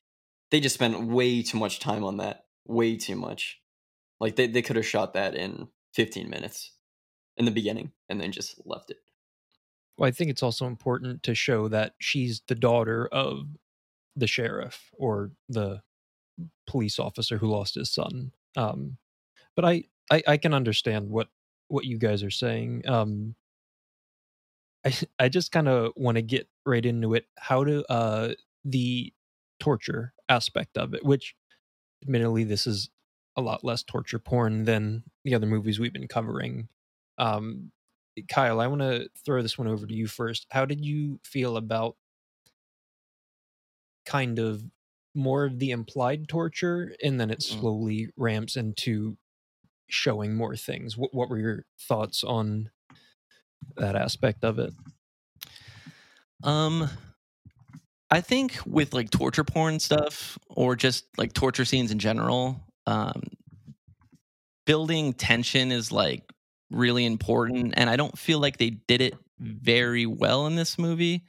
they 0.51 0.61
just 0.61 0.75
spent 0.75 1.09
way 1.09 1.43
too 1.43 1.59
much 1.59 1.81
time 1.81 2.05
on 2.05 2.19
that, 2.19 2.45
way 2.67 2.97
too 2.97 3.17
much. 3.17 3.61
Like 4.21 4.37
they 4.37 4.47
they 4.47 4.63
could 4.63 4.77
have 4.77 4.87
shot 4.87 5.15
that 5.15 5.35
in 5.35 5.69
15 5.95 6.29
minutes 6.29 6.73
in 7.37 7.45
the 7.45 7.51
beginning 7.51 7.93
and 8.09 8.21
then 8.21 8.33
just 8.33 8.61
left 8.65 8.91
it. 8.91 8.99
Well, 9.97 10.09
I 10.09 10.11
think 10.11 10.31
it's 10.31 10.43
also 10.43 10.67
important 10.67 11.23
to 11.25 11.35
show 11.35 11.69
that 11.69 11.95
she's 11.99 12.43
the 12.49 12.55
daughter 12.55 13.09
of 13.13 13.47
the 14.17 14.27
sheriff 14.27 14.91
or 14.93 15.31
the 15.49 15.83
police 16.67 16.99
officer 16.99 17.39
who 17.39 17.49
lost 17.49 17.75
his 17.75 17.93
son. 17.93 18.33
Um, 18.57 18.97
but 19.57 19.65
I, 19.65 19.85
I, 20.11 20.23
I 20.27 20.37
can 20.37 20.55
understand 20.55 21.09
what 21.11 21.29
what 21.69 21.85
you 21.85 21.99
guys 21.99 22.23
are 22.23 22.31
saying. 22.31 22.83
Um, 22.87 23.35
I 24.85 24.93
I 25.19 25.29
just 25.29 25.53
kind 25.53 25.69
of 25.69 25.93
want 25.97 26.17
to 26.17 26.23
get 26.23 26.49
right 26.67 26.85
into 26.85 27.15
it. 27.15 27.27
How 27.39 27.65
to 27.65 27.85
uh 27.91 28.35
the 28.65 29.13
torture 29.61 30.13
aspect 30.29 30.77
of 30.77 30.95
it, 30.95 31.05
which 31.05 31.35
admittedly 32.03 32.45
this 32.45 32.67
is 32.67 32.91
a 33.37 33.43
lot 33.43 33.65
less 33.65 33.83
torture 33.83 34.19
porn 34.19 34.65
than 34.65 35.05
the 35.25 35.35
other 35.35 35.47
movies 35.47 35.79
we've 35.79 35.93
been 35.93 36.09
covering. 36.09 36.69
Um, 37.19 37.73
Kyle, 38.29 38.61
I 38.61 38.67
want 38.67 38.83
to 38.83 39.09
throw 39.25 39.43
this 39.43 39.59
one 39.59 39.69
over 39.69 39.87
to 39.87 39.95
you 39.95 40.07
first. 40.07 40.47
How 40.51 40.65
did 40.65 40.85
you 40.85 41.21
feel 41.25 41.57
about 41.57 41.97
kind 44.07 44.39
of 44.39 44.63
more 45.15 45.45
of 45.45 45.59
the 45.59 45.71
implied 45.71 46.29
torture 46.29 46.95
and 47.03 47.21
then 47.21 47.31
it 47.31 47.41
Mm. 47.41 47.61
slowly 47.61 48.09
ramps 48.17 48.57
into 48.57 49.17
showing 49.89 50.35
more 50.35 50.57
things? 50.57 50.97
What, 50.97 51.15
what 51.15 51.29
were 51.29 51.39
your 51.39 51.65
thoughts 51.79 52.25
on 52.25 52.71
that 53.77 53.97
aspect 53.97 54.45
of 54.45 54.59
it? 54.59 54.73
Um, 56.43 56.89
I 58.11 58.21
think 58.21 58.59
with 58.67 58.93
like 58.93 59.11
torture 59.11 59.45
porn 59.45 59.81
stuff 59.81 60.39
or 60.49 60.77
just 60.77 61.07
like 61.17 61.33
torture 61.33 61.65
scenes 61.65 61.91
in 61.91 61.99
general, 61.99 62.61
um, 62.87 63.23
building 64.67 65.13
tension 65.13 65.73
is 65.73 65.91
like 65.91 66.23
really 66.75 67.05
important, 67.05 67.75
and 67.77 67.89
I 67.89 67.97
don't 67.97 68.19
feel 68.19 68.39
like 68.39 68.59
they 68.59 68.71
did 68.71 69.01
it 69.01 69.15
very 69.39 70.07
well 70.07 70.47
in 70.47 70.57
this 70.57 70.79
movie. 70.79 71.25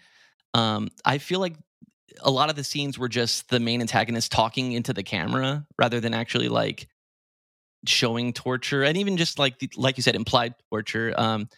Um, 0.53 0.89
I 1.03 1.17
feel 1.17 1.39
like 1.39 1.55
a 2.21 2.31
lot 2.31 2.49
of 2.49 2.55
the 2.55 2.63
scenes 2.63 2.97
were 2.97 3.09
just 3.09 3.49
the 3.49 3.59
main 3.59 3.81
antagonist 3.81 4.31
talking 4.31 4.71
into 4.71 4.93
the 4.93 5.03
camera 5.03 5.65
rather 5.77 5.99
than 5.99 6.13
actually 6.13 6.49
like 6.49 6.87
showing 7.85 8.33
torture 8.33 8.83
and 8.83 8.97
even 8.97 9.17
just 9.17 9.37
like 9.37 9.59
the, 9.59 9.69
like 9.75 9.97
you 9.97 10.03
said 10.03 10.15
implied 10.15 10.55
torture. 10.69 11.13
Um 11.17 11.49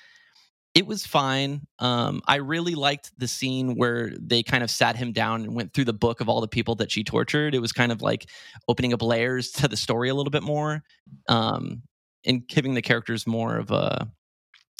it 0.75 0.85
was 0.85 1.05
fine. 1.05 1.61
Um 1.79 2.21
i 2.27 2.35
really 2.35 2.75
liked 2.75 3.11
the 3.17 3.27
scene 3.27 3.75
where 3.75 4.11
they 4.19 4.43
kind 4.43 4.63
of 4.63 4.69
sat 4.69 4.95
him 4.95 5.11
down 5.11 5.43
and 5.43 5.55
went 5.55 5.73
through 5.73 5.85
the 5.85 5.93
book 5.93 6.21
of 6.21 6.27
all 6.27 6.41
the 6.41 6.47
people 6.47 6.75
that 6.75 6.91
she 6.91 7.03
tortured. 7.03 7.55
It 7.55 7.59
was 7.59 7.71
kind 7.71 7.91
of 7.91 8.01
like 8.01 8.29
opening 8.67 8.93
up 8.93 9.01
layers 9.01 9.51
to 9.51 9.67
the 9.67 9.77
story 9.77 10.09
a 10.09 10.15
little 10.15 10.31
bit 10.31 10.43
more. 10.43 10.83
Um 11.29 11.83
and 12.25 12.47
giving 12.47 12.73
the 12.73 12.81
characters 12.81 13.25
more 13.27 13.57
of 13.57 13.71
a, 13.71 14.07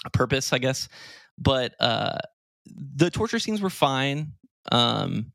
a 0.06 0.10
purpose 0.12 0.54
i 0.54 0.58
guess 0.58 0.88
but 1.38 1.74
uh 1.80 2.18
the 2.66 3.10
torture 3.10 3.40
scenes 3.40 3.62
were 3.62 3.70
fine 3.70 4.34
um 4.72 5.32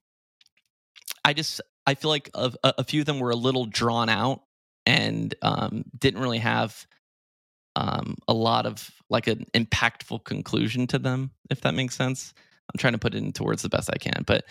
I 1.25 1.33
just 1.33 1.61
I 1.87 1.95
feel 1.95 2.11
like 2.11 2.31
a, 2.35 2.53
a 2.65 2.85
few 2.85 3.01
of 3.01 3.07
them 3.07 3.19
were 3.19 3.31
a 3.31 3.37
little 3.37 3.67
drawn 3.67 4.09
out 4.09 4.43
and 4.87 5.35
um, 5.43 5.85
didn't 5.99 6.21
really 6.21 6.39
have 6.39 6.87
um, 7.77 8.17
a 8.29 8.33
lot 8.33 8.67
of 8.67 8.91
like 9.09 9.27
an 9.27 9.47
impactful 9.55 10.25
conclusion 10.25 10.87
to 10.89 10.99
them, 10.99 11.31
if 11.51 11.61
that 11.63 11.75
makes 11.75 11.97
sense. 11.97 12.35
I'm 12.73 12.79
trying 12.79 12.93
to 12.95 12.99
put 12.99 13.15
it 13.15 13.19
into 13.19 13.45
words 13.45 13.63
the 13.63 13.69
best 13.69 13.91
I 13.93 13.99
can, 13.99 14.25
but 14.27 14.45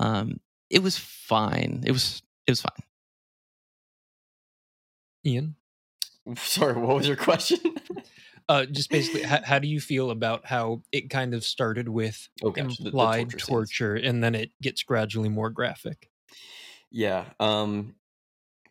um, 0.00 0.40
it 0.70 0.82
was 0.82 0.96
fine. 0.98 1.82
It 1.86 1.92
was 1.92 2.22
it 2.46 2.52
was 2.52 2.60
fine. 2.60 2.82
Ian? 5.26 5.56
Sorry, 6.36 6.74
what 6.74 6.96
was 6.96 7.06
your 7.06 7.16
question? 7.16 7.58
Uh, 8.48 8.66
just 8.66 8.90
basically, 8.90 9.22
how, 9.22 9.40
how 9.42 9.58
do 9.58 9.66
you 9.68 9.80
feel 9.80 10.10
about 10.10 10.44
how 10.46 10.82
it 10.92 11.08
kind 11.08 11.32
of 11.34 11.44
started 11.44 11.88
with 11.88 12.28
oh 12.42 12.50
gosh, 12.50 12.76
the- 12.76 12.84
the 12.84 12.88
implied 12.90 13.30
torture 13.30 13.46
torture 13.46 13.94
and 13.94 14.22
then 14.22 14.34
it 14.34 14.50
gets 14.60 14.82
gradually 14.82 15.28
more 15.28 15.50
graphic? 15.50 16.10
Yeah, 16.90 17.24
um, 17.40 17.94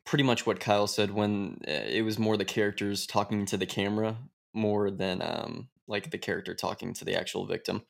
pretty 0.05 0.23
much 0.23 0.45
what 0.45 0.59
Kyle 0.59 0.87
said 0.87 1.11
when 1.11 1.59
uh, 1.67 1.71
it 1.71 2.03
was 2.03 2.19
more 2.19 2.37
the 2.37 2.45
characters 2.45 3.07
talking 3.07 3.45
to 3.47 3.57
the 3.57 3.65
camera 3.65 4.17
more 4.53 4.91
than 4.91 5.21
um, 5.21 5.69
like 5.87 6.11
the 6.11 6.17
character 6.17 6.53
talking 6.53 6.93
to 6.93 7.05
the 7.05 7.15
actual 7.15 7.45
victim. 7.45 7.81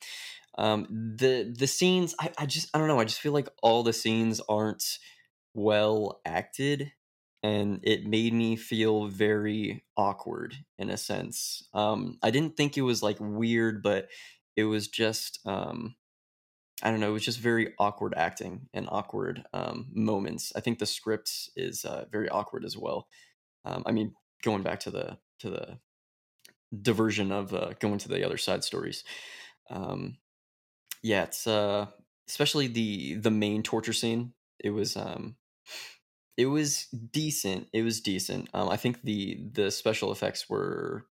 Um, 0.56 1.14
the 1.16 1.54
the 1.56 1.66
scenes, 1.66 2.14
I, 2.20 2.30
I 2.38 2.46
just 2.46 2.68
I 2.74 2.78
don't 2.78 2.88
know. 2.88 3.00
I 3.00 3.04
just 3.04 3.20
feel 3.20 3.32
like 3.32 3.48
all 3.62 3.82
the 3.82 3.92
scenes 3.92 4.40
aren't 4.48 4.98
well 5.52 6.20
acted, 6.24 6.92
and 7.44 7.80
it 7.82 8.06
made 8.06 8.32
me 8.32 8.56
feel 8.56 9.06
very 9.06 9.84
awkward 9.98 10.56
in 10.78 10.88
a 10.88 10.96
sense. 10.96 11.68
Um, 11.74 12.18
I 12.22 12.30
didn't 12.30 12.56
think 12.56 12.78
it 12.78 12.82
was 12.82 13.02
like 13.02 13.18
weird, 13.20 13.82
but 13.82 14.08
it 14.56 14.64
was 14.64 14.88
just 14.88 15.46
um, 15.46 15.94
I 16.82 16.90
don't 16.90 17.00
know. 17.00 17.10
It 17.10 17.12
was 17.12 17.24
just 17.24 17.40
very 17.40 17.74
awkward 17.78 18.14
acting 18.16 18.70
and 18.72 18.88
awkward 18.90 19.44
um, 19.52 19.90
moments. 19.92 20.54
I 20.56 20.60
think 20.60 20.78
the 20.78 20.86
script 20.86 21.50
is 21.54 21.84
uh, 21.84 22.06
very 22.10 22.30
awkward 22.30 22.64
as 22.64 22.78
well. 22.78 23.08
Um, 23.66 23.82
I 23.84 23.92
mean, 23.92 24.14
going 24.42 24.62
back 24.62 24.80
to 24.80 24.90
the 24.90 25.18
to 25.40 25.50
the 25.50 25.78
diversion 26.80 27.30
of 27.30 27.52
uh, 27.52 27.74
going 27.78 27.98
to 27.98 28.08
the 28.08 28.24
other 28.24 28.38
side 28.38 28.64
stories. 28.64 29.04
Um, 29.68 30.16
yeah, 31.02 31.24
it's 31.24 31.46
uh, 31.46 31.88
especially 32.26 32.68
the 32.68 33.16
the 33.16 33.30
main 33.30 33.62
torture 33.62 33.92
scene. 33.92 34.34
It 34.58 34.70
was 34.70 34.96
um, 34.96 35.36
it 36.36 36.46
was 36.46 36.86
decent. 36.86 37.68
It 37.72 37.82
was 37.82 38.00
decent. 38.00 38.48
Um, 38.54 38.68
I 38.68 38.76
think 38.76 39.02
the 39.02 39.40
the 39.52 39.70
special 39.70 40.12
effects 40.12 40.48
were 40.48 41.06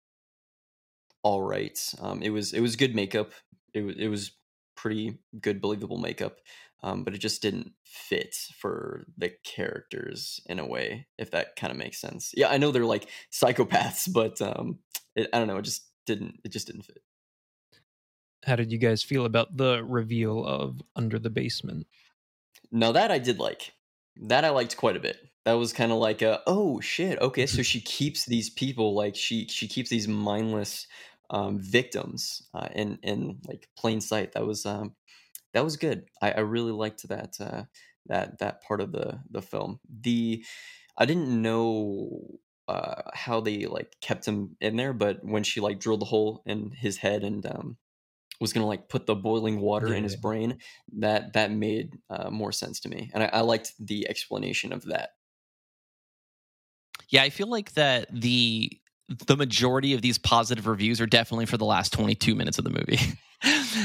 all 1.24 1.42
right. 1.42 1.80
Um, 2.00 2.22
it 2.22 2.30
was 2.30 2.54
it 2.54 2.60
was 2.60 2.76
good 2.76 2.96
makeup. 2.96 3.32
It 3.74 3.82
was 3.82 3.96
it 3.98 4.08
was 4.08 4.32
pretty 4.76 5.18
good, 5.40 5.62
believable 5.62 5.98
makeup. 5.98 6.40
Um, 6.84 7.06
but 7.06 7.16
it 7.16 7.20
just 7.20 7.42
didn't 7.42 7.72
fit 7.86 8.36
for 8.60 9.06
the 9.18 9.32
characters 9.46 10.42
in 10.48 10.60
a 10.60 10.68
way, 10.68 11.08
if 11.18 11.32
that 11.32 11.56
kind 11.56 11.72
of 11.72 11.78
makes 11.78 12.02
sense. 12.02 12.34
Yeah, 12.36 12.50
I 12.50 12.58
know 12.58 12.72
they're 12.72 12.84
like 12.84 13.08
psychopaths, 13.32 14.12
but 14.12 14.42
um, 14.42 14.80
it, 15.16 15.30
I 15.32 15.40
don't 15.40 15.48
know. 15.48 15.58
It 15.58 15.64
just 15.64 15.88
didn't. 16.06 16.42
It 16.44 16.52
just 16.52 16.68
didn't 16.68 16.84
fit. 16.84 17.02
How 18.46 18.58
did 18.58 18.74
you 18.74 18.78
guys 18.78 19.02
feel 19.02 19.24
about 19.24 19.56
the 19.56 19.82
reveal 19.86 20.46
of 20.46 20.82
Under 20.98 21.18
the 21.18 21.30
Basement? 21.30 21.88
No, 22.70 22.92
that 22.92 23.12
I 23.12 23.20
did 23.20 23.40
like. 23.40 23.72
That 24.18 24.46
I 24.46 24.50
liked 24.50 24.78
quite 24.78 24.96
a 24.96 25.00
bit. 25.00 25.18
That 25.46 25.54
was 25.54 25.74
kind 25.74 25.92
of 25.92 25.98
like 25.98 26.22
a 26.22 26.42
oh 26.48 26.80
shit. 26.80 27.20
Okay, 27.20 27.46
so 27.46 27.62
she 27.62 27.82
keeps 27.82 28.26
these 28.26 28.50
people 28.50 28.94
like 28.96 29.16
she 29.16 29.48
she 29.48 29.68
keeps 29.68 29.90
these 29.90 30.08
mindless 30.08 30.88
um, 31.30 31.60
victims 31.60 32.44
uh, 32.54 32.70
in 32.74 33.00
in 33.04 33.40
like 33.48 33.68
plain 33.78 34.02
sight. 34.02 34.34
That 34.34 34.46
was 34.46 34.66
um, 34.66 34.96
that 35.54 35.64
was 35.64 35.78
good. 35.78 36.06
I, 36.22 36.32
I 36.34 36.40
really 36.42 36.72
liked 36.72 37.08
that 37.10 37.36
uh, 37.40 37.64
that 38.08 38.40
that 38.40 38.62
part 38.64 38.82
of 38.82 38.92
the 38.92 39.20
the 39.32 39.42
film. 39.42 39.80
The 40.02 40.46
I 40.98 41.06
didn't 41.06 41.42
know 41.42 42.40
uh, 42.68 43.02
how 43.14 43.42
they 43.42 43.66
like 43.66 43.96
kept 44.02 44.26
him 44.28 44.56
in 44.62 44.78
there, 44.78 44.94
but 44.94 45.24
when 45.24 45.44
she 45.44 45.62
like 45.62 45.80
drilled 45.80 46.02
the 46.02 46.06
hole 46.06 46.44
in 46.46 46.72
his 46.72 46.98
head 46.98 47.24
and 47.24 47.46
um, 47.46 47.78
was 48.40 48.54
gonna 48.54 48.68
like 48.68 48.90
put 48.90 49.06
the 49.06 49.16
boiling 49.16 49.60
water 49.60 49.94
in 49.94 50.04
his 50.04 50.14
Yeah. 50.14 50.22
brain, 50.22 50.58
that 51.00 51.34
that 51.34 51.52
made 51.52 51.98
uh, 52.10 52.30
more 52.30 52.52
sense 52.52 52.80
to 52.82 52.90
me, 52.90 53.10
and 53.14 53.24
I, 53.24 53.28
I 53.28 53.40
liked 53.42 53.74
the 53.80 54.08
explanation 54.10 54.74
of 54.74 54.86
that. 54.86 55.12
Yeah, 57.10 57.24
I 57.24 57.30
feel 57.30 57.48
like 57.48 57.74
that 57.74 58.08
the 58.12 58.72
the 59.28 59.36
majority 59.36 59.94
of 59.94 60.02
these 60.02 60.18
positive 60.18 60.66
reviews 60.66 61.02
are 61.02 61.06
definitely 61.06 61.46
for 61.46 61.58
the 61.58 61.66
last 61.66 61.94
22 61.94 62.36
minutes 62.36 62.58
of 62.58 62.64
the 62.64 62.70
movie. 62.72 63.00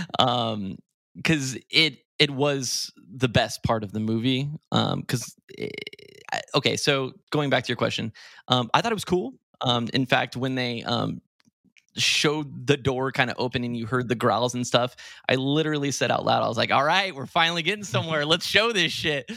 um 0.18 0.76
cuz 1.24 1.56
it 1.70 1.98
it 2.18 2.30
was 2.30 2.92
the 2.96 3.28
best 3.28 3.62
part 3.64 3.82
of 3.82 3.92
the 3.92 4.00
movie 4.00 4.48
um 4.72 5.02
cuz 5.02 5.34
okay, 6.54 6.76
so 6.76 7.12
going 7.30 7.50
back 7.50 7.64
to 7.64 7.68
your 7.68 7.76
question, 7.76 8.12
um 8.48 8.70
I 8.72 8.80
thought 8.80 8.92
it 8.92 8.96
was 8.96 9.04
cool. 9.04 9.34
Um 9.60 9.88
in 9.92 10.06
fact, 10.06 10.36
when 10.36 10.54
they 10.54 10.82
um 10.84 11.20
showed 12.00 12.66
the 12.66 12.76
door 12.76 13.12
kind 13.12 13.30
of 13.30 13.36
open 13.38 13.64
and 13.64 13.76
you 13.76 13.86
heard 13.86 14.08
the 14.08 14.14
growls 14.14 14.54
and 14.54 14.66
stuff, 14.66 14.96
I 15.28 15.34
literally 15.34 15.90
said 15.90 16.10
out 16.10 16.24
loud, 16.24 16.42
I 16.42 16.48
was 16.48 16.56
like, 16.56 16.70
all 16.70 16.84
right, 16.84 17.14
we're 17.14 17.26
finally 17.26 17.62
getting 17.62 17.84
somewhere. 17.84 18.24
Let's 18.24 18.46
show 18.46 18.72
this 18.72 18.92
shit. 18.92 19.30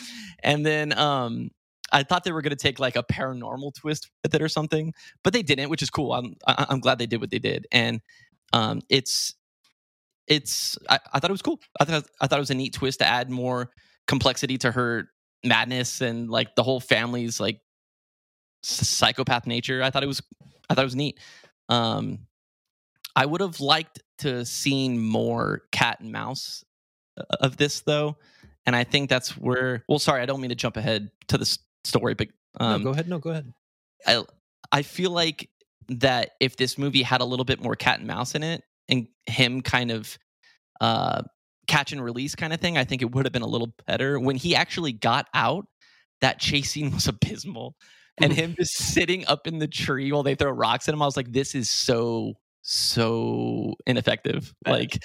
And 0.43 0.65
then 0.65 0.97
um 0.97 1.51
I 1.91 2.03
thought 2.03 2.23
they 2.23 2.31
were 2.31 2.41
going 2.41 2.51
to 2.51 2.55
take 2.55 2.79
like 2.79 2.95
a 2.95 3.03
paranormal 3.03 3.75
twist 3.75 4.09
with 4.23 4.33
it 4.33 4.41
or 4.41 4.47
something, 4.47 4.93
but 5.23 5.33
they 5.33 5.43
didn't, 5.43 5.69
which 5.69 5.81
is 5.81 5.89
cool. 5.89 6.13
I'm 6.13 6.35
I'm 6.47 6.79
glad 6.79 6.99
they 6.99 7.05
did 7.05 7.19
what 7.19 7.31
they 7.31 7.39
did, 7.39 7.67
and 7.71 7.99
um, 8.53 8.81
it's 8.89 9.35
it's 10.27 10.77
I, 10.89 10.99
I 11.13 11.19
thought 11.19 11.29
it 11.29 11.33
was 11.33 11.41
cool. 11.41 11.59
I 11.79 11.85
thought 11.85 12.05
I 12.21 12.27
thought 12.27 12.39
it 12.39 12.41
was 12.41 12.49
a 12.49 12.55
neat 12.55 12.73
twist 12.73 12.99
to 12.99 13.05
add 13.05 13.29
more 13.29 13.71
complexity 14.07 14.57
to 14.59 14.71
her 14.71 15.09
madness 15.43 16.01
and 16.01 16.29
like 16.29 16.55
the 16.55 16.63
whole 16.63 16.79
family's 16.79 17.39
like 17.39 17.59
psychopath 18.63 19.47
nature. 19.47 19.83
I 19.83 19.89
thought 19.89 20.03
it 20.03 20.07
was 20.07 20.21
I 20.69 20.75
thought 20.75 20.83
it 20.83 20.85
was 20.85 20.95
neat. 20.95 21.19
Um, 21.69 22.19
I 23.15 23.25
would 23.25 23.41
have 23.41 23.59
liked 23.59 24.01
to 24.19 24.45
seen 24.45 24.99
more 24.99 25.63
cat 25.71 25.99
and 25.99 26.11
mouse 26.11 26.63
uh, 27.17 27.23
of 27.39 27.57
this 27.57 27.81
though, 27.81 28.17
and 28.65 28.75
I 28.75 28.83
think 28.83 29.09
that's 29.09 29.37
where. 29.37 29.83
Well, 29.87 29.99
sorry, 29.99 30.21
I 30.21 30.25
don't 30.25 30.41
mean 30.41 30.49
to 30.49 30.55
jump 30.55 30.77
ahead 30.77 31.11
to 31.27 31.37
the 31.37 31.57
story, 31.83 32.13
but 32.13 32.29
um, 32.59 32.83
no, 32.83 32.89
go 32.89 32.91
ahead. 32.91 33.09
No, 33.09 33.19
go 33.19 33.29
ahead. 33.31 33.53
I 34.07 34.23
I 34.71 34.81
feel 34.81 35.11
like 35.11 35.49
that 35.89 36.31
if 36.39 36.57
this 36.57 36.77
movie 36.77 37.03
had 37.03 37.21
a 37.21 37.25
little 37.25 37.45
bit 37.45 37.61
more 37.61 37.75
cat 37.75 37.99
and 37.99 38.07
mouse 38.07 38.35
in 38.35 38.43
it, 38.43 38.63
and 38.87 39.07
him 39.25 39.61
kind 39.61 39.91
of 39.91 40.17
uh, 40.79 41.23
catch 41.67 41.91
and 41.91 42.03
release 42.03 42.35
kind 42.35 42.53
of 42.53 42.59
thing, 42.59 42.77
I 42.77 42.83
think 42.83 43.01
it 43.01 43.11
would 43.11 43.25
have 43.25 43.33
been 43.33 43.41
a 43.41 43.47
little 43.47 43.73
better. 43.87 44.19
When 44.19 44.35
he 44.35 44.55
actually 44.55 44.91
got 44.91 45.27
out, 45.33 45.65
that 46.21 46.39
chase 46.39 46.71
scene 46.71 46.91
was 46.93 47.07
abysmal. 47.07 47.75
And 48.21 48.33
him 48.33 48.55
just 48.57 48.75
sitting 48.75 49.25
up 49.27 49.47
in 49.47 49.59
the 49.59 49.67
tree 49.67 50.11
while 50.11 50.23
they 50.23 50.35
throw 50.35 50.51
rocks 50.51 50.87
at 50.87 50.93
him, 50.93 51.01
I 51.01 51.05
was 51.05 51.17
like, 51.17 51.31
this 51.31 51.55
is 51.55 51.69
so, 51.69 52.33
so 52.61 53.75
ineffective. 53.85 54.53
Like, 54.65 54.99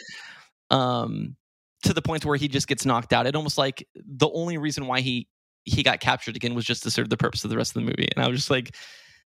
um, 0.70 1.36
to 1.84 1.92
the 1.92 2.02
point 2.02 2.24
where 2.24 2.36
he 2.36 2.48
just 2.48 2.68
gets 2.68 2.84
knocked 2.84 3.12
out. 3.12 3.26
It 3.26 3.36
almost 3.36 3.58
like 3.58 3.86
the 3.94 4.28
only 4.30 4.58
reason 4.58 4.86
why 4.86 5.00
he 5.00 5.28
he 5.64 5.82
got 5.82 6.00
captured 6.00 6.36
again 6.36 6.54
was 6.54 6.64
just 6.64 6.82
to 6.84 6.90
serve 6.90 7.08
the 7.10 7.16
purpose 7.16 7.44
of 7.44 7.50
the 7.50 7.56
rest 7.56 7.76
of 7.76 7.82
the 7.82 7.86
movie. 7.86 8.08
And 8.14 8.24
I 8.24 8.28
was 8.28 8.38
just 8.38 8.50
like, 8.50 8.74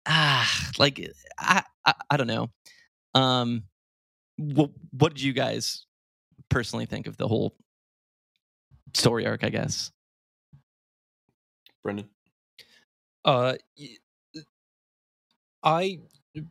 ah, 0.07 0.71
like 0.79 1.01
I 1.39 1.63
I, 1.85 1.95
I 2.11 2.17
don't 2.17 2.27
know. 2.27 2.51
Um, 3.15 3.65
what 4.37 4.71
what 4.93 5.15
did 5.15 5.23
you 5.23 5.33
guys 5.33 5.87
personally 6.49 6.87
think 6.87 7.07
of 7.07 7.17
the 7.17 7.29
whole 7.29 7.57
story 8.95 9.27
arc? 9.27 9.45
I 9.45 9.51
guess. 9.51 9.91
Brendan. 11.83 12.09
Uh, 13.25 13.55
I 15.63 15.99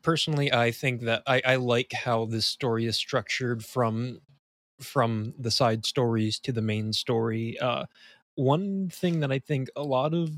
personally 0.02 0.52
I 0.52 0.72
think 0.72 1.02
that 1.02 1.24
I, 1.28 1.42
I 1.46 1.56
like 1.56 1.94
how 1.94 2.26
this 2.26 2.46
story 2.46 2.86
is 2.86 2.96
structured 2.96 3.64
from 3.66 4.22
from 4.82 5.34
the 5.40 5.52
side 5.52 5.86
stories 5.86 6.40
to 6.40 6.52
the 6.52 6.62
main 6.62 6.94
story. 6.94 7.60
Uh, 7.60 7.86
one 8.36 8.90
thing 8.90 9.22
that 9.22 9.32
I 9.32 9.40
think 9.40 9.70
a 9.76 9.84
lot 9.84 10.14
of 10.14 10.32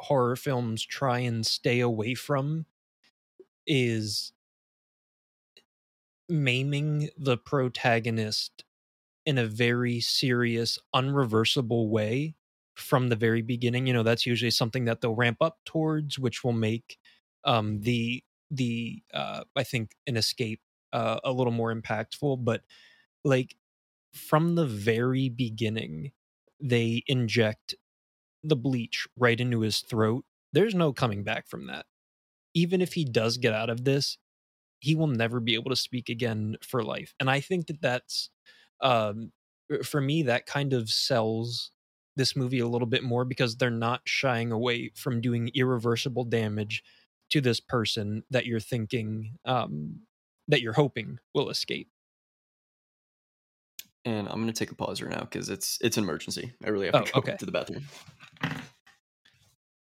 horror 0.00 0.34
films 0.36 0.84
try 0.84 1.20
and 1.20 1.46
stay 1.46 1.78
away 1.80 2.14
from 2.14 2.66
is 3.66 4.32
maiming 6.28 7.10
the 7.16 7.36
protagonist 7.36 8.64
in 9.26 9.38
a 9.38 9.46
very 9.46 10.00
serious, 10.00 10.78
unreversible 10.94 11.88
way 11.90 12.36
from 12.76 13.10
the 13.10 13.16
very 13.16 13.42
beginning. 13.42 13.88
You 13.88 13.94
know, 13.94 14.04
that's 14.04 14.26
usually 14.26 14.52
something 14.52 14.86
that 14.86 15.02
they'll 15.02 15.16
ramp 15.16 15.38
up 15.42 15.60
towards, 15.66 16.18
which 16.20 16.44
will 16.44 16.54
make 16.54 16.98
um, 17.44 17.80
the 17.80 18.22
the 18.50 19.02
uh, 19.14 19.44
I 19.56 19.62
think 19.64 19.92
an 20.06 20.16
escape 20.16 20.60
uh, 20.92 21.20
a 21.24 21.32
little 21.32 21.52
more 21.52 21.74
impactful. 21.74 22.44
But 22.44 22.62
like 23.24 23.56
from 24.14 24.54
the 24.56 24.66
very 24.66 25.28
beginning, 25.28 26.12
they 26.60 27.02
inject 27.06 27.74
the 28.42 28.56
bleach 28.56 29.06
right 29.16 29.40
into 29.40 29.60
his 29.60 29.80
throat. 29.80 30.24
There's 30.52 30.74
no 30.74 30.92
coming 30.92 31.24
back 31.24 31.48
from 31.48 31.66
that. 31.68 31.86
Even 32.54 32.80
if 32.80 32.94
he 32.94 33.04
does 33.04 33.36
get 33.38 33.52
out 33.54 33.70
of 33.70 33.84
this, 33.84 34.18
he 34.80 34.94
will 34.94 35.06
never 35.08 35.40
be 35.40 35.54
able 35.54 35.70
to 35.70 35.76
speak 35.76 36.08
again 36.08 36.56
for 36.62 36.82
life. 36.82 37.14
And 37.20 37.30
I 37.30 37.40
think 37.40 37.66
that 37.68 37.80
that's, 37.82 38.30
um, 38.80 39.32
for 39.84 40.00
me, 40.00 40.22
that 40.24 40.46
kind 40.46 40.72
of 40.72 40.90
sells 40.90 41.70
this 42.16 42.36
movie 42.36 42.58
a 42.60 42.68
little 42.68 42.86
bit 42.88 43.04
more 43.04 43.24
because 43.24 43.56
they're 43.56 43.70
not 43.70 44.02
shying 44.06 44.52
away 44.52 44.90
from 44.96 45.20
doing 45.20 45.50
irreversible 45.54 46.24
damage 46.24 46.82
to 47.30 47.40
this 47.40 47.60
person 47.60 48.24
that 48.30 48.46
you're 48.46 48.60
thinking, 48.60 49.38
um, 49.44 50.00
that 50.48 50.60
you're 50.60 50.72
hoping 50.72 51.18
will 51.34 51.50
escape 51.50 51.88
and 54.04 54.28
I'm 54.28 54.40
gonna 54.40 54.52
take 54.52 54.70
a 54.70 54.74
pause 54.74 55.02
right 55.02 55.10
now 55.10 55.20
because 55.20 55.48
it's 55.48 55.78
it's 55.80 55.96
an 55.96 56.04
emergency. 56.04 56.52
I 56.64 56.70
really 56.70 56.86
have 56.86 56.94
to 56.94 57.00
oh, 57.00 57.04
go 57.04 57.18
okay. 57.18 57.36
to 57.36 57.46
the 57.46 57.52
bathroom. 57.52 57.84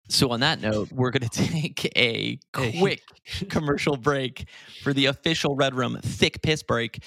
So 0.08 0.30
on 0.30 0.42
that 0.42 0.62
note, 0.62 0.92
we're 0.92 1.10
going 1.10 1.28
to 1.30 1.30
take 1.30 1.92
a 1.96 2.38
quick 2.54 3.02
commercial 3.50 3.98
break 3.98 4.48
for 4.84 4.94
the 4.94 5.08
official 5.08 5.56
Red 5.56 5.74
Room 5.74 5.98
Thick 6.02 6.42
Piss 6.44 6.62
Break. 6.62 7.04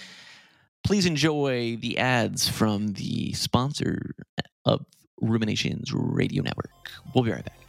Please 0.84 1.06
enjoy 1.06 1.76
the 1.76 1.98
ads 1.98 2.48
from 2.48 2.88
the 2.88 3.32
sponsor 3.34 4.14
of 4.64 4.84
Ruminations 5.20 5.92
Radio 5.92 6.42
Network. 6.42 6.70
We'll 7.14 7.24
be 7.24 7.30
right 7.30 7.44
back. 7.44 7.67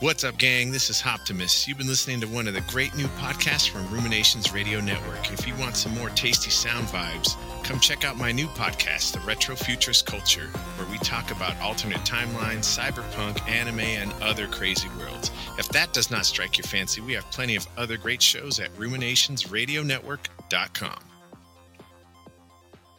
What's 0.00 0.24
up, 0.24 0.36
gang? 0.36 0.72
This 0.72 0.90
is 0.90 1.06
Optimus. 1.06 1.66
You've 1.66 1.78
been 1.78 1.86
listening 1.86 2.20
to 2.20 2.28
one 2.28 2.46
of 2.46 2.52
the 2.52 2.60
great 2.62 2.94
new 2.94 3.06
podcasts 3.16 3.66
from 3.66 3.90
Ruminations 3.90 4.52
Radio 4.52 4.78
Network. 4.78 5.32
If 5.32 5.48
you 5.48 5.54
want 5.54 5.74
some 5.74 5.94
more 5.94 6.10
tasty 6.10 6.50
sound 6.50 6.86
vibes, 6.88 7.34
come 7.64 7.80
check 7.80 8.04
out 8.04 8.18
my 8.18 8.30
new 8.30 8.46
podcast, 8.48 9.12
The 9.12 9.20
Retro 9.20 9.56
Futurist 9.56 10.04
Culture, 10.04 10.48
where 10.76 10.86
we 10.90 10.98
talk 10.98 11.30
about 11.30 11.58
alternate 11.62 12.00
timelines, 12.00 12.66
cyberpunk, 12.66 13.40
anime, 13.48 13.80
and 13.80 14.12
other 14.22 14.46
crazy 14.48 14.90
worlds. 14.98 15.30
If 15.58 15.70
that 15.70 15.94
does 15.94 16.10
not 16.10 16.26
strike 16.26 16.58
your 16.58 16.66
fancy, 16.66 17.00
we 17.00 17.14
have 17.14 17.24
plenty 17.30 17.56
of 17.56 17.66
other 17.78 17.96
great 17.96 18.20
shows 18.20 18.60
at 18.60 18.70
ruminationsradionetwork.com. 18.76 20.98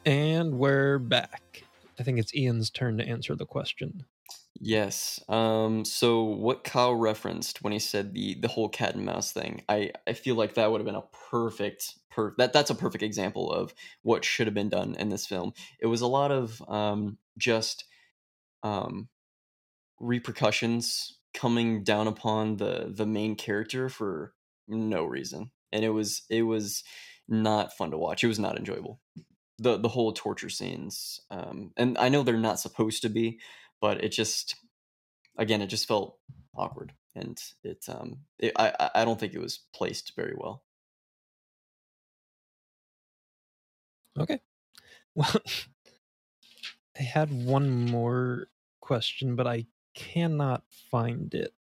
And 0.03 0.57
we're 0.57 0.97
back. 0.97 1.61
I 1.99 2.03
think 2.03 2.17
it's 2.17 2.33
Ian's 2.33 2.71
turn 2.71 2.97
to 2.97 3.07
answer 3.07 3.35
the 3.35 3.45
question. 3.45 4.03
Yes. 4.59 5.19
Um, 5.29 5.85
so 5.85 6.23
what 6.23 6.63
Kyle 6.63 6.95
referenced 6.95 7.61
when 7.61 7.73
he 7.73 7.79
said 7.79 8.13
the 8.13 8.35
the 8.35 8.47
whole 8.47 8.69
cat 8.69 8.95
and 8.95 9.05
mouse 9.05 9.31
thing, 9.31 9.61
I 9.69 9.91
I 10.07 10.13
feel 10.13 10.35
like 10.35 10.55
that 10.55 10.71
would 10.71 10.79
have 10.81 10.85
been 10.85 10.95
a 10.95 11.03
perfect 11.29 11.95
per 12.09 12.33
that 12.37 12.53
that's 12.53 12.71
a 12.71 12.75
perfect 12.75 13.03
example 13.03 13.51
of 13.51 13.73
what 14.01 14.25
should 14.25 14.47
have 14.47 14.53
been 14.55 14.69
done 14.69 14.95
in 14.95 15.09
this 15.09 15.27
film. 15.27 15.53
It 15.79 15.87
was 15.87 16.01
a 16.01 16.07
lot 16.07 16.31
of 16.31 16.61
um 16.67 17.17
just 17.37 17.85
um 18.63 19.09
repercussions 19.99 21.17
coming 21.33 21.83
down 21.83 22.07
upon 22.07 22.57
the 22.57 22.91
the 22.95 23.05
main 23.05 23.35
character 23.35 23.89
for 23.89 24.33
no 24.67 25.03
reason. 25.05 25.51
And 25.71 25.83
it 25.85 25.89
was 25.89 26.23
it 26.29 26.43
was 26.43 26.83
not 27.27 27.73
fun 27.77 27.91
to 27.91 27.97
watch. 27.97 28.23
It 28.23 28.27
was 28.27 28.39
not 28.39 28.57
enjoyable. 28.57 28.99
The 29.59 29.77
the 29.77 29.89
whole 29.89 30.13
torture 30.13 30.49
scenes 30.49 31.21
um 31.31 31.71
and 31.77 31.97
I 31.97 32.09
know 32.09 32.23
they're 32.23 32.37
not 32.37 32.59
supposed 32.59 33.01
to 33.03 33.09
be, 33.09 33.39
but 33.81 34.03
it 34.03 34.09
just 34.09 34.55
again 35.37 35.61
it 35.61 35.67
just 35.67 35.87
felt 35.87 36.17
awkward 36.55 36.93
and 37.15 37.39
it 37.63 37.85
um 37.89 38.19
it, 38.39 38.53
i 38.57 38.89
i 38.95 39.05
don't 39.05 39.19
think 39.19 39.33
it 39.33 39.41
was 39.41 39.59
placed 39.73 40.13
very 40.15 40.35
well. 40.37 40.63
Okay. 44.19 44.39
Well 45.15 45.29
i 46.99 47.01
had 47.03 47.31
one 47.31 47.85
more 47.85 48.47
question 48.81 49.35
but 49.35 49.47
i 49.47 49.65
cannot 49.95 50.63
find 50.91 51.33
it. 51.33 51.53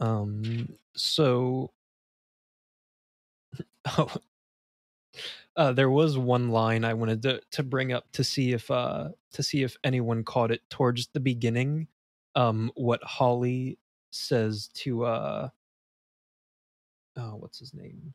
Um 0.00 0.76
so 0.96 1.72
oh 3.98 4.08
uh, 5.56 5.72
there 5.72 5.90
was 5.90 6.18
one 6.18 6.50
line 6.50 6.84
I 6.84 6.94
wanted 6.94 7.22
to 7.22 7.40
to 7.52 7.62
bring 7.62 7.92
up 7.92 8.10
to 8.12 8.24
see 8.24 8.52
if 8.52 8.70
uh 8.70 9.10
to 9.32 9.42
see 9.42 9.62
if 9.62 9.76
anyone 9.84 10.24
caught 10.24 10.50
it 10.50 10.62
towards 10.70 11.08
the 11.08 11.20
beginning. 11.20 11.88
Um, 12.34 12.70
what 12.76 13.02
Holly 13.04 13.78
says 14.12 14.68
to 14.74 15.04
uh, 15.06 15.48
oh, 17.16 17.36
what's 17.36 17.58
his 17.60 17.74
name, 17.74 18.14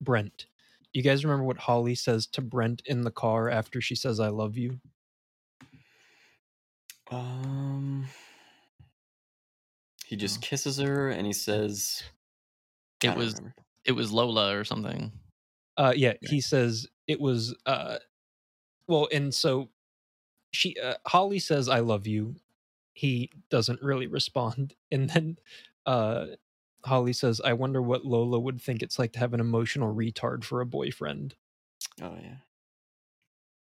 Brent. 0.00 0.46
You 0.92 1.02
guys 1.02 1.24
remember 1.24 1.44
what 1.44 1.58
Holly 1.58 1.94
says 1.94 2.26
to 2.28 2.42
Brent 2.42 2.82
in 2.86 3.02
the 3.02 3.10
car 3.12 3.50
after 3.50 3.80
she 3.80 3.94
says 3.96 4.20
"I 4.20 4.28
love 4.28 4.56
you"? 4.56 4.80
Um, 7.10 8.06
He 10.06 10.16
just 10.16 10.40
Oh. 10.40 10.40
kisses 10.42 10.78
her 10.78 11.10
and 11.10 11.26
he 11.26 11.32
says, 11.32 12.02
It 13.02 13.14
was 13.14 13.34
remember. 13.34 13.54
it 13.84 13.92
was 13.92 14.12
Lola 14.12 14.56
or 14.56 14.64
something. 14.64 15.12
Uh, 15.76 15.92
yeah, 15.96 16.14
he 16.22 16.40
says 16.40 16.86
it 17.06 17.20
was. 17.20 17.54
Uh, 17.66 17.98
well, 18.88 19.08
and 19.12 19.34
so 19.34 19.68
she, 20.52 20.76
uh, 20.82 20.94
Holly 21.06 21.38
says, 21.38 21.68
"I 21.68 21.80
love 21.80 22.06
you." 22.06 22.36
He 22.94 23.30
doesn't 23.50 23.82
really 23.82 24.06
respond, 24.06 24.74
and 24.90 25.10
then 25.10 25.38
uh, 25.84 26.26
Holly 26.84 27.12
says, 27.12 27.40
"I 27.44 27.52
wonder 27.52 27.82
what 27.82 28.04
Lola 28.06 28.38
would 28.40 28.60
think 28.60 28.82
it's 28.82 28.98
like 28.98 29.12
to 29.12 29.18
have 29.18 29.34
an 29.34 29.40
emotional 29.40 29.94
retard 29.94 30.44
for 30.44 30.60
a 30.60 30.66
boyfriend." 30.66 31.34
Oh 32.00 32.16
yeah. 32.22 32.36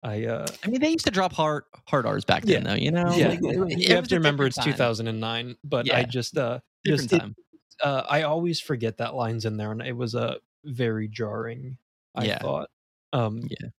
I, 0.03 0.25
uh, 0.25 0.47
I 0.63 0.67
mean, 0.67 0.81
they 0.81 0.89
used 0.89 1.05
to 1.05 1.11
drop 1.11 1.31
hard 1.31 1.63
hard 1.87 2.07
R's 2.07 2.25
back 2.25 2.43
then, 2.43 2.63
though. 2.63 2.73
You 2.73 2.89
know, 2.91 3.13
yeah, 3.15 3.29
Like, 3.29 3.39
it- 3.43 3.71
it 3.71 3.89
you 3.89 3.95
have 3.95 4.07
to 4.07 4.15
remember 4.15 4.47
it's 4.47 4.55
time. 4.57 4.65
2009, 4.73 5.57
but 5.63 5.85
I 5.93 6.03
just, 6.05 6.37
uh, 6.37 6.59
Different 6.83 7.11
just 7.11 7.13
it- 7.13 7.19
time. 7.19 7.35
uh, 7.83 8.03
I 8.09 8.23
always 8.23 8.59
forget 8.59 8.97
that 8.97 9.13
line's 9.13 9.45
in 9.45 9.57
there, 9.57 9.71
and 9.71 9.81
it 9.81 9.95
was 9.95 10.15
a 10.15 10.19
uh, 10.21 10.35
very 10.63 11.07
jarring. 11.07 11.77
I 12.15 12.27
Yeah. 12.27 12.39
thought. 12.41 12.69
Um, 13.13 13.49
Yeah. 13.49 13.69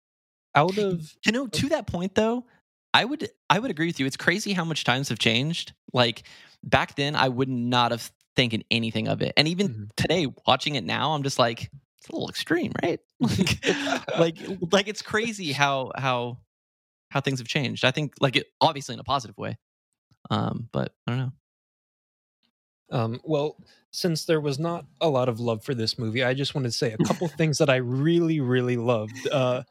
Out 0.54 0.78
of 0.78 1.14
You 1.26 1.32
know, 1.32 1.46
to 1.48 1.68
that 1.70 1.86
point 1.86 2.14
though, 2.14 2.46
I 2.94 3.04
would 3.04 3.28
I 3.50 3.58
would 3.58 3.70
agree 3.70 3.86
with 3.86 4.00
you. 4.00 4.06
It's 4.06 4.16
crazy 4.16 4.52
how 4.52 4.64
much 4.64 4.84
times 4.84 5.08
have 5.08 5.18
changed. 5.18 5.72
Like 5.92 6.24
back 6.64 6.96
then, 6.96 7.16
I 7.16 7.28
would 7.28 7.48
not 7.48 7.90
have 7.92 8.10
thinking 8.36 8.64
anything 8.70 9.08
of 9.08 9.22
it, 9.22 9.32
and 9.36 9.48
even 9.48 9.68
Mhm. 9.68 9.90
today, 9.96 10.26
watching 10.46 10.74
it 10.76 10.84
now, 10.84 11.12
I'm 11.12 11.22
just 11.22 11.38
like, 11.38 11.70
it's 11.98 12.08
a 12.08 12.12
little 12.12 12.28
extreme, 12.28 12.72
right? 12.82 13.00
Like, 13.20 13.60
like, 14.14 14.38
like 14.72 14.88
it's 14.88 15.02
crazy 15.02 15.52
how 15.52 15.92
how 15.96 16.38
how 17.10 17.20
things 17.22 17.40
have 17.40 17.48
changed. 17.48 17.84
I 17.84 17.92
think 17.92 18.14
like 18.20 18.36
it 18.36 18.48
obviously 18.60 18.94
in 18.94 19.00
a 19.00 19.04
positive 19.04 19.38
way, 19.38 19.58
um, 20.30 20.68
but 20.72 20.94
I 21.06 21.12
don't 21.12 21.18
know. 21.20 21.32
Um, 22.92 23.20
well, 23.24 23.56
since 23.90 24.24
there 24.26 24.40
was 24.40 24.58
not 24.58 24.84
a 25.00 25.08
lot 25.08 25.28
of 25.28 25.40
love 25.40 25.64
for 25.64 25.74
this 25.74 25.98
movie, 25.98 26.22
I 26.22 26.34
just 26.34 26.54
wanted 26.54 26.68
to 26.68 26.76
say 26.76 26.92
a 26.92 27.04
couple 27.04 27.26
things 27.38 27.58
that 27.58 27.68
I 27.70 27.76
really, 27.76 28.40
really 28.40 28.76
loved. 28.76 29.26
Uh, 29.30 29.62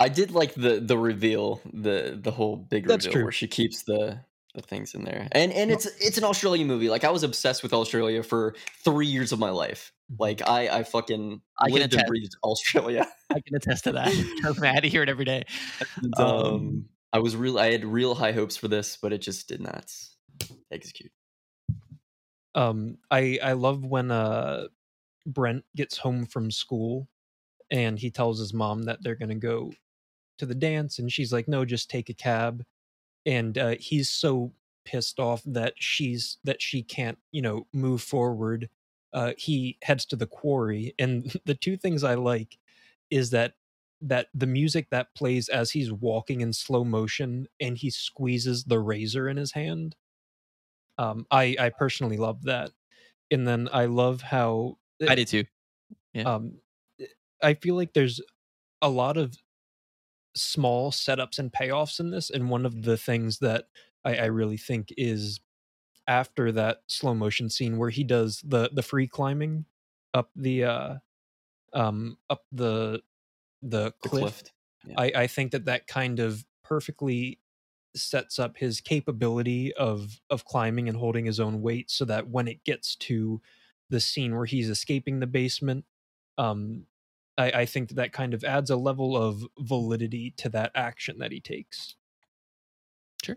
I 0.00 0.08
did 0.08 0.30
like 0.30 0.54
the 0.54 0.80
the 0.80 0.96
reveal, 0.96 1.60
the 1.72 2.18
the 2.20 2.30
whole 2.30 2.56
big 2.56 2.86
That's 2.86 3.06
reveal 3.06 3.12
true. 3.12 3.22
where 3.24 3.32
she 3.32 3.48
keeps 3.48 3.82
the 3.82 4.20
the 4.54 4.62
things 4.62 4.94
in 4.94 5.04
there. 5.04 5.28
And 5.32 5.52
and 5.52 5.70
it's 5.70 5.86
it's 6.00 6.16
an 6.16 6.24
Australian 6.24 6.68
movie. 6.68 6.88
Like 6.88 7.04
I 7.04 7.10
was 7.10 7.22
obsessed 7.22 7.62
with 7.62 7.72
Australia 7.72 8.22
for 8.22 8.54
3 8.84 9.06
years 9.06 9.32
of 9.32 9.38
my 9.38 9.50
life. 9.50 9.92
Like 10.18 10.46
I 10.48 10.68
I 10.68 10.82
fucking 10.84 11.40
I 11.58 11.64
can 11.66 11.72
lived 11.74 11.84
and 11.84 11.92
attest. 11.94 12.08
breathed 12.08 12.36
Australia. 12.44 13.06
I 13.30 13.40
can 13.40 13.56
attest 13.56 13.84
to 13.84 13.92
that. 13.92 14.08
I'm 14.46 14.60
mad 14.60 14.84
to 14.84 14.88
hear 14.88 15.02
it 15.02 15.08
every 15.08 15.24
day. 15.24 15.44
And, 16.02 16.14
Um, 16.18 16.26
um 16.26 16.84
I 17.12 17.18
was 17.18 17.36
real 17.36 17.58
I 17.58 17.72
had 17.72 17.84
real 17.84 18.14
high 18.14 18.32
hopes 18.32 18.56
for 18.56 18.68
this, 18.68 18.96
but 18.96 19.12
it 19.12 19.18
just 19.18 19.48
did 19.48 19.60
not 19.60 19.92
execute. 20.70 21.10
Um, 22.54 22.98
I 23.10 23.38
I 23.42 23.52
love 23.52 23.84
when 23.84 24.10
uh, 24.10 24.68
Brent 25.26 25.64
gets 25.76 25.98
home 25.98 26.26
from 26.26 26.50
school 26.50 27.08
and 27.70 27.98
he 27.98 28.10
tells 28.10 28.38
his 28.40 28.54
mom 28.54 28.84
that 28.84 29.02
they're 29.02 29.16
gonna 29.16 29.34
go 29.36 29.72
to 30.38 30.46
the 30.46 30.54
dance, 30.54 30.98
and 30.98 31.12
she's 31.12 31.32
like, 31.32 31.48
"No, 31.48 31.64
just 31.64 31.90
take 31.90 32.08
a 32.10 32.14
cab." 32.14 32.64
And 33.26 33.58
uh, 33.58 33.76
he's 33.80 34.10
so 34.10 34.52
pissed 34.84 35.20
off 35.20 35.42
that 35.46 35.74
she's 35.78 36.38
that 36.44 36.62
she 36.62 36.82
can't, 36.82 37.18
you 37.32 37.42
know, 37.42 37.66
move 37.72 38.02
forward. 38.02 38.68
Uh, 39.12 39.32
he 39.38 39.78
heads 39.82 40.04
to 40.06 40.16
the 40.16 40.26
quarry, 40.26 40.94
and 40.98 41.32
the 41.46 41.54
two 41.54 41.76
things 41.76 42.04
I 42.04 42.14
like 42.14 42.58
is 43.10 43.30
that 43.30 43.54
that 44.02 44.28
the 44.34 44.46
music 44.46 44.90
that 44.90 45.14
plays 45.14 45.48
as 45.48 45.70
he's 45.72 45.92
walking 45.92 46.40
in 46.42 46.52
slow 46.52 46.84
motion 46.84 47.48
and 47.60 47.78
he 47.78 47.90
squeezes 47.90 48.64
the 48.64 48.78
razor 48.80 49.28
in 49.28 49.36
his 49.38 49.52
hand 49.52 49.96
um 50.98 51.26
i 51.30 51.56
i 51.58 51.68
personally 51.70 52.16
love 52.16 52.42
that 52.42 52.70
and 53.30 53.46
then 53.46 53.68
i 53.72 53.84
love 53.86 54.20
how 54.20 54.76
I 55.08 55.14
did 55.14 55.28
too. 55.28 55.44
Yeah. 56.12 56.22
um 56.34 56.58
i 57.42 57.54
feel 57.54 57.74
like 57.74 57.92
there's 57.92 58.20
a 58.82 58.88
lot 58.88 59.16
of 59.16 59.34
small 60.36 60.90
setups 60.90 61.38
and 61.38 61.52
payoffs 61.52 62.00
in 62.00 62.10
this 62.10 62.30
and 62.30 62.50
one 62.50 62.66
of 62.66 62.82
the 62.82 62.96
things 62.96 63.38
that 63.38 63.66
i, 64.04 64.16
I 64.16 64.24
really 64.26 64.56
think 64.56 64.92
is 64.96 65.40
after 66.08 66.52
that 66.52 66.78
slow 66.88 67.14
motion 67.14 67.48
scene 67.48 67.78
where 67.78 67.90
he 67.90 68.04
does 68.04 68.42
the 68.44 68.70
the 68.72 68.82
free 68.82 69.06
climbing 69.06 69.64
up 70.12 70.30
the 70.36 70.64
uh 70.64 70.94
um 71.72 72.18
up 72.30 72.42
the 72.52 73.00
the 73.62 73.92
The 74.02 74.08
cliff, 74.10 74.22
cliff. 74.42 74.42
Yeah. 74.86 74.94
I, 74.98 75.12
I 75.22 75.26
think 75.26 75.52
that 75.52 75.64
that 75.64 75.86
kind 75.86 76.20
of 76.20 76.44
perfectly 76.62 77.40
sets 77.96 78.38
up 78.38 78.56
his 78.56 78.80
capability 78.80 79.72
of 79.74 80.20
of 80.30 80.44
climbing 80.44 80.88
and 80.88 80.98
holding 80.98 81.24
his 81.24 81.40
own 81.40 81.62
weight 81.62 81.90
so 81.90 82.04
that 82.04 82.28
when 82.28 82.48
it 82.48 82.62
gets 82.64 82.96
to 82.96 83.40
the 83.90 84.00
scene 84.00 84.34
where 84.34 84.46
he's 84.46 84.68
escaping 84.68 85.20
the 85.20 85.26
basement 85.26 85.84
um 86.38 86.84
i 87.38 87.50
i 87.50 87.66
think 87.66 87.88
that 87.88 87.94
that 87.96 88.12
kind 88.12 88.34
of 88.34 88.42
adds 88.44 88.70
a 88.70 88.76
level 88.76 89.16
of 89.16 89.44
validity 89.60 90.32
to 90.36 90.48
that 90.48 90.70
action 90.74 91.18
that 91.18 91.32
he 91.32 91.40
takes. 91.40 91.94
Sure. 93.22 93.36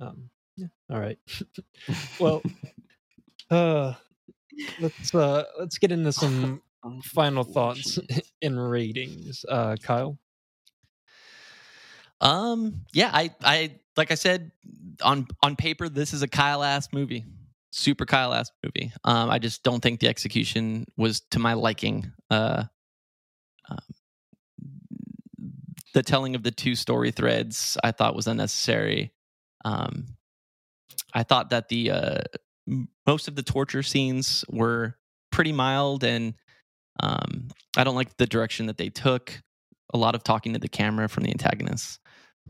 um 0.00 0.30
yeah 0.56 0.68
all 0.90 1.00
right. 1.00 1.18
Well 2.20 2.42
uh 3.50 3.94
let's 4.80 5.14
uh 5.14 5.44
let's 5.58 5.78
get 5.78 5.92
into 5.92 6.12
some 6.12 6.62
final 7.04 7.44
thoughts 7.44 7.98
and 8.42 8.70
ratings 8.70 9.44
uh 9.48 9.76
kyle 9.82 10.18
Um, 12.20 12.84
yeah, 12.92 13.10
I, 13.12 13.30
I, 13.42 13.76
like 13.96 14.10
I 14.10 14.14
said, 14.14 14.52
on 15.02 15.26
on 15.42 15.56
paper, 15.56 15.88
this 15.88 16.12
is 16.12 16.22
a 16.22 16.28
Kyle 16.28 16.62
ass 16.62 16.88
movie, 16.92 17.24
super 17.70 18.06
Kyle 18.06 18.32
ass 18.32 18.50
movie. 18.64 18.92
Um, 19.04 19.30
I 19.30 19.38
just 19.38 19.62
don't 19.62 19.82
think 19.82 20.00
the 20.00 20.08
execution 20.08 20.86
was 20.96 21.20
to 21.32 21.38
my 21.38 21.54
liking. 21.54 22.12
Uh, 22.30 22.64
um, 23.68 23.78
the 25.94 26.02
telling 26.02 26.34
of 26.34 26.42
the 26.42 26.50
two 26.50 26.74
story 26.74 27.10
threads 27.10 27.76
I 27.82 27.92
thought 27.92 28.14
was 28.14 28.26
unnecessary. 28.26 29.12
Um, 29.64 30.06
I 31.14 31.22
thought 31.22 31.50
that 31.50 31.68
the 31.68 31.90
uh, 31.90 32.20
most 33.06 33.28
of 33.28 33.36
the 33.36 33.42
torture 33.42 33.82
scenes 33.82 34.44
were 34.50 34.96
pretty 35.32 35.52
mild, 35.52 36.04
and 36.04 36.34
um, 37.00 37.48
I 37.76 37.84
don't 37.84 37.94
like 37.94 38.16
the 38.16 38.26
direction 38.26 38.66
that 38.66 38.78
they 38.78 38.90
took. 38.90 39.42
A 39.94 39.98
lot 39.98 40.14
of 40.14 40.24
talking 40.24 40.52
to 40.52 40.58
the 40.58 40.68
camera 40.68 41.08
from 41.08 41.24
the 41.24 41.30
antagonists. 41.30 41.98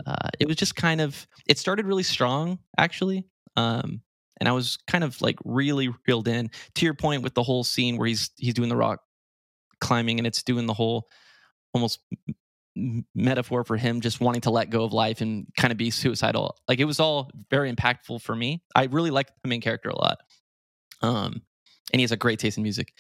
Uh, 0.05 0.29
it 0.39 0.49
was 0.49 0.57
just 0.57 0.77
kind 0.77 1.01
of. 1.01 1.27
It 1.47 1.59
started 1.59 1.87
really 1.87 2.03
strong, 2.03 2.59
actually, 2.79 3.25
um, 3.57 4.03
and 4.39 4.49
I 4.49 4.53
was 4.53 4.79
kind 4.87 5.05
of 5.05 5.21
like 5.23 5.37
really 5.45 5.89
reeled 6.07 6.29
in. 6.29 6.51
To 6.75 6.85
your 6.85 6.95
point 6.95 7.23
with 7.23 7.35
the 7.35 7.43
whole 7.43 7.65
scene 7.65 7.97
where 7.97 8.09
he's 8.09 8.31
he's 8.37 8.55
doing 8.55 8.69
the 8.69 8.77
rock 8.77 9.01
climbing, 9.81 10.19
and 10.19 10.27
it's 10.27 10.43
doing 10.43 10.67
the 10.67 10.75
whole 10.75 11.09
almost 11.73 12.01
metaphor 13.15 13.65
for 13.65 13.77
him 13.77 14.01
just 14.01 14.21
wanting 14.21 14.43
to 14.43 14.51
let 14.51 14.71
go 14.71 14.85
of 14.85 14.93
life 14.93 15.21
and 15.21 15.47
kind 15.57 15.73
of 15.73 15.79
be 15.79 15.91
suicidal. 15.91 16.57
Like 16.69 16.79
it 16.79 16.85
was 16.85 17.01
all 17.01 17.31
very 17.51 17.73
impactful 17.73 18.21
for 18.21 18.37
me. 18.37 18.63
I 18.75 18.85
really 18.85 19.11
liked 19.11 19.33
the 19.43 19.49
main 19.49 19.61
character 19.61 19.89
a 19.89 19.97
lot. 19.97 20.19
Um, 21.03 21.43
and 21.93 22.01
he 22.01 22.03
has 22.03 22.13
a 22.13 22.17
great 22.17 22.39
taste 22.39 22.57
in 22.59 22.63
music. 22.63 22.93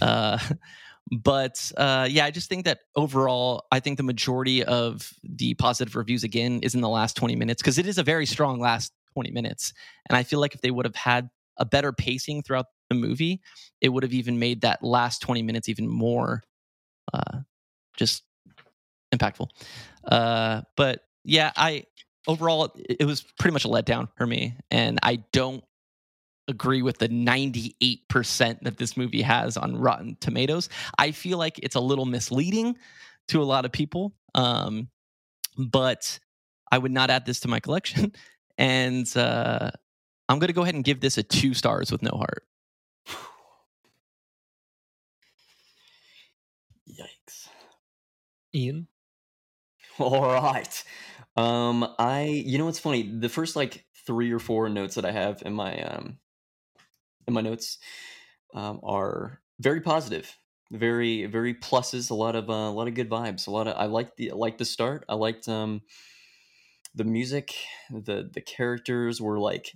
Uh, 0.00 0.38
but 1.10 1.72
uh, 1.76 2.06
yeah, 2.08 2.24
I 2.24 2.30
just 2.30 2.48
think 2.48 2.64
that 2.66 2.80
overall, 2.94 3.64
I 3.72 3.80
think 3.80 3.96
the 3.96 4.02
majority 4.04 4.64
of 4.64 5.12
the 5.22 5.54
positive 5.54 5.96
reviews 5.96 6.22
again 6.22 6.60
is 6.62 6.74
in 6.74 6.80
the 6.80 6.88
last 6.88 7.16
20 7.16 7.34
minutes 7.36 7.62
because 7.62 7.78
it 7.78 7.86
is 7.86 7.98
a 7.98 8.02
very 8.02 8.26
strong 8.26 8.60
last 8.60 8.92
20 9.14 9.30
minutes. 9.32 9.72
And 10.08 10.16
I 10.16 10.22
feel 10.22 10.40
like 10.40 10.54
if 10.54 10.60
they 10.60 10.70
would 10.70 10.86
have 10.86 10.94
had 10.94 11.28
a 11.56 11.64
better 11.64 11.92
pacing 11.92 12.42
throughout 12.42 12.66
the 12.88 12.94
movie, 12.94 13.40
it 13.80 13.88
would 13.88 14.04
have 14.04 14.12
even 14.12 14.38
made 14.38 14.60
that 14.60 14.84
last 14.84 15.20
20 15.20 15.42
minutes 15.42 15.68
even 15.68 15.88
more 15.88 16.42
uh, 17.12 17.38
just 17.96 18.22
impactful. 19.12 19.48
Uh, 20.04 20.62
but 20.76 21.02
yeah, 21.24 21.50
I 21.56 21.84
overall 22.26 22.72
it 22.88 23.04
was 23.04 23.24
pretty 23.38 23.52
much 23.52 23.64
a 23.64 23.68
letdown 23.68 24.08
for 24.16 24.26
me, 24.26 24.56
and 24.70 24.98
I 25.02 25.16
don't 25.32 25.64
agree 26.50 26.82
with 26.82 26.98
the 26.98 27.08
98% 27.08 28.60
that 28.62 28.76
this 28.76 28.96
movie 28.96 29.22
has 29.22 29.56
on 29.56 29.76
Rotten 29.76 30.16
Tomatoes. 30.20 30.68
I 30.98 31.12
feel 31.12 31.38
like 31.38 31.58
it's 31.60 31.76
a 31.76 31.80
little 31.80 32.06
misleading 32.06 32.76
to 33.28 33.42
a 33.42 33.44
lot 33.44 33.64
of 33.64 33.72
people, 33.72 34.12
um, 34.34 34.88
but 35.56 36.18
I 36.70 36.78
would 36.78 36.92
not 36.92 37.10
add 37.10 37.26
this 37.26 37.40
to 37.40 37.48
my 37.48 37.60
collection. 37.60 38.12
And 38.58 39.10
uh, 39.16 39.70
I'm 40.28 40.38
going 40.38 40.48
to 40.48 40.52
go 40.52 40.60
ahead 40.60 40.74
and 40.74 40.84
give 40.84 41.00
this 41.00 41.16
a 41.16 41.22
two 41.22 41.54
stars 41.54 41.90
with 41.90 42.02
no 42.02 42.10
heart. 42.10 42.44
Yikes. 46.86 47.48
ian 48.54 48.86
All 49.98 50.20
right. 50.20 50.84
Um, 51.36 51.88
I 51.98 52.24
you 52.24 52.58
know 52.58 52.66
what's 52.66 52.78
funny? 52.78 53.10
The 53.18 53.30
first 53.30 53.56
like 53.56 53.86
three 54.06 54.30
or 54.32 54.38
four 54.38 54.68
notes 54.68 54.94
that 54.96 55.04
I 55.04 55.12
have 55.12 55.42
in 55.44 55.54
my 55.54 55.80
um 55.82 56.18
in 57.30 57.34
my 57.34 57.40
notes 57.42 57.78
um 58.54 58.80
are 58.82 59.42
very 59.60 59.80
positive, 59.80 60.38
very 60.70 61.26
very 61.26 61.54
pluses. 61.54 62.10
A 62.10 62.14
lot 62.14 62.36
of 62.36 62.50
uh, 62.50 62.54
a 62.54 62.72
lot 62.72 62.88
of 62.88 62.94
good 62.94 63.10
vibes. 63.10 63.46
A 63.46 63.50
lot 63.50 63.68
of 63.68 63.76
I 63.76 63.86
like 63.86 64.16
the 64.16 64.32
like 64.32 64.58
the 64.58 64.64
start. 64.66 65.04
I 65.08 65.14
liked 65.14 65.48
um 65.48 65.82
the 66.94 67.04
music. 67.04 67.54
The 67.90 68.28
the 68.32 68.40
characters 68.40 69.20
were 69.20 69.38
like 69.38 69.72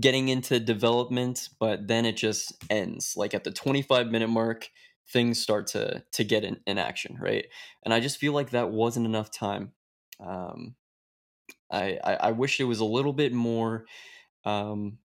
getting 0.00 0.28
into 0.28 0.60
development, 0.60 1.50
but 1.60 1.88
then 1.88 2.06
it 2.06 2.16
just 2.16 2.54
ends. 2.70 3.14
Like 3.16 3.34
at 3.34 3.44
the 3.44 3.52
25 3.52 4.08
minute 4.08 4.28
mark, 4.28 4.70
things 5.08 5.40
start 5.40 5.68
to 5.68 6.04
to 6.12 6.24
get 6.24 6.44
in, 6.44 6.60
in 6.66 6.78
action, 6.78 7.18
right? 7.20 7.46
And 7.84 7.94
I 7.94 8.00
just 8.00 8.18
feel 8.18 8.34
like 8.34 8.50
that 8.52 8.70
wasn't 8.72 9.06
enough 9.06 9.30
time. 9.32 9.72
Um, 10.20 10.76
I, 11.70 11.98
I 12.04 12.14
I 12.16 12.32
wish 12.32 12.60
it 12.60 12.64
was 12.64 12.80
a 12.80 12.84
little 12.84 13.12
bit 13.12 13.32
more. 13.32 13.86
Um, 14.44 14.98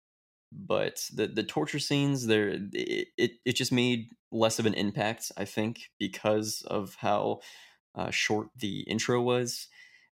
but 0.53 1.05
the 1.12 1.26
the 1.26 1.42
torture 1.42 1.78
scenes 1.78 2.26
there 2.26 2.48
it, 2.48 3.09
it, 3.16 3.30
it 3.44 3.57
just 3.57 3.72
made 3.72 4.11
less 4.32 4.59
of 4.59 4.66
an 4.66 4.74
impact 4.74 5.30
i 5.36 5.44
think 5.44 5.90
because 5.98 6.62
of 6.66 6.96
how 6.96 7.40
uh, 7.96 8.11
short 8.11 8.48
the 8.57 8.80
intro 8.82 9.20
was. 9.20 9.66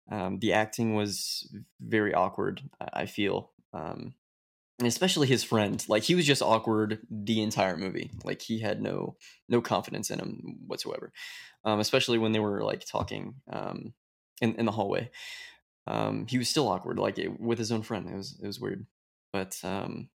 Um, 0.08 0.38
the 0.38 0.52
acting 0.52 0.94
was 0.94 1.50
very 1.80 2.12
awkward 2.12 2.60
i 2.92 3.06
feel 3.06 3.52
um, 3.72 4.14
and 4.78 4.86
especially 4.86 5.26
his 5.26 5.42
friend 5.42 5.82
like 5.88 6.02
he 6.02 6.14
was 6.14 6.26
just 6.26 6.42
awkward 6.42 6.98
the 7.10 7.40
entire 7.40 7.76
movie 7.78 8.10
like 8.22 8.42
he 8.42 8.58
had 8.58 8.82
no 8.82 9.16
no 9.48 9.62
confidence 9.62 10.10
in 10.10 10.18
him 10.18 10.58
whatsoever 10.66 11.10
um, 11.64 11.80
especially 11.80 12.18
when 12.18 12.32
they 12.32 12.38
were 12.38 12.62
like 12.62 12.84
talking 12.86 13.36
um, 13.50 13.94
in, 14.40 14.54
in 14.56 14.66
the 14.66 14.72
hallway. 14.72 15.10
Um, 15.86 16.26
he 16.28 16.38
was 16.38 16.48
still 16.48 16.68
awkward 16.68 16.98
like 16.98 17.18
it, 17.18 17.38
with 17.40 17.58
his 17.58 17.70
own 17.70 17.82
friend 17.82 18.08
it 18.08 18.16
was 18.16 18.38
it 18.42 18.46
was 18.46 18.58
weird 18.58 18.86
but 19.34 19.58
um, 19.64 20.08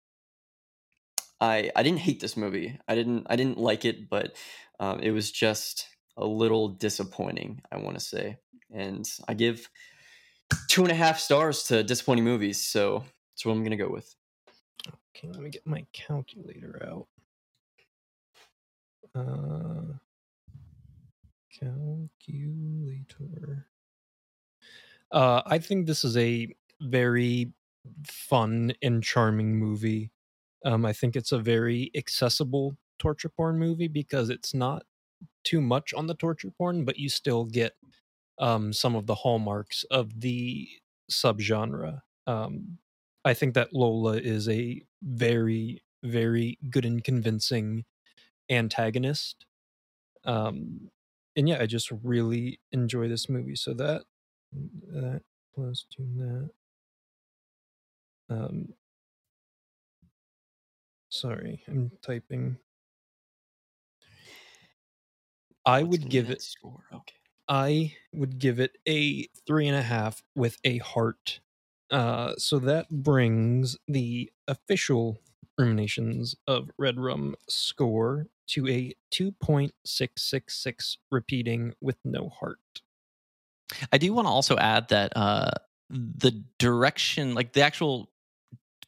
I 1.40 1.72
I 1.76 1.84
didn't 1.84 2.00
hate 2.00 2.20
this 2.20 2.38
movie. 2.38 2.80
I 2.88 2.96
didn't 2.96 3.28
I 3.30 3.36
didn't 3.36 3.58
like 3.58 3.86
it, 3.86 4.10
but 4.10 4.36
um, 4.80 5.00
it 5.00 5.12
was 5.12 5.32
just 5.32 5.88
a 6.18 6.26
little 6.26 6.70
disappointing. 6.70 7.62
I 7.72 7.78
want 7.78 7.98
to 7.98 8.04
say, 8.04 8.38
and 8.74 9.08
I 9.28 9.34
give 9.34 9.70
two 10.68 10.84
and 10.84 10.92
a 10.92 10.96
half 10.96 11.20
stars 11.20 11.64
to 11.64 11.84
disappointing 11.84 12.24
movies. 12.24 12.66
So 12.66 13.04
that's 13.32 13.46
what 13.46 13.54
I'm 13.54 13.64
gonna 13.64 13.78
go 13.78 13.90
with. 13.90 14.14
Okay, 15.16 15.30
let 15.30 15.42
me 15.42 15.50
get 15.50 15.66
my 15.66 15.86
calculator 15.94 16.82
out. 16.88 17.08
Uh, 19.16 19.98
calculator. 21.60 23.68
Uh, 25.12 25.42
I 25.46 25.60
think 25.60 25.88
this 25.88 26.04
is 26.04 26.18
a 26.18 26.54
very 26.82 27.54
fun 28.06 28.74
and 28.82 29.04
charming 29.04 29.58
movie. 29.58 30.12
Um, 30.66 30.86
I 30.86 30.94
think 30.94 31.16
it's 31.16 31.32
a 31.32 31.40
very 31.40 31.92
accessible 31.96 32.78
torture 33.00 33.30
porn 33.30 33.58
movie 33.60 33.88
because 33.88 34.30
it's 34.30 34.54
not 34.54 34.84
too 35.44 35.62
much 35.62 35.94
on 35.94 36.08
the 36.08 36.16
torture 36.16 36.52
porn, 36.58 36.86
but 36.86 36.98
you 36.98 37.10
still 37.10 37.46
get 37.46 37.74
um, 38.40 38.74
some 38.74 38.96
of 38.96 39.06
the 39.08 39.16
hallmarks 39.16 39.84
of 39.92 40.20
the 40.20 40.68
subgenre. 41.12 42.02
Um, 42.26 42.78
I 43.26 43.34
think 43.34 43.54
that 43.56 43.74
Lola 43.74 44.18
is 44.18 44.48
a 44.50 44.82
very, 45.04 45.82
very 46.04 46.58
good 46.70 46.86
and 46.86 47.04
convincing 47.04 47.86
antagonist. 48.50 49.46
Um, 50.26 50.90
and 51.36 51.48
yeah, 51.48 51.62
I 51.62 51.66
just 51.66 51.92
really 52.04 52.60
enjoy 52.72 53.08
this 53.08 53.30
movie. 53.30 53.56
So 53.56 53.74
that 53.76 54.04
that 54.92 55.22
plus 55.56 55.86
two 55.96 56.08
that. 56.18 56.50
Um, 58.30 58.74
sorry, 61.10 61.64
I'm 61.68 61.92
typing. 62.02 62.58
I 65.66 65.84
What's 65.84 65.92
would 65.92 66.10
give 66.10 66.30
it. 66.30 66.42
score. 66.42 66.84
Okay. 66.94 67.16
I 67.50 67.94
would 68.14 68.40
give 68.40 68.60
it 68.60 68.78
a 68.88 69.28
three 69.46 69.68
and 69.68 69.78
a 69.78 69.82
half 69.82 70.24
with 70.36 70.58
a 70.64 70.80
heart. 70.80 71.40
Uh, 71.90 72.34
so 72.38 72.60
that 72.60 72.90
brings 72.90 73.78
the 73.88 74.32
official 74.48 75.18
ruminations 75.58 76.36
of 76.48 76.70
Red 76.78 77.00
Rum 77.00 77.36
score 77.48 78.28
to 78.48 78.68
a 78.68 78.94
2.666 79.14 80.98
repeating 81.12 81.74
with 81.82 81.98
no 82.04 82.30
heart. 82.30 82.60
I 83.92 83.98
do 83.98 84.14
want 84.14 84.26
to 84.28 84.32
also 84.32 84.58
add 84.58 84.90
that 84.90 85.14
uh, 85.16 85.52
the 85.90 86.44
direction, 86.60 87.34
like 87.34 87.54
the 87.54 87.62
actual 87.62 88.10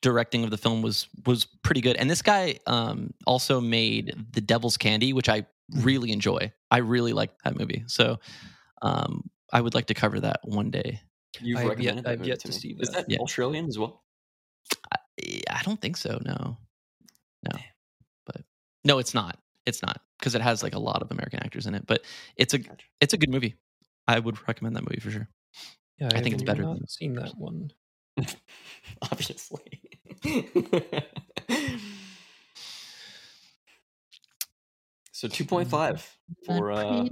directing 0.01 0.43
of 0.43 0.49
the 0.51 0.57
film, 0.57 0.81
was 0.81 1.07
was 1.25 1.45
pretty 1.63 1.81
good. 1.81 1.95
And 1.97 2.09
this 2.09 2.21
guy 2.21 2.59
um, 2.67 3.13
also 3.25 3.59
made 3.61 4.13
The 4.31 4.41
Devil's 4.41 4.77
Candy, 4.77 5.13
which 5.13 5.29
I 5.29 5.45
really 5.77 6.11
enjoy. 6.11 6.51
I 6.71 6.77
really 6.77 7.13
like 7.13 7.31
that 7.43 7.57
movie. 7.59 7.83
So 7.87 8.19
um, 8.81 9.29
I 9.53 9.61
would 9.61 9.73
like 9.75 9.87
to 9.87 9.93
cover 9.93 10.19
that 10.21 10.39
one 10.43 10.71
day. 10.71 11.01
You've 11.41 11.59
I've 11.59 11.63
yet- 11.63 11.69
recommended 11.95 12.05
that 12.05 12.11
I've 12.11 12.25
yet 12.27 12.39
to 12.41 12.47
to 12.47 12.53
me. 12.53 12.59
see 12.59 12.75
Is 12.79 12.89
that. 12.89 13.07
that 13.07 13.09
Yeah. 13.09 13.19
Australian 13.19 13.67
as 13.67 13.77
well? 13.77 14.03
I, 14.91 14.97
I 15.49 15.61
don't 15.63 15.79
think 15.81 15.97
so. 15.97 16.19
No, 16.25 16.57
no, 17.51 17.59
but 18.25 18.41
no, 18.83 18.99
it's 18.99 19.13
not. 19.13 19.37
It's 19.65 19.81
not 19.83 20.01
because 20.19 20.33
it 20.35 20.41
has 20.41 20.63
like 20.63 20.73
a 20.75 20.79
lot 20.79 21.01
of 21.01 21.11
American 21.11 21.39
actors 21.43 21.67
in 21.67 21.75
it. 21.75 21.85
But 21.85 22.03
it's 22.35 22.53
a 22.53 22.57
Gotcha. 22.59 22.85
it's 23.01 23.13
a 23.13 23.17
good 23.17 23.29
movie. 23.29 23.55
I 24.07 24.17
would 24.19 24.37
recommend 24.47 24.75
that 24.75 24.83
movie 24.83 24.99
for 25.01 25.11
sure. 25.11 25.27
Yeah, 25.99 26.09
I 26.13 26.21
think 26.21 26.33
it's 26.33 26.43
better 26.43 26.63
Not 26.63 26.77
than- 26.79 26.87
seen 26.87 27.13
that 27.15 27.33
one. 27.37 27.69
Obviously. 29.11 29.81
So 35.11 35.27
2.5 35.27 36.05
for 36.45 36.71
uh, 36.71 37.03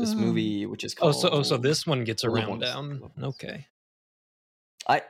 this 0.00 0.14
movie, 0.14 0.66
which 0.66 0.84
is 0.84 0.94
Oh, 0.98 1.12
called. 1.12 1.16
so 1.16 1.28
oh, 1.30 1.42
so 1.42 1.56
this 1.56 1.86
one 1.86 2.04
gets 2.04 2.24
a 2.24 2.30
round 2.30 2.60
down. 2.62 3.10
Okay. 3.22 3.66
I, 4.88 5.02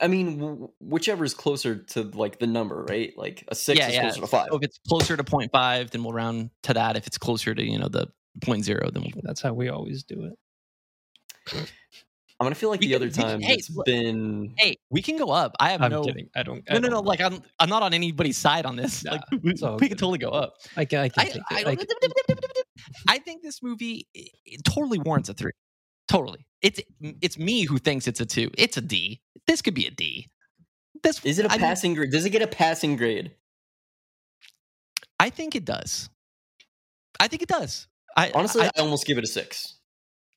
I 0.00 0.08
mean, 0.08 0.38
w- 0.38 0.68
whichever 0.80 1.24
is 1.24 1.34
closer 1.34 1.76
to 1.76 2.02
like 2.02 2.38
the 2.38 2.46
number, 2.46 2.84
right? 2.88 3.12
Like 3.16 3.44
a 3.48 3.54
six 3.54 3.78
Yeah, 3.78 3.88
is 3.88 3.94
yeah. 3.94 4.00
closer 4.02 4.20
to 4.20 4.26
five. 4.26 4.46
So 4.50 4.56
if 4.56 4.62
it's 4.62 4.78
closer 4.88 5.16
to 5.16 5.24
0.5, 5.24 5.90
then 5.90 6.02
we'll 6.04 6.12
round 6.12 6.50
to 6.64 6.74
that. 6.74 6.96
If 6.96 7.06
it's 7.06 7.18
closer 7.18 7.54
to 7.54 7.62
you 7.64 7.78
know 7.78 7.88
the 7.88 8.08
0.0, 8.40 8.92
then 8.92 9.02
we'll 9.02 9.22
That's 9.22 9.40
how 9.42 9.52
we 9.54 9.68
always 9.68 10.02
do 10.02 10.24
it. 11.52 11.72
I'm 12.40 12.46
gonna 12.46 12.54
feel 12.56 12.68
like 12.70 12.80
We 12.80 12.86
the 12.88 12.92
can- 12.94 12.96
other 13.02 13.06
we 13.06 13.12
can- 13.12 13.22
time 13.24 13.40
hey, 13.40 13.54
it's 13.54 13.70
look- 13.70 13.86
been. 13.86 14.54
Hey, 14.58 14.76
we 14.90 15.00
can 15.02 15.16
go 15.16 15.30
up. 15.30 15.54
I 15.60 15.70
have 15.70 15.82
I'm 15.82 15.90
no. 15.92 16.02
kidding. 16.04 16.28
I 16.34 16.42
don't. 16.42 16.62
I 16.68 16.74
No, 16.74 16.80
no, 16.80 16.88
don't 16.90 17.04
no. 17.04 17.08
Like 17.08 17.20
I'm, 17.20 17.40
I'm 17.60 17.68
not 17.68 17.82
on 17.82 17.94
anybody's 17.94 18.36
side 18.36 18.66
on 18.66 18.76
this. 18.76 19.04
Nah, 19.04 19.12
like 19.12 19.20
we, 19.42 19.50
it's 19.52 19.62
all 19.62 19.76
we 19.78 19.88
can 19.88 19.96
totally 19.96 20.18
go 20.18 20.30
up. 20.30 20.54
I 20.76 20.84
can. 20.84 20.98
I 21.00 21.08
can 21.08 21.20
I, 21.22 21.24
take 21.28 21.42
I, 21.50 21.60
it. 21.60 21.66
I 21.68 21.76
can- 21.76 21.86
I 23.08 23.18
think 23.18 23.42
this 23.42 23.62
movie 23.62 24.08
it, 24.14 24.30
it 24.44 24.64
totally 24.64 24.98
warrants 24.98 25.28
a 25.28 25.34
three. 25.34 25.52
Totally. 26.08 26.44
It's 26.60 26.80
it's 27.00 27.38
me 27.38 27.62
who 27.64 27.78
thinks 27.78 28.08
it's 28.08 28.20
a 28.20 28.26
two. 28.26 28.50
It's 28.58 28.76
a 28.76 28.80
D. 28.82 29.20
This 29.46 29.62
could 29.62 29.74
be 29.74 29.86
a 29.86 29.90
D. 29.90 30.28
This 31.02 31.24
Is 31.24 31.38
it 31.38 31.46
a 31.46 31.48
I 31.50 31.52
mean, 31.52 31.60
passing 31.60 31.94
grade? 31.94 32.10
Does 32.10 32.24
it 32.24 32.30
get 32.30 32.42
a 32.42 32.46
passing 32.46 32.96
grade? 32.96 33.32
I 35.20 35.30
think 35.30 35.54
it 35.54 35.64
does. 35.64 36.08
I 37.20 37.28
think 37.28 37.42
it 37.42 37.48
does. 37.48 37.86
I 38.16 38.30
Honestly, 38.34 38.62
I, 38.62 38.70
I, 38.76 38.80
almost 38.80 39.06
give 39.06 39.18
it 39.18 39.24
a 39.24 39.26
six. 39.26 39.76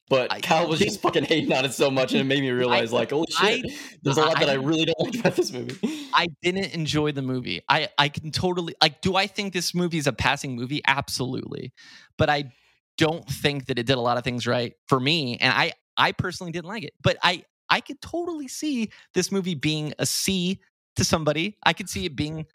But 0.10 0.32
I- 0.32 0.39
Kyle 0.39 0.68
was 0.70 0.80
just 0.80 1.01
fucking 1.01 1.26
hating 1.26 1.51
on 1.51 1.66
it 1.66 1.74
so 1.74 1.91
much, 1.91 2.14
and 2.14 2.22
it 2.22 2.24
made 2.24 2.41
me 2.41 2.49
realize, 2.51 2.93
like, 2.93 3.12
holy 3.12 3.28
I- 3.39 3.62
shit, 3.62 3.72
there's 4.03 4.18
a 4.18 4.22
lot 4.22 4.38
I- 4.38 4.39
that 4.45 4.49
I 4.49 4.53
really 4.53 4.86
don't 4.86 4.99
like 5.05 5.16
about 5.20 5.36
this 5.36 5.51
movie. 5.51 6.08
I 6.14 6.28
didn't 6.41 6.74
enjoy 6.74 7.12
the 7.12 7.22
movie. 7.22 7.62
I 7.70 7.89
I 7.97 8.10
can 8.10 8.32
totally 8.32 8.74
like. 8.82 9.01
Do 9.01 9.16
I 9.16 9.28
think 9.28 9.53
this 9.53 9.76
movie 9.76 9.97
is 9.97 10.08
a 10.08 10.14
passing 10.14 10.55
movie? 10.55 10.82
Absolutely, 10.88 11.74
but 12.18 12.30
I 12.30 12.51
don't 12.97 13.28
think 13.28 13.66
that 13.68 13.78
it 13.78 13.86
did 13.86 13.97
a 13.97 14.01
lot 14.01 14.18
of 14.18 14.24
things 14.24 14.47
right 14.47 14.74
for 14.88 14.99
me, 14.99 15.38
and 15.38 15.53
I 15.53 15.74
I 15.97 16.12
personally 16.14 16.51
didn't 16.51 16.68
like 16.70 16.84
it. 16.84 16.93
But 17.01 17.18
I 17.22 17.43
I 17.70 17.82
could 17.82 18.01
totally 18.01 18.47
see 18.47 18.89
this 19.14 19.32
movie 19.32 19.55
being 19.55 19.93
a 19.99 20.05
C 20.05 20.60
to 20.95 21.03
somebody. 21.03 21.58
I 21.64 21.74
could 21.74 21.89
see 21.89 22.05
it 22.05 22.16
being. 22.16 22.45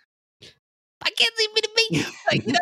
I 1.04 1.10
can't 1.10 1.34
see 1.36 1.48
me 1.54 1.60
to 1.60 1.70
be 1.76 2.04
Like, 2.30 2.46
you 2.46 2.52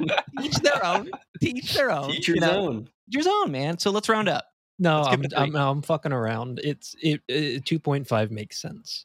know, 0.00 0.16
each 0.42 0.56
their 0.56 0.84
own. 0.84 1.10
To 1.42 1.48
each 1.48 1.74
their 1.74 1.90
own. 1.90 2.10
Teach 2.12 2.28
you 2.28 2.34
your 2.36 2.40
know? 2.46 2.66
own. 2.68 2.88
Your 3.10 3.22
zone, 3.22 3.50
man. 3.52 3.78
So 3.78 3.90
let's 3.90 4.08
round 4.08 4.28
up. 4.28 4.46
no, 4.78 5.02
I'm, 5.02 5.20
give 5.20 5.24
it 5.26 5.32
a 5.34 5.40
I'm, 5.40 5.54
I'm 5.56 5.82
fucking 5.82 6.12
around. 6.12 6.60
It's 6.64 6.94
it, 7.02 7.20
it. 7.28 7.64
Two 7.64 7.78
point 7.78 8.06
five 8.08 8.30
makes 8.30 8.60
sense. 8.60 9.04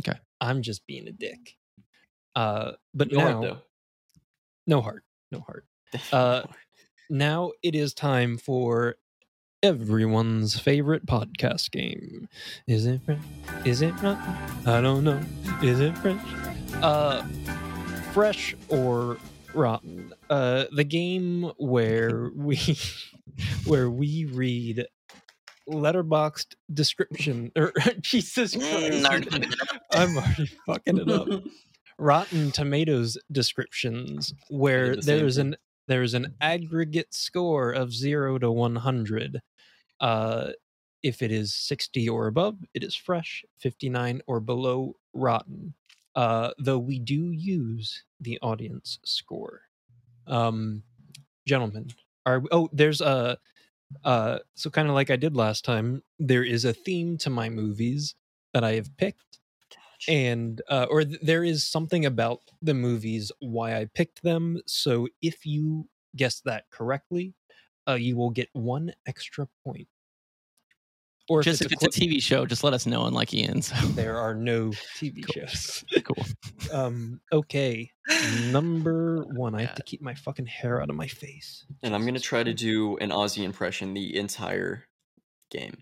Okay. 0.00 0.18
I'm 0.40 0.60
just 0.62 0.86
being 0.86 1.08
a 1.08 1.12
dick. 1.12 1.56
Uh, 2.34 2.72
but 2.92 3.10
No 3.10 3.18
now, 3.18 3.24
heart, 3.32 3.42
though. 3.42 3.58
no 4.66 4.80
heart, 4.82 5.04
no 5.32 5.40
heart. 5.40 5.64
Uh. 6.12 6.42
Now 7.08 7.52
it 7.62 7.76
is 7.76 7.94
time 7.94 8.36
for 8.36 8.96
everyone's 9.62 10.58
favorite 10.58 11.06
podcast 11.06 11.70
game. 11.70 12.28
Is 12.66 12.84
it 12.84 13.00
French? 13.04 13.22
Is 13.64 13.80
it 13.80 13.92
rotten? 14.02 14.34
I 14.66 14.80
don't 14.80 15.04
know. 15.04 15.22
Is 15.62 15.78
it 15.80 15.96
French? 15.98 16.20
Uh, 16.82 17.22
fresh 18.12 18.56
or 18.68 19.18
rotten? 19.56 20.14
Uh, 20.30 20.64
the 20.72 20.84
game 20.84 21.50
where 21.56 22.30
we 22.36 22.78
where 23.64 23.90
we 23.90 24.26
read 24.26 24.86
Letterboxd 25.68 26.54
description 26.72 27.50
or 27.56 27.72
Jesus 28.00 28.54
Christ. 28.54 29.06
I'm 29.92 30.16
already 30.16 30.50
fucking 30.66 30.98
it 30.98 31.10
up. 31.10 31.28
Rotten 31.98 32.50
Tomatoes 32.50 33.16
descriptions 33.32 34.34
where 34.50 34.96
the 34.96 35.02
there's 35.02 35.38
an 35.38 35.56
there's 35.88 36.12
an 36.12 36.34
aggregate 36.42 37.14
score 37.14 37.72
of 37.72 37.92
0 37.92 38.38
to 38.38 38.52
100. 38.52 39.40
Uh 40.00 40.50
if 41.02 41.22
it 41.22 41.30
is 41.30 41.54
60 41.54 42.08
or 42.08 42.26
above, 42.26 42.56
it 42.74 42.82
is 42.82 42.96
fresh. 42.96 43.44
59 43.58 44.22
or 44.26 44.40
below, 44.40 44.96
rotten. 45.14 45.74
Uh, 46.16 46.50
though 46.58 46.78
we 46.78 46.98
do 46.98 47.30
use 47.32 48.02
the 48.20 48.38
audience 48.42 48.98
score. 49.04 49.62
Um, 50.26 50.82
gentlemen, 51.46 51.88
are 52.26 52.42
oh, 52.50 52.68
there's 52.72 53.00
a 53.00 53.38
uh, 54.04 54.38
so 54.54 54.70
kind 54.70 54.88
of 54.88 54.94
like 54.94 55.10
I 55.10 55.16
did 55.16 55.36
last 55.36 55.64
time. 55.64 56.02
There 56.18 56.44
is 56.44 56.64
a 56.64 56.72
theme 56.72 57.18
to 57.18 57.30
my 57.30 57.48
movies 57.48 58.14
that 58.54 58.64
I 58.64 58.74
have 58.74 58.96
picked, 58.96 59.38
and 60.08 60.60
uh, 60.68 60.86
or 60.90 61.04
th- 61.04 61.20
there 61.22 61.44
is 61.44 61.66
something 61.66 62.06
about 62.06 62.40
the 62.62 62.74
movies 62.74 63.32
why 63.40 63.76
I 63.76 63.86
picked 63.94 64.22
them. 64.22 64.60
So 64.66 65.08
if 65.22 65.46
you 65.46 65.88
guess 66.16 66.40
that 66.40 66.64
correctly, 66.70 67.34
uh, 67.88 67.94
you 67.94 68.16
will 68.16 68.30
get 68.30 68.48
one 68.52 68.92
extra 69.06 69.48
point. 69.64 69.88
Or 71.28 71.42
just 71.42 71.62
if 71.62 71.72
it's 71.72 71.82
a 71.82 71.88
TV 71.88 72.22
show, 72.22 72.46
just 72.46 72.62
let 72.62 72.72
us 72.72 72.86
know, 72.86 73.04
unlike 73.06 73.34
Ian. 73.34 73.60
So. 73.60 73.74
there 73.94 74.16
are 74.18 74.34
no 74.34 74.70
TV 74.96 75.24
Cool. 75.24 75.46
shows. 75.46 75.84
cool. 76.04 76.24
Um, 76.72 77.20
okay, 77.32 77.92
number 78.50 79.24
one. 79.34 79.54
I 79.54 79.60
have 79.62 79.76
to 79.76 79.84
keep 79.84 80.02
my 80.02 80.14
fucking 80.14 80.46
hair 80.46 80.82
out 80.82 80.90
of 80.90 80.96
my 80.96 81.06
face. 81.06 81.64
And 81.84 81.94
I'm 81.94 82.04
gonna 82.04 82.18
try 82.18 82.42
to 82.42 82.52
do 82.52 82.96
an 82.96 83.10
Aussie 83.10 83.44
impression 83.44 83.94
the 83.94 84.16
entire 84.16 84.82
game 85.52 85.76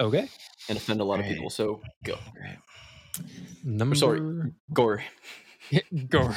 Okay, 0.00 0.26
and 0.70 0.78
offend 0.78 1.02
a 1.02 1.04
lot 1.04 1.20
of 1.20 1.26
people. 1.26 1.50
So 1.50 1.82
go, 2.02 2.16
number 3.62 3.94
sorry. 3.94 4.20
Gore. 4.72 5.02
Go. 6.08 6.20
All 6.22 6.32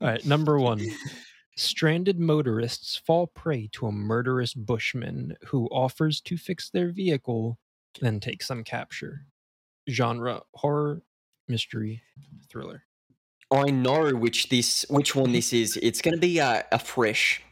right, 0.00 0.24
number 0.26 0.58
one. 0.58 0.86
Stranded 1.60 2.18
motorists 2.18 2.96
fall 2.96 3.26
prey 3.26 3.68
to 3.72 3.86
a 3.86 3.92
murderous 3.92 4.54
bushman 4.54 5.36
who 5.44 5.66
offers 5.66 6.18
to 6.22 6.38
fix 6.38 6.70
their 6.70 6.90
vehicle, 6.90 7.58
then 8.00 8.18
takes 8.18 8.48
them 8.48 8.64
capture. 8.64 9.26
Genre 9.86 10.40
horror, 10.54 11.02
mystery, 11.48 12.00
thriller. 12.48 12.84
I 13.50 13.64
know 13.70 14.08
which 14.14 14.48
this 14.48 14.86
which 14.88 15.14
one 15.14 15.32
this 15.32 15.52
is. 15.52 15.78
It's 15.82 16.00
gonna 16.00 16.16
be 16.16 16.38
a, 16.38 16.64
a 16.72 16.78
fresh. 16.78 17.42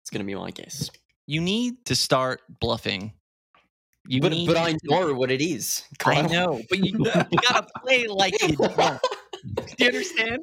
It's 0.00 0.08
gonna 0.08 0.24
be 0.24 0.34
my 0.34 0.50
guess. 0.50 0.90
You 1.26 1.42
need 1.42 1.84
to 1.84 1.94
start 1.94 2.40
bluffing. 2.58 3.12
You 4.08 4.22
But 4.22 4.32
need 4.32 4.46
but 4.46 4.56
I 4.56 4.72
to- 4.72 4.78
know 4.84 5.12
what 5.12 5.30
it 5.30 5.42
is. 5.42 5.84
I 6.06 6.22
know, 6.22 6.62
but 6.70 6.78
you, 6.78 6.92
you 6.96 7.38
gotta 7.50 7.66
play 7.84 8.06
like 8.06 8.32
you 8.48 8.56
don't. 8.56 8.98
Do 9.54 9.62
you 9.78 9.86
understand? 9.86 10.38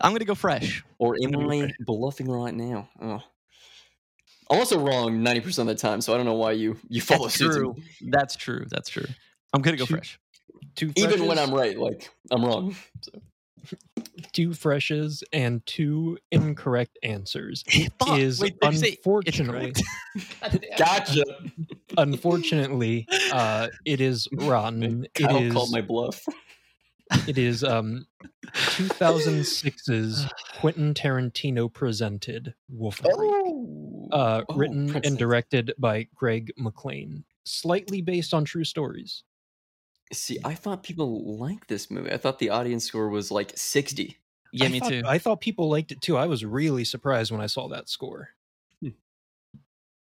I'm 0.00 0.12
gonna 0.12 0.24
go 0.24 0.34
fresh. 0.34 0.84
Or 0.98 1.16
am 1.22 1.50
I 1.50 1.70
bluffing 1.80 2.30
right 2.30 2.54
now? 2.54 2.88
Oh. 3.00 3.22
I'm 4.50 4.58
also 4.58 4.78
wrong 4.78 5.18
90% 5.18 5.58
of 5.58 5.66
the 5.66 5.74
time, 5.74 6.00
so 6.00 6.14
I 6.14 6.16
don't 6.16 6.24
know 6.26 6.34
why 6.34 6.52
you 6.52 6.78
you 6.88 7.00
follow 7.00 7.24
That's 7.24 7.34
suit. 7.34 7.52
to 7.52 7.58
true. 7.58 7.76
That's 8.02 8.36
true. 8.36 8.64
That's 8.70 8.88
true. 8.88 9.04
I'm 9.52 9.62
gonna 9.62 9.76
go 9.76 9.84
Two- 9.84 9.94
fresh. 9.94 10.18
Two 10.74 10.92
Even 10.96 11.26
when 11.26 11.38
I'm 11.38 11.52
right, 11.52 11.78
like 11.78 12.08
I'm 12.30 12.44
wrong. 12.44 12.74
So. 13.02 13.10
two 14.32 14.54
freshes 14.54 15.22
and 15.32 15.64
two 15.66 16.18
incorrect 16.30 16.98
answers. 17.02 17.64
Fuck, 17.98 18.18
is 18.18 18.40
wait, 18.40 18.58
did 18.60 18.72
you 18.72 18.78
say 18.78 18.86
it's 18.88 18.96
unfortunately 18.98 19.72
correct? 19.72 20.30
God 20.40 20.60
damn. 20.62 20.78
Gotcha. 20.78 21.24
unfortunately 21.96 23.06
uh 23.32 23.68
it 23.84 24.00
is 24.00 24.28
rotten 24.32 25.04
it 25.04 25.14
Kyle 25.14 25.36
is 25.38 25.52
called 25.52 25.70
my 25.72 25.80
bluff. 25.80 26.24
It 27.26 27.38
is 27.38 27.62
um 27.64 28.06
2006's 28.54 30.26
quentin 30.60 30.92
tarantino 30.94 31.72
presented 31.72 32.54
wolf 32.68 33.00
Creek, 33.02 33.14
Oh. 33.16 34.08
uh 34.12 34.42
Oh, 34.48 34.56
written 34.56 34.94
and 35.04 35.16
directed 35.18 35.72
by 35.78 36.08
greg 36.14 36.52
mclean 36.58 37.24
slightly 37.44 38.00
based 38.02 38.32
on 38.34 38.44
true 38.44 38.64
stories 38.64 39.22
See, 40.10 40.38
I 40.42 40.54
thought 40.54 40.82
people 40.82 41.36
liked 41.36 41.68
this 41.68 41.90
movie. 41.90 42.10
I 42.10 42.16
thought 42.16 42.38
the 42.38 42.48
audience 42.48 42.86
score 42.86 43.10
was 43.10 43.30
like 43.30 43.52
60. 43.54 44.16
Yeah, 44.54 44.64
I 44.64 44.68
me 44.68 44.80
thought- 44.80 44.88
too. 44.88 45.02
i 45.06 45.18
thought 45.18 45.40
people 45.42 45.68
liked 45.68 45.92
it 45.92 46.00
too 46.00 46.16
i 46.16 46.24
was 46.26 46.44
really 46.46 46.84
surprised 46.84 47.30
when 47.30 47.42
i 47.42 47.46
saw 47.46 47.68
that 47.68 47.88
score 47.90 48.30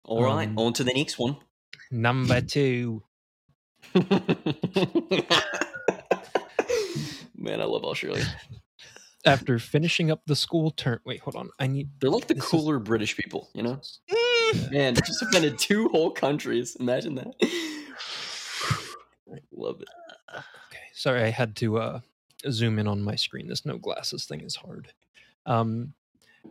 All 0.04 0.24
right, 0.24 0.48
Um, 0.48 0.58
on 0.58 0.72
to 0.74 0.82
the 0.84 0.92
next 0.92 1.18
one. 1.20 1.36
number 1.92 2.40
two 2.40 3.04
Man, 7.42 7.60
I 7.60 7.64
love 7.64 7.84
Australia. 7.84 8.24
after 9.24 9.58
finishing 9.58 10.10
up 10.10 10.20
the 10.26 10.34
school 10.34 10.72
term 10.72 10.98
wait 11.06 11.20
hold 11.20 11.36
on 11.36 11.48
i 11.60 11.66
need 11.68 11.88
They're 12.00 12.10
like 12.10 12.26
the 12.26 12.34
This 12.34 12.42
is- 12.42 12.50
cooler 12.50 12.80
British 12.80 13.16
people, 13.16 13.48
you 13.54 13.62
know? 13.62 13.80
Mm. 14.10 14.70
Man, 14.72 14.94
just 14.96 15.22
offended 15.22 15.58
two 15.60 15.88
whole 15.90 16.10
countries. 16.10 16.76
Imagine 16.80 17.14
that. 17.14 17.32
love 19.52 19.80
it. 19.80 19.88
Okay, 20.30 20.82
sorry, 20.92 21.22
I 21.22 21.30
had 21.30 21.56
to 21.56 21.78
uh, 21.78 22.00
zoom 22.50 22.78
in 22.78 22.86
on 22.86 23.00
my 23.02 23.14
screen. 23.14 23.46
This 23.48 23.64
no 23.64 23.78
glasses 23.78 24.24
thing 24.26 24.40
is 24.40 24.56
hard. 24.56 24.92
Um, 25.46 25.94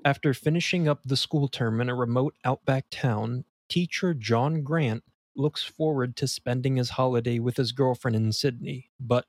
after 0.05 0.33
finishing 0.33 0.87
up 0.87 1.01
the 1.05 1.17
school 1.17 1.47
term 1.47 1.79
in 1.81 1.89
a 1.89 1.95
remote 1.95 2.33
outback 2.45 2.85
town, 2.89 3.43
teacher 3.69 4.13
John 4.13 4.63
Grant 4.63 5.03
looks 5.35 5.63
forward 5.63 6.15
to 6.17 6.27
spending 6.27 6.77
his 6.77 6.91
holiday 6.91 7.37
with 7.39 7.57
his 7.57 7.71
girlfriend 7.71 8.15
in 8.15 8.31
Sydney, 8.31 8.89
but 8.99 9.25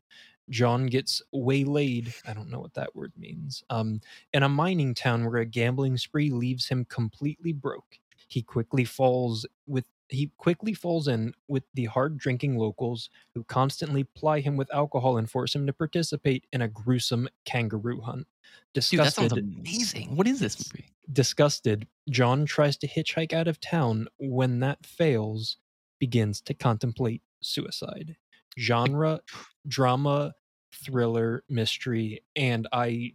John 0.52 0.86
gets 0.86 1.22
waylaid. 1.32 2.14
I 2.26 2.34
don't 2.34 2.50
know 2.50 2.60
what 2.60 2.74
that 2.74 2.94
word 2.94 3.12
means. 3.16 3.64
Um, 3.70 4.00
in 4.32 4.42
a 4.42 4.48
mining 4.48 4.94
town 4.94 5.24
where 5.24 5.40
a 5.40 5.46
gambling 5.46 5.96
spree 5.96 6.30
leaves 6.30 6.68
him 6.68 6.84
completely 6.84 7.52
broke. 7.52 7.98
He 8.28 8.42
quickly 8.42 8.84
falls 8.84 9.46
with 9.66 9.84
he 10.08 10.30
quickly 10.36 10.74
falls 10.74 11.08
in 11.08 11.32
with 11.48 11.62
the 11.72 11.86
hard 11.86 12.18
drinking 12.18 12.58
locals 12.58 13.08
who 13.34 13.42
constantly 13.44 14.04
ply 14.04 14.40
him 14.40 14.58
with 14.58 14.72
alcohol 14.74 15.16
and 15.16 15.30
force 15.30 15.54
him 15.54 15.66
to 15.66 15.72
participate 15.72 16.46
in 16.52 16.60
a 16.60 16.68
gruesome 16.68 17.30
kangaroo 17.46 18.02
hunt. 18.02 18.26
Dude, 18.74 19.00
that 19.00 19.14
sounds 19.14 19.32
amazing. 19.32 20.14
What 20.14 20.26
is 20.26 20.38
this 20.38 20.70
movie? 20.70 20.92
disgusted, 21.10 21.86
John 22.10 22.44
tries 22.44 22.76
to 22.78 22.88
hitchhike 22.88 23.32
out 23.32 23.48
of 23.48 23.60
town. 23.60 24.08
When 24.18 24.60
that 24.60 24.84
fails, 24.84 25.56
begins 25.98 26.40
to 26.42 26.54
contemplate 26.54 27.22
suicide. 27.40 28.16
Genre, 28.58 29.20
drama, 29.66 30.34
thriller, 30.74 31.44
mystery, 31.48 32.22
and 32.36 32.66
I 32.72 33.12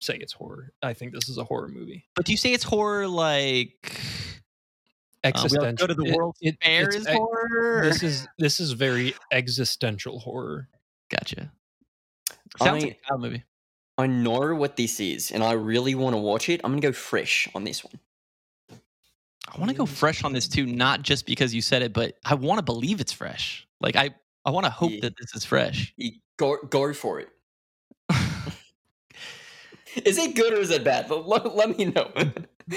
say 0.00 0.16
it's 0.16 0.32
horror. 0.32 0.72
I 0.82 0.94
think 0.94 1.12
this 1.12 1.28
is 1.28 1.38
a 1.38 1.44
horror 1.44 1.68
movie. 1.68 2.04
But 2.16 2.24
do 2.26 2.32
you 2.32 2.38
say 2.38 2.52
it's 2.52 2.64
horror 2.64 3.06
like 3.08 3.90
uh, 3.92 3.96
we 5.24 5.28
Existential. 5.30 5.86
go 5.86 5.94
to 5.94 5.94
the 5.94 6.34
it- 6.40 6.48
it- 6.48 6.56
Fair 6.62 6.86
it's 6.86 6.96
is 6.96 7.06
ex- 7.06 7.16
horror? 7.18 7.82
This 7.84 8.02
is 8.02 8.28
this 8.38 8.60
is 8.60 8.72
very 8.72 9.14
existential 9.32 10.18
horror. 10.20 10.68
Gotcha. 11.10 11.52
Sounds 12.58 12.84
I- 12.84 12.86
like 12.88 13.00
a 13.10 13.18
movie. 13.18 13.44
I 13.98 14.06
know 14.06 14.54
what 14.54 14.76
this 14.76 14.98
is, 14.98 15.30
and 15.30 15.42
I 15.44 15.52
really 15.52 15.94
want 15.94 16.14
to 16.14 16.18
watch 16.18 16.48
it. 16.48 16.62
I'm 16.64 16.70
gonna 16.72 16.80
go 16.80 16.92
fresh 16.92 17.48
on 17.54 17.64
this 17.64 17.84
one. 17.84 18.00
I 19.52 19.58
want 19.58 19.70
to 19.70 19.76
go 19.76 19.84
fresh 19.84 20.22
on 20.24 20.32
this 20.32 20.48
too, 20.48 20.64
not 20.64 21.02
just 21.02 21.26
because 21.26 21.52
you 21.52 21.60
said 21.60 21.82
it, 21.82 21.92
but 21.92 22.16
I 22.24 22.34
want 22.34 22.58
to 22.58 22.62
believe 22.62 23.00
it's 23.00 23.12
fresh. 23.12 23.66
Like 23.80 23.96
I, 23.96 24.10
I 24.44 24.50
want 24.50 24.64
to 24.66 24.70
hope 24.70 24.90
Yeah. 24.92 25.00
that 25.02 25.16
this 25.18 25.34
is 25.34 25.44
fresh. 25.44 25.92
You 25.96 26.12
Go, 26.38 26.56
go 26.68 26.92
for 26.94 27.20
it. 27.20 27.28
Is 30.06 30.16
it 30.18 30.34
good 30.36 30.52
or 30.54 30.60
is 30.60 30.70
it 30.70 30.84
bad? 30.84 31.10
Let, 31.10 31.26
let, 31.26 31.54
let 31.56 31.76
me 31.76 31.86
know. 31.86 32.10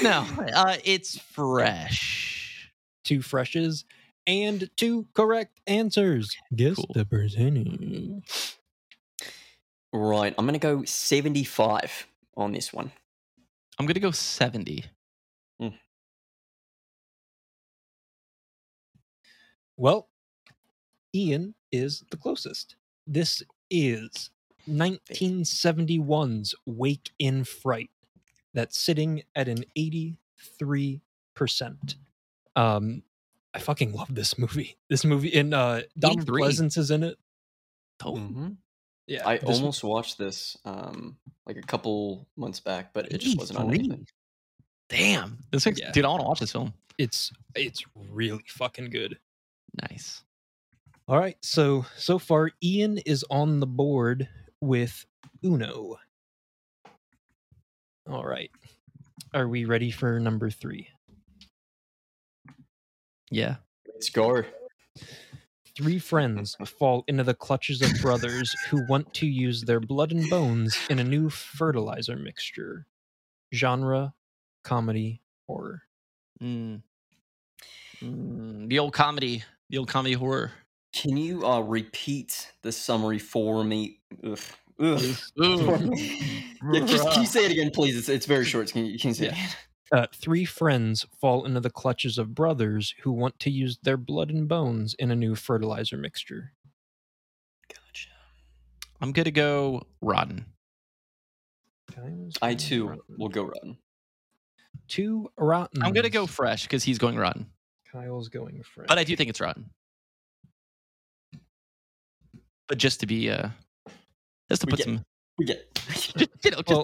no, 0.02 0.26
uh, 0.54 0.78
it's 0.84 1.18
fresh. 1.18 2.72
two 3.04 3.22
freshes 3.22 3.86
and 4.26 4.68
two 4.76 5.06
correct 5.14 5.60
answers. 5.68 6.36
Guess 6.56 6.76
Cool. 6.78 6.92
the 6.96 7.06
percentage. 7.06 8.26
right, 9.94 10.34
I'm 10.38 10.46
gonna 10.48 10.58
go 10.58 10.84
75 10.86 12.08
on 12.36 12.52
this 12.52 12.74
one. 12.74 12.92
I'm 13.80 13.86
gonna 13.86 14.00
go 14.00 14.12
seventy. 14.12 14.84
Well, 19.78 20.08
Ian 21.16 21.56
is 21.72 22.04
the 22.12 22.18
closest. 22.18 22.76
This 23.08 23.44
is 23.70 24.30
1971's 24.70 26.56
Wake 26.66 27.12
in 27.20 27.44
Fright. 27.44 27.90
That's 28.54 28.78
sitting 28.80 29.24
at 29.36 29.48
an 29.48 29.66
83%. 29.78 30.16
Um, 32.56 33.04
I 33.54 33.60
fucking 33.60 33.94
love 33.94 34.14
this 34.14 34.38
movie. 34.38 34.78
This 34.90 35.04
movie, 35.06 35.34
and 35.38 35.54
uh, 35.54 35.82
Donald 35.98 36.22
83? 36.22 36.42
Pleasence 36.42 36.78
is 36.78 36.92
in 36.92 37.04
it. 37.04 37.18
Oh, 38.04 38.52
Yeah, 39.08 39.28
I 39.28 39.38
almost 39.40 39.84
watched 39.84 40.18
this 40.18 40.58
um 40.66 41.18
like 41.46 41.58
a 41.58 41.62
couple 41.62 42.28
months 42.36 42.60
back, 42.60 42.94
but 42.94 43.12
it 43.12 43.20
just 43.20 43.38
wasn't 43.38 43.60
on 43.60 43.70
83? 43.70 43.80
anything. 43.80 44.08
damn! 44.90 45.38
This 45.52 45.66
Yeah. 45.76 45.92
dude, 45.92 46.06
I 46.06 46.10
want 46.10 46.22
to 46.22 46.28
watch 46.28 46.40
this 46.40 46.52
film. 46.52 46.74
it's 46.98 47.32
it's 47.56 47.84
really 47.96 48.44
fucking 48.48 48.90
good. 48.90 49.20
Nice. 49.90 50.24
All 51.06 51.20
right, 51.20 51.38
so 51.42 51.86
so 51.98 52.18
far 52.18 52.52
Ian 52.64 52.98
is 53.00 53.26
on 53.30 53.60
the 53.60 53.68
board 53.68 54.30
with 54.62 55.06
Uno. 55.44 55.98
All 58.10 58.24
right. 58.24 58.52
Are 59.34 59.48
we 59.48 59.66
ready 59.66 59.92
for 59.92 60.20
number 60.20 60.50
3? 60.50 60.88
Yeah. 63.30 63.56
Let's 63.88 64.10
go. 64.10 64.44
Three 65.76 66.00
friends 66.00 66.56
fall 66.66 67.04
into 67.08 67.24
the 67.24 67.34
clutches 67.34 67.82
of 67.82 67.92
brothers 68.02 68.56
who 68.70 68.86
want 68.88 69.14
to 69.16 69.26
use 69.26 69.64
their 69.64 69.80
blood 69.80 70.12
and 70.12 70.30
bones 70.30 70.78
in 70.90 71.00
a 71.00 71.04
new 71.04 71.30
fertilizer 71.30 72.16
mixture. 72.16 72.86
Genre, 73.54 74.14
comedy, 74.64 75.22
horror. 75.48 75.82
Mm. 76.42 76.82
Mm, 78.02 78.70
the 78.70 78.80
old 78.80 78.94
comedy, 78.94 79.44
the 79.70 79.80
old 79.80 79.88
comedy 79.88 80.14
horror. 80.14 80.52
Can 80.94 81.18
you 81.18 81.46
uh, 81.46 81.60
repeat 81.62 82.52
the 82.62 82.72
summary 82.72 83.20
for 83.20 83.64
me? 83.64 84.00
Ugh. 84.26 84.40
Ugh. 84.80 85.18
Yeah, 86.72 86.86
just, 86.86 87.10
can 87.10 87.22
you 87.22 87.28
say 87.28 87.44
it 87.44 87.52
again, 87.52 87.72
please? 87.72 87.98
It's, 87.98 88.08
it's 88.08 88.26
very 88.26 88.46
short. 88.46 88.72
Can 88.72 88.86
you, 88.86 88.98
can 88.98 89.10
you 89.10 89.14
say 89.14 89.26
it 89.26 89.32
again? 89.34 89.50
Uh, 89.92 90.08
three 90.16 90.44
friends 90.44 91.06
fall 91.22 91.46
into 91.46 91.60
the 91.60 91.70
clutches 91.70 92.18
of 92.18 92.34
brothers 92.34 92.96
who 93.04 93.12
want 93.12 93.38
to 93.38 93.52
use 93.52 93.78
their 93.84 93.98
blood 93.98 94.32
and 94.32 94.48
bones 94.48 94.96
in 94.98 95.12
a 95.12 95.16
new 95.16 95.36
fertilizer 95.36 95.98
mixture. 95.98 96.54
Gotcha. 97.70 98.10
I'm 99.02 99.12
gonna 99.12 99.30
go 99.30 99.84
rotten. 100.02 100.48
I 102.42 102.56
too 102.56 103.04
will 103.20 103.30
go 103.30 103.44
rotten. 103.44 103.78
Two 104.88 105.30
rotten. 105.38 105.84
I'm 105.84 105.94
gonna 105.94 106.10
go 106.10 106.26
fresh 106.26 106.64
because 106.64 106.84
he's 106.84 106.98
going 106.98 107.18
rotten, 107.18 107.46
Kyle's 107.92 108.30
going 108.30 108.64
fresh. 108.64 108.88
but 108.88 108.98
I 108.98 109.04
do 109.04 109.16
think 109.16 109.30
it's 109.30 109.42
rotten. 109.42 109.70
But 112.74 112.80
just 112.80 113.02
to 113.02 113.06
be, 113.06 113.30
uh, 113.30 113.50
just 114.50 114.64
to 114.64 114.66
We 114.66 114.72
put 114.72 114.78
get- 114.78 114.84
some, 114.86 115.06
We 115.38 115.46
get. 115.46 115.76
just, 115.76 116.18
you 116.44 116.50
know, 116.50 116.64
just 116.64 116.70
Well, 116.70 116.84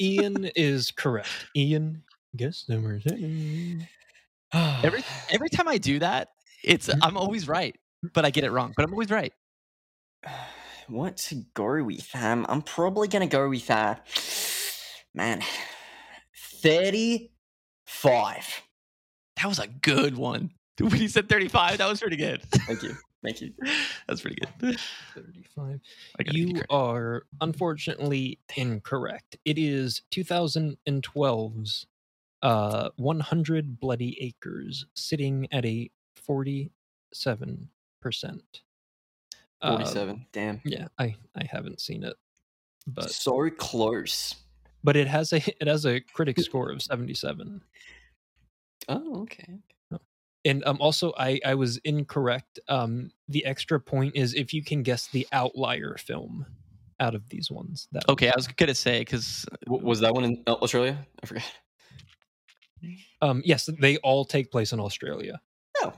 Ian 0.00 0.44
is 0.54 0.92
correct. 0.92 1.28
Ian, 1.56 2.04
guess 2.36 2.66
number 2.68 3.00
every 4.54 5.02
every 5.28 5.48
time 5.48 5.66
I 5.66 5.78
do 5.78 5.98
that, 5.98 6.28
it's 6.62 6.86
Mhm. 6.86 7.00
I'm 7.02 7.16
always 7.16 7.48
right, 7.48 7.74
but 8.14 8.24
I 8.24 8.30
get 8.30 8.44
it 8.44 8.52
wrong. 8.52 8.74
But 8.76 8.84
I'm 8.84 8.92
always 8.92 9.10
right. 9.10 9.32
what 10.86 11.16
to 11.16 11.46
go 11.54 11.82
with? 11.82 12.08
Um, 12.14 12.46
I'm 12.48 12.62
probably 12.62 13.08
gonna 13.08 13.26
go 13.26 13.48
with 13.48 13.68
uh, 13.72 13.96
man, 15.14 15.42
thirty-five. 16.62 18.62
That 19.36 19.46
was 19.48 19.58
a 19.58 19.66
good 19.66 20.16
one. 20.16 20.52
When 20.78 20.92
he 20.92 21.08
said 21.08 21.28
35, 21.28 21.78
that 21.78 21.88
was 21.88 21.98
pretty 22.00 22.16
good. 22.16 22.42
Thank 22.44 22.82
you, 22.84 22.96
thank 23.22 23.40
you. 23.40 23.52
That's 24.08 24.20
pretty 24.20 24.36
good. 24.36 24.78
35. 25.14 25.80
I 26.18 26.22
gotta 26.22 26.36
give 26.38 26.48
You 26.48 26.62
are 26.70 27.24
unfortunately 27.40 28.38
incorrect. 28.56 29.36
It 29.44 29.58
is 29.58 30.02
2012's 30.12 31.86
uh, 32.42 32.88
100 32.96 33.80
Bloody 33.80 34.16
Acres, 34.20 34.86
sitting 34.94 35.46
at 35.52 35.64
a 35.64 35.90
47%. 36.28 36.70
Uh, 39.60 39.76
Forty-seven. 39.76 40.26
Damn. 40.32 40.60
yeah, 40.64 40.88
I, 40.98 41.14
I 41.36 41.44
haven't 41.44 41.80
seen 41.80 42.02
it. 42.02 42.16
But 42.86 43.12
so 43.12 43.48
close. 43.50 44.34
but 44.82 44.96
it 44.96 45.06
has 45.06 45.32
a 45.32 45.36
it 45.62 45.68
has 45.68 45.84
a 45.86 46.00
critic 46.00 46.40
score 46.40 46.70
of 46.70 46.82
77. 46.82 47.62
Oh, 48.88 49.22
okay. 49.22 49.60
And 50.44 50.64
um 50.64 50.78
also 50.80 51.12
I 51.16 51.40
I 51.44 51.54
was 51.54 51.76
incorrect. 51.78 52.58
Um 52.68 53.10
the 53.28 53.44
extra 53.44 53.80
point 53.80 54.16
is 54.16 54.34
if 54.34 54.52
you 54.52 54.62
can 54.64 54.82
guess 54.82 55.06
the 55.08 55.26
outlier 55.32 55.96
film 55.98 56.46
out 57.00 57.14
of 57.14 57.28
these 57.28 57.50
ones. 57.50 57.88
That 57.92 58.08
Okay, 58.08 58.28
I 58.28 58.34
was 58.36 58.46
gonna 58.48 58.74
say 58.74 59.00
because 59.00 59.46
W- 59.66 59.84
was 59.84 60.00
that 60.00 60.14
one 60.14 60.24
in 60.24 60.42
uh, 60.46 60.54
Australia? 60.54 61.06
I 61.22 61.26
forgot. 61.26 61.44
Um, 63.20 63.42
yes, 63.44 63.68
they 63.78 63.96
all 63.98 64.24
take 64.24 64.50
place 64.50 64.72
in 64.72 64.80
Australia. 64.80 65.40
Oh. 65.82 65.92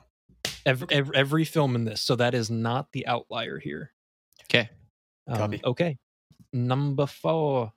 Every, 0.67 0.87
every, 0.91 1.17
every 1.17 1.45
film 1.45 1.75
in 1.77 1.85
this, 1.85 2.03
so 2.03 2.15
that 2.17 2.35
is 2.35 2.51
not 2.51 2.93
the 2.93 3.07
outlier 3.07 3.59
here. 3.59 3.93
okay, 4.45 4.69
Um, 5.27 5.37
Copy. 5.39 5.61
okay, 5.65 5.99
number 6.53 7.07
four. 7.07 7.73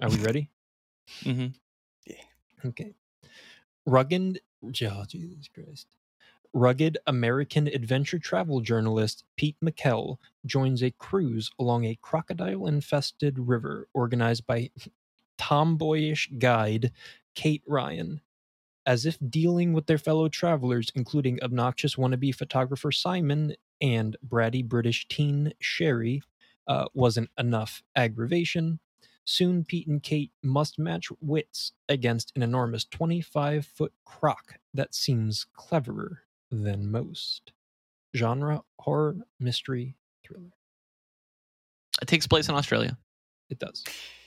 Are 0.00 0.10
we 0.10 0.16
ready? 0.18 0.50
Mm 1.24 1.36
hmm 1.36 1.46
yeah 2.06 2.24
okay. 2.66 2.94
Rugged, 3.86 4.40
oh, 4.64 5.04
Jesus 5.06 5.48
Christ. 5.52 5.86
Rugged 6.54 6.98
American 7.06 7.66
adventure 7.66 8.18
travel 8.18 8.60
journalist 8.60 9.24
Pete 9.36 9.56
McKell 9.64 10.18
joins 10.44 10.82
a 10.82 10.90
cruise 10.90 11.50
along 11.58 11.86
a 11.86 11.98
crocodile 12.02 12.66
infested 12.66 13.38
river 13.38 13.88
organized 13.94 14.46
by 14.46 14.70
tomboyish 15.38 16.28
guide 16.38 16.92
Kate 17.34 17.62
Ryan. 17.66 18.20
As 18.84 19.06
if 19.06 19.16
dealing 19.30 19.72
with 19.72 19.86
their 19.86 19.96
fellow 19.96 20.28
travelers, 20.28 20.92
including 20.94 21.42
obnoxious 21.42 21.96
wannabe 21.96 22.34
photographer 22.34 22.92
Simon 22.92 23.54
and 23.80 24.18
bratty 24.28 24.62
British 24.62 25.08
teen 25.08 25.54
Sherry, 25.58 26.20
uh, 26.66 26.84
wasn't 26.92 27.30
enough 27.38 27.82
aggravation, 27.96 28.78
soon 29.24 29.64
Pete 29.64 29.86
and 29.86 30.02
Kate 30.02 30.32
must 30.42 30.78
match 30.78 31.08
wits 31.22 31.72
against 31.88 32.30
an 32.36 32.42
enormous 32.42 32.84
25 32.84 33.64
foot 33.64 33.94
croc 34.04 34.58
that 34.74 34.94
seems 34.94 35.46
cleverer 35.54 36.24
than 36.52 36.90
most. 36.90 37.52
Genre 38.14 38.62
horror, 38.78 39.16
mystery, 39.40 39.96
thriller. 40.24 40.52
it 42.00 42.06
takes 42.06 42.26
place 42.26 42.48
in 42.48 42.54
Australia. 42.54 42.96
It 43.50 43.58
does. 43.58 43.82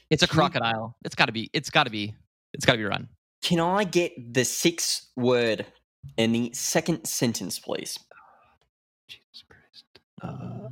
It's 0.09 0.23
a 0.23 0.27
Can 0.27 0.37
we- 0.37 0.41
crocodile. 0.41 0.97
It's 1.05 1.15
got 1.15 1.27
to 1.27 1.31
be. 1.31 1.49
It's 1.53 1.69
got 1.69 1.83
to 1.85 1.89
be. 1.91 2.15
It's 2.53 2.65
got 2.65 2.73
to 2.73 2.77
be 2.79 2.83
run. 2.85 3.07
Can 3.43 3.59
I 3.59 3.83
get 3.83 4.33
the 4.33 4.43
sixth 4.43 5.07
word 5.15 5.65
in 6.17 6.31
the 6.31 6.51
second 6.53 7.05
sentence, 7.05 7.59
please? 7.59 7.99
Jesus 9.07 9.43
Christ. 9.47 9.85
Uh, 10.21 10.69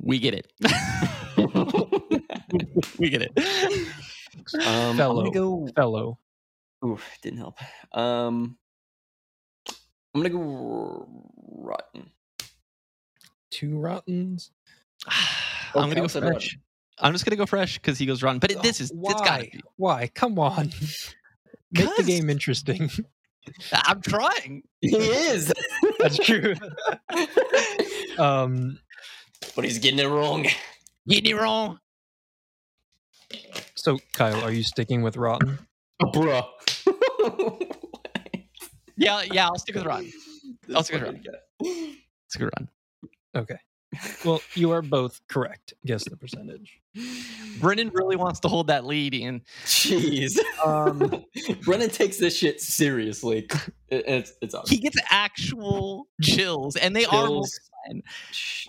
we 0.00 0.18
get 0.18 0.32
it. 0.34 0.50
we 2.98 3.10
get 3.10 3.22
it. 3.22 3.32
Um, 4.66 4.96
Fellow. 4.96 5.30
Go. 5.30 5.68
fellow. 5.76 6.18
Ooh, 6.84 6.98
didn't 7.22 7.38
help. 7.38 7.58
Um, 7.92 8.56
I'm 10.14 10.22
gonna 10.22 10.30
go 10.30 11.08
rotten. 11.48 12.10
Two 13.50 13.78
rottens. 13.78 14.50
I'm 15.74 15.88
gonna 15.88 16.06
go 16.06 16.08
fresh. 16.08 16.58
I'm 16.98 17.12
just 17.12 17.24
gonna 17.24 17.36
go 17.36 17.46
fresh 17.46 17.78
because 17.78 17.98
he 17.98 18.06
goes 18.06 18.22
rotten. 18.22 18.38
But 18.38 18.52
it, 18.52 18.62
this 18.62 18.80
is. 18.80 18.92
Why? 18.92 19.12
It's 19.12 19.20
got 19.22 19.40
to 19.40 19.44
be. 19.44 19.60
Why? 19.76 20.08
Come 20.14 20.38
on. 20.38 20.70
Make 21.72 21.96
the 21.96 22.02
game 22.02 22.28
interesting. 22.28 22.90
I'm 23.72 24.02
trying. 24.02 24.62
He 24.80 24.94
is, 24.94 25.52
That's 25.98 26.18
true. 26.18 26.54
um, 28.18 28.78
but 29.56 29.64
he's 29.64 29.78
getting 29.78 29.98
it 29.98 30.06
wrong. 30.08 30.46
Getting 31.08 31.36
it 31.36 31.40
wrong. 31.40 31.80
so 33.74 33.98
Kyle, 34.12 34.44
are 34.44 34.52
you 34.52 34.62
sticking 34.62 35.02
with 35.02 35.16
rotten? 35.16 35.58
Bruh. 36.00 36.46
Yeah, 39.02 39.22
yeah. 39.32 39.46
I'll 39.46 39.58
stick 39.58 39.74
with 39.74 39.84
run. 39.84 40.10
I'll 40.74 40.82
stick 40.82 41.00
with 41.02 41.06
fucking 41.06 41.22
guy. 41.22 41.38
It's 42.26 42.36
a 42.36 42.38
good 42.38 42.50
run. 42.58 42.68
Okay. 43.34 43.56
Well, 44.24 44.40
you 44.54 44.70
are 44.70 44.80
both 44.80 45.20
correct. 45.28 45.74
Guess 45.84 46.04
the 46.08 46.16
percentage. 46.16 46.80
Brendan 47.60 47.90
really 47.92 48.16
wants 48.16 48.40
to 48.40 48.48
hold 48.48 48.68
that 48.68 48.86
lead, 48.86 49.12
Ian. 49.12 49.42
Jeez. 49.66 50.38
Um, 50.64 51.22
Brendan 51.62 51.90
takes 51.90 52.16
this 52.16 52.34
shit 52.34 52.62
seriously. 52.62 53.46
It- 53.88 54.04
it's 54.08 54.32
it's 54.40 54.54
awesome. 54.54 54.74
He 54.74 54.80
gets 54.80 54.96
actual 55.10 56.06
chills, 56.22 56.76
and 56.76 56.96
they 56.96 57.04
are 57.04 57.26
Chills. 57.26 57.60
fine. 57.86 58.02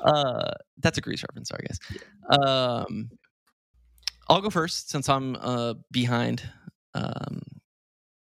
Uh, 0.03 0.51
that's 0.79 0.97
a 0.97 1.01
grease 1.01 1.23
reference. 1.23 1.47
Sorry, 1.47 1.67
guys. 1.69 2.37
Um, 2.37 3.09
I'll 4.27 4.41
go 4.41 4.49
first 4.49 4.89
since 4.89 5.07
I'm 5.07 5.37
uh 5.37 5.75
behind. 5.91 6.43
Um, 6.95 7.41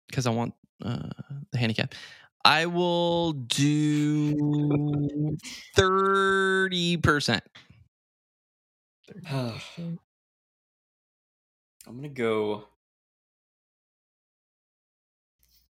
because 0.07 0.29
I 0.29 0.31
want 0.31 0.55
uh 0.85 1.09
the 1.53 1.59
handicap. 1.59 1.95
I 2.45 2.67
will 2.67 3.33
do 3.33 4.37
thirty 5.75 6.97
percent. 6.99 7.43
30%. 9.25 9.99
I'm 11.87 11.97
gonna 11.97 12.09
go 12.09 12.69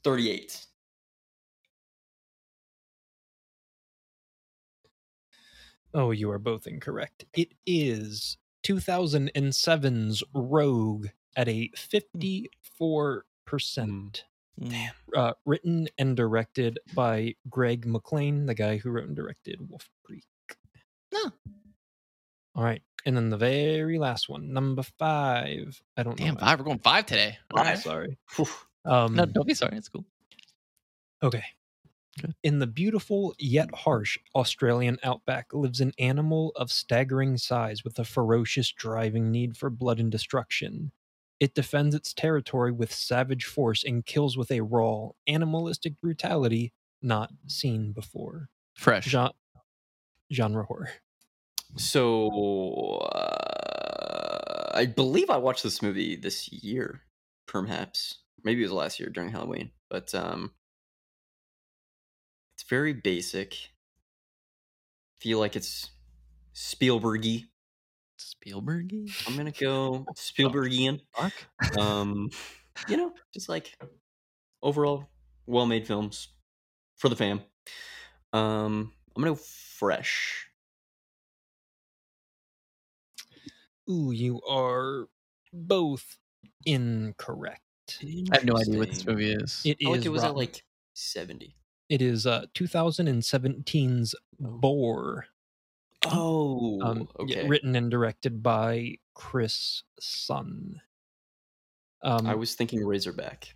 thirty-eight. 0.05 0.67
Oh, 5.95 6.11
you 6.11 6.31
are 6.31 6.39
both 6.39 6.67
incorrect. 6.67 7.25
It 7.35 7.53
is 7.67 8.39
2007's 8.65 10.23
Rogue 10.35 11.09
at 11.37 11.49
a 11.49 11.71
54%. 11.77 14.23
Damn. 14.61 14.93
Uh, 15.15 15.33
written 15.45 15.89
and 15.99 16.17
directed 16.17 16.79
by 16.95 17.35
Greg 17.49 17.87
McLean, 17.87 18.47
the 18.47 18.55
guy 18.55 18.77
who 18.77 18.91
wrote 18.91 19.07
and 19.07 19.17
directed 19.17 19.59
Wolf 19.69 19.89
Creek. 20.05 20.25
No. 21.13 21.31
All 22.55 22.65
right. 22.65 22.83
And 23.05 23.17
then 23.17 23.31
the 23.31 23.37
very 23.37 23.99
last 23.99 24.29
one, 24.29 24.53
number 24.53 24.83
five. 24.99 25.81
I 25.97 26.03
don't 26.03 26.17
Damn, 26.17 26.35
know. 26.35 26.41
five. 26.41 26.59
We're 26.59 26.65
going 26.67 26.79
five 26.79 27.07
today. 27.07 27.39
I'm 27.55 27.67
right. 27.67 27.79
sorry. 27.79 28.19
Um, 28.85 29.15
No, 29.15 29.27
don't 29.27 29.47
be 29.47 29.55
sorry. 29.55 29.77
It's 29.77 29.89
cool. 29.89 30.05
Okay. 31.23 31.45
Good. 32.21 32.35
In 32.43 32.59
the 32.59 32.67
beautiful 32.67 33.35
yet 33.39 33.75
harsh 33.75 34.19
Australian 34.35 34.99
outback 35.03 35.55
lives 35.55 35.81
an 35.81 35.93
animal 35.99 36.53
of 36.57 36.71
staggering 36.71 37.39
size 37.39 37.85
with 37.85 37.99
a 37.99 38.05
ferocious 38.05 38.71
driving 38.71 39.31
need 39.31 39.57
for 39.57 39.71
blood 39.71 39.99
and 39.99 40.13
destruction. 40.13 40.93
It 41.43 41.57
defends 41.57 41.93
its 41.93 42.15
territory 42.15 42.71
with 42.71 42.93
savage 42.93 43.47
force 43.47 43.83
and 43.83 44.07
kills 44.07 44.37
with 44.37 44.53
a 44.53 44.61
raw, 44.61 45.09
animalistic 45.27 46.01
brutality 46.01 46.73
not 47.03 47.31
seen 47.49 47.91
before. 47.91 48.49
Fresh. 48.77 49.07
Gen- 49.07 49.31
genre 50.33 50.65
horror. 50.65 50.91
So 51.77 52.29
uh, 53.13 54.71
I 54.73 54.87
believe 54.87 55.31
I 55.31 55.37
watched 55.37 55.65
this 55.65 55.83
movie 55.83 56.15
this 56.15 56.49
year, 56.53 57.01
perhaps. 57.49 58.19
Maybe 58.45 58.61
it 58.61 58.67
was 58.67 58.73
last 58.73 59.01
year 59.01 59.09
during 59.09 59.33
Halloween, 59.33 59.73
but 59.91 60.15
um, 60.15 60.53
it's 62.55 62.63
very 62.63 62.93
basic. 62.93 63.57
Feel 65.19 65.41
like 65.41 65.57
it's 65.57 65.91
Spielbergy. 66.55 67.47
Spielbergy. 68.23 69.11
I'm 69.27 69.37
gonna 69.37 69.53
go 69.61 70.07
Spielbergian. 70.15 71.01
Fuck. 71.15 71.33
Um, 71.79 72.31
you 72.89 72.97
know, 72.97 73.13
just 73.33 73.49
like 73.49 73.77
overall 74.63 75.09
well-made 75.47 75.87
films 75.87 76.29
for 76.97 77.09
the 77.09 77.17
fam. 77.17 77.41
Um, 78.33 78.93
I'm 79.17 79.23
gonna 79.23 79.35
go 79.35 79.41
fresh. 79.79 80.47
Ooh, 83.91 84.13
you 84.13 84.41
are 84.43 85.09
both 85.53 86.19
incorrect. 86.65 87.61
I 88.01 88.37
have 88.37 88.45
no 88.45 88.57
idea 88.57 88.79
what 88.79 88.89
this 88.89 89.05
movie 89.05 89.33
is. 89.33 89.63
It 89.65 89.77
I 89.81 89.85
feel 89.85 89.91
like 89.93 90.05
it 90.07 90.09
was 90.09 90.25
at 90.25 90.37
like 90.37 90.63
70. 90.95 91.57
It 91.89 92.01
is 92.01 92.27
uh 92.27 92.47
2017's 92.55 94.15
Boar, 94.39 95.27
Oh, 96.07 96.81
um, 96.83 97.09
okay. 97.21 97.47
written 97.47 97.77
and 97.77 97.91
directed 97.91 98.43
by 98.43 98.97
Chris 99.15 99.83
Sun. 100.01 100.81
Um, 102.03 102.27
I 102.27 102.35
was 102.35 102.55
thinking 102.55 102.85
Razorback. 102.85 103.55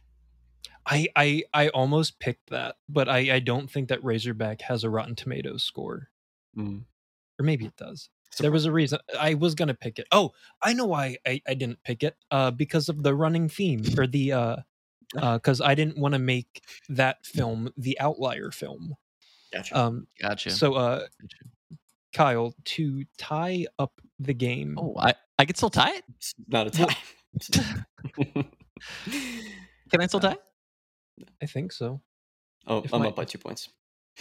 I, 0.89 1.09
I 1.17 1.43
I 1.53 1.69
almost 1.71 2.21
picked 2.21 2.51
that, 2.51 2.77
but 2.89 3.09
I, 3.09 3.35
I 3.35 3.39
don't 3.41 3.69
think 3.69 3.89
that 3.89 4.05
Razorback 4.05 4.61
has 4.63 4.85
a 4.85 4.91
Rotten 4.91 5.17
Tomatoes 5.17 5.65
score, 5.65 6.09
Mm. 6.57 6.85
or 7.41 7.45
maybe 7.45 7.67
it 7.67 7.77
does. 7.77 8.09
There 8.39 8.53
was 8.53 8.67
a 8.67 8.73
reason 8.73 8.99
I 9.19 9.35
was 9.35 9.55
gonna 9.57 9.75
pick 9.75 9.99
it. 9.99 10.07
Oh, 10.13 10.33
I 10.63 10.75
know 10.75 10.87
why 10.87 11.17
I, 11.27 11.41
I 11.49 11.55
didn't 11.55 11.83
pick 11.83 12.03
it. 12.05 12.17
Uh, 12.31 12.51
because 12.53 12.89
of 12.89 13.03
the 13.03 13.15
running 13.15 13.49
theme 13.49 13.83
or 13.99 14.07
the 14.07 14.33
uh, 14.33 14.57
because 15.35 15.61
I 15.61 15.75
didn't 15.75 15.99
want 15.99 16.13
to 16.15 16.19
make 16.21 16.63
that 16.89 17.25
film 17.27 17.73
the 17.77 17.99
outlier 17.99 18.51
film. 18.53 18.95
Gotcha. 19.53 19.77
Um, 19.77 20.07
Gotcha. 20.21 20.51
so 20.51 20.75
uh, 20.75 21.07
Kyle, 22.17 22.55
to 22.65 23.05
tie 23.19 23.67
up 23.79 24.01
the 24.19 24.33
game, 24.35 24.79
oh, 24.81 24.95
I 24.99 25.15
I 25.39 25.45
can 25.45 25.55
still 25.55 25.69
tie 25.71 25.97
it. 25.97 26.05
It's 26.17 26.35
not 26.49 26.67
a 26.67 26.71
tie. 26.71 26.97
Can 29.91 30.01
I 30.01 30.07
still 30.07 30.21
tie? 30.21 30.33
it? 30.33 31.29
I 31.43 31.47
think 31.47 31.73
so. 31.73 32.01
oh, 32.67 32.79
If 32.85 32.93
I'm 32.93 33.01
my- 33.03 33.09
up 33.09 33.17
by 33.17 33.25
two 33.25 33.39
points. 33.39 33.69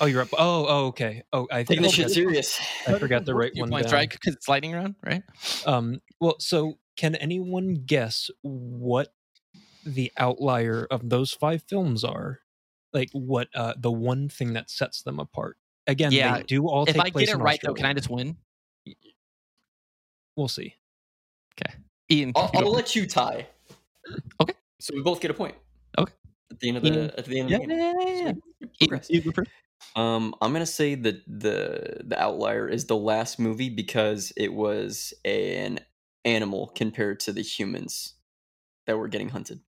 Oh, 0.02 0.08
you're 0.08 0.22
up. 0.22 0.28
Oh, 0.34 0.66
oh, 0.68 0.86
okay. 0.88 1.24
Oh, 1.32 1.48
I 1.50 1.64
think 1.64 1.68
Taking 1.70 1.84
I 1.86 1.88
this 1.88 1.93
shit 1.93 2.10
serious. 2.12 2.60
I 2.86 3.00
forgot 3.00 3.24
the 3.24 3.34
right 3.34 3.54
Two 3.56 3.62
one 3.62 3.70
points, 3.70 3.91
down. 3.91 4.00
right? 4.00 4.10
Because 4.10 4.36
it's 4.36 4.50
lightning 4.50 4.74
round, 4.74 4.96
right? 5.06 5.24
Um, 5.66 6.02
well, 6.20 6.36
so 6.39 6.80
can 6.98 7.16
anyone 7.16 7.76
guess 7.86 8.30
what 8.41 9.14
the 9.86 10.12
outlier 10.18 10.86
of 10.91 11.10
those 11.10 11.32
five 11.32 11.64
films 11.70 12.04
are? 12.04 12.39
Like 12.91 13.10
what 13.14 13.48
uh 13.56 13.76
the 13.78 13.91
one 13.91 14.28
thing 14.28 14.52
that 14.54 14.70
sets 14.70 15.02
them 15.02 15.18
apart? 15.18 15.56
Again, 15.88 16.12
Yeah, 16.12 16.38
they 16.38 16.44
do 16.44 16.68
all 16.68 16.84
If 16.84 16.94
take 16.94 17.02
I 17.02 17.10
place 17.12 17.28
get 17.28 17.34
it 17.34 17.38
in 17.38 17.44
right, 17.44 17.60
though, 17.64 17.74
can 17.74 17.86
I 17.86 17.94
just 17.94 18.10
win? 18.10 18.38
We'll 20.36 20.48
see. 20.48 20.76
Okay, 21.60 21.74
Ian, 22.12 22.34
I'll, 22.36 22.52
I'll 22.56 22.72
let 22.72 22.96
you 22.96 23.08
tie. 23.08 23.48
Okay. 24.42 24.54
So 24.82 24.94
we 24.94 25.02
both 25.02 25.22
get 25.22 25.32
a 25.32 25.34
point. 25.34 25.56
Okay. 25.98 26.12
At 26.52 26.60
the 26.60 26.68
end 26.68 26.78
of 26.78 26.84
the 26.84 26.90
Ian- 26.90 27.12
at 27.18 27.26
the 27.26 27.40
end 27.40 27.50
yeah, 27.50 27.58
of 27.58 27.62
the 27.62 27.68
game. 27.68 27.78
yeah, 27.78 27.94
yeah, 27.98 28.10
yeah, 28.10 28.24
yeah. 28.26 28.32
So 28.32 28.32
Ian, 28.62 28.70
progress. 28.80 29.10
you 29.10 29.22
go. 29.22 29.44
Um, 30.02 30.36
I'm 30.42 30.52
gonna 30.52 30.66
say 30.66 30.96
that 30.96 31.24
the 31.28 32.02
the 32.04 32.22
outlier 32.22 32.68
is 32.68 32.86
the 32.86 32.98
last 32.98 33.40
movie 33.40 33.70
because 33.70 34.34
it 34.36 34.54
was 34.54 35.14
an 35.24 35.80
animal 36.26 36.72
compared 36.76 37.20
to 37.22 37.32
the 37.32 37.42
humans 37.42 38.16
that 38.88 38.98
were 38.98 39.08
getting 39.08 39.30
hunted. 39.30 39.62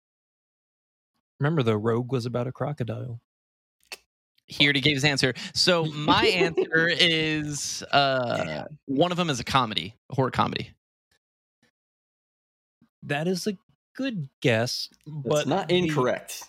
Remember, 1.40 1.64
the 1.64 1.78
Rogue 1.78 2.12
was 2.12 2.26
about 2.26 2.48
a 2.48 2.52
crocodile. 2.52 3.22
He 4.48 4.64
already 4.66 4.82
gave 4.82 4.96
his 4.96 5.04
answer. 5.04 5.34
So 5.54 5.86
my 5.86 6.26
answer 6.28 6.88
is 6.90 7.84
uh, 7.92 8.66
one 8.86 9.12
of 9.12 9.18
them 9.18 9.30
is 9.30 9.40
a 9.40 9.44
comedy, 9.44 9.94
a 10.10 10.16
horror 10.16 10.32
comedy. 10.32 10.70
That 13.04 13.28
is 13.28 13.46
a 13.48 13.58
good 13.96 14.30
guess, 14.42 14.90
That's 15.06 15.28
but 15.28 15.48
not 15.48 15.70
incorrect. 15.72 16.44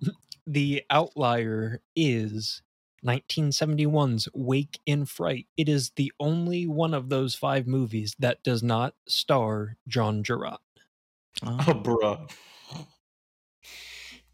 the 0.46 0.82
outlier 0.90 1.80
is 1.96 2.62
1971's 3.04 4.28
Wake 4.34 4.78
in 4.86 5.04
Fright. 5.06 5.46
It 5.56 5.68
is 5.68 5.90
the 5.96 6.12
only 6.18 6.66
one 6.66 6.94
of 6.94 7.08
those 7.08 7.34
five 7.34 7.66
movies 7.66 8.14
that 8.18 8.42
does 8.42 8.62
not 8.62 8.94
star 9.06 9.76
John 9.88 10.22
Jarratt. 10.22 10.58
Oh, 11.42 11.56
bruh. 11.66 12.30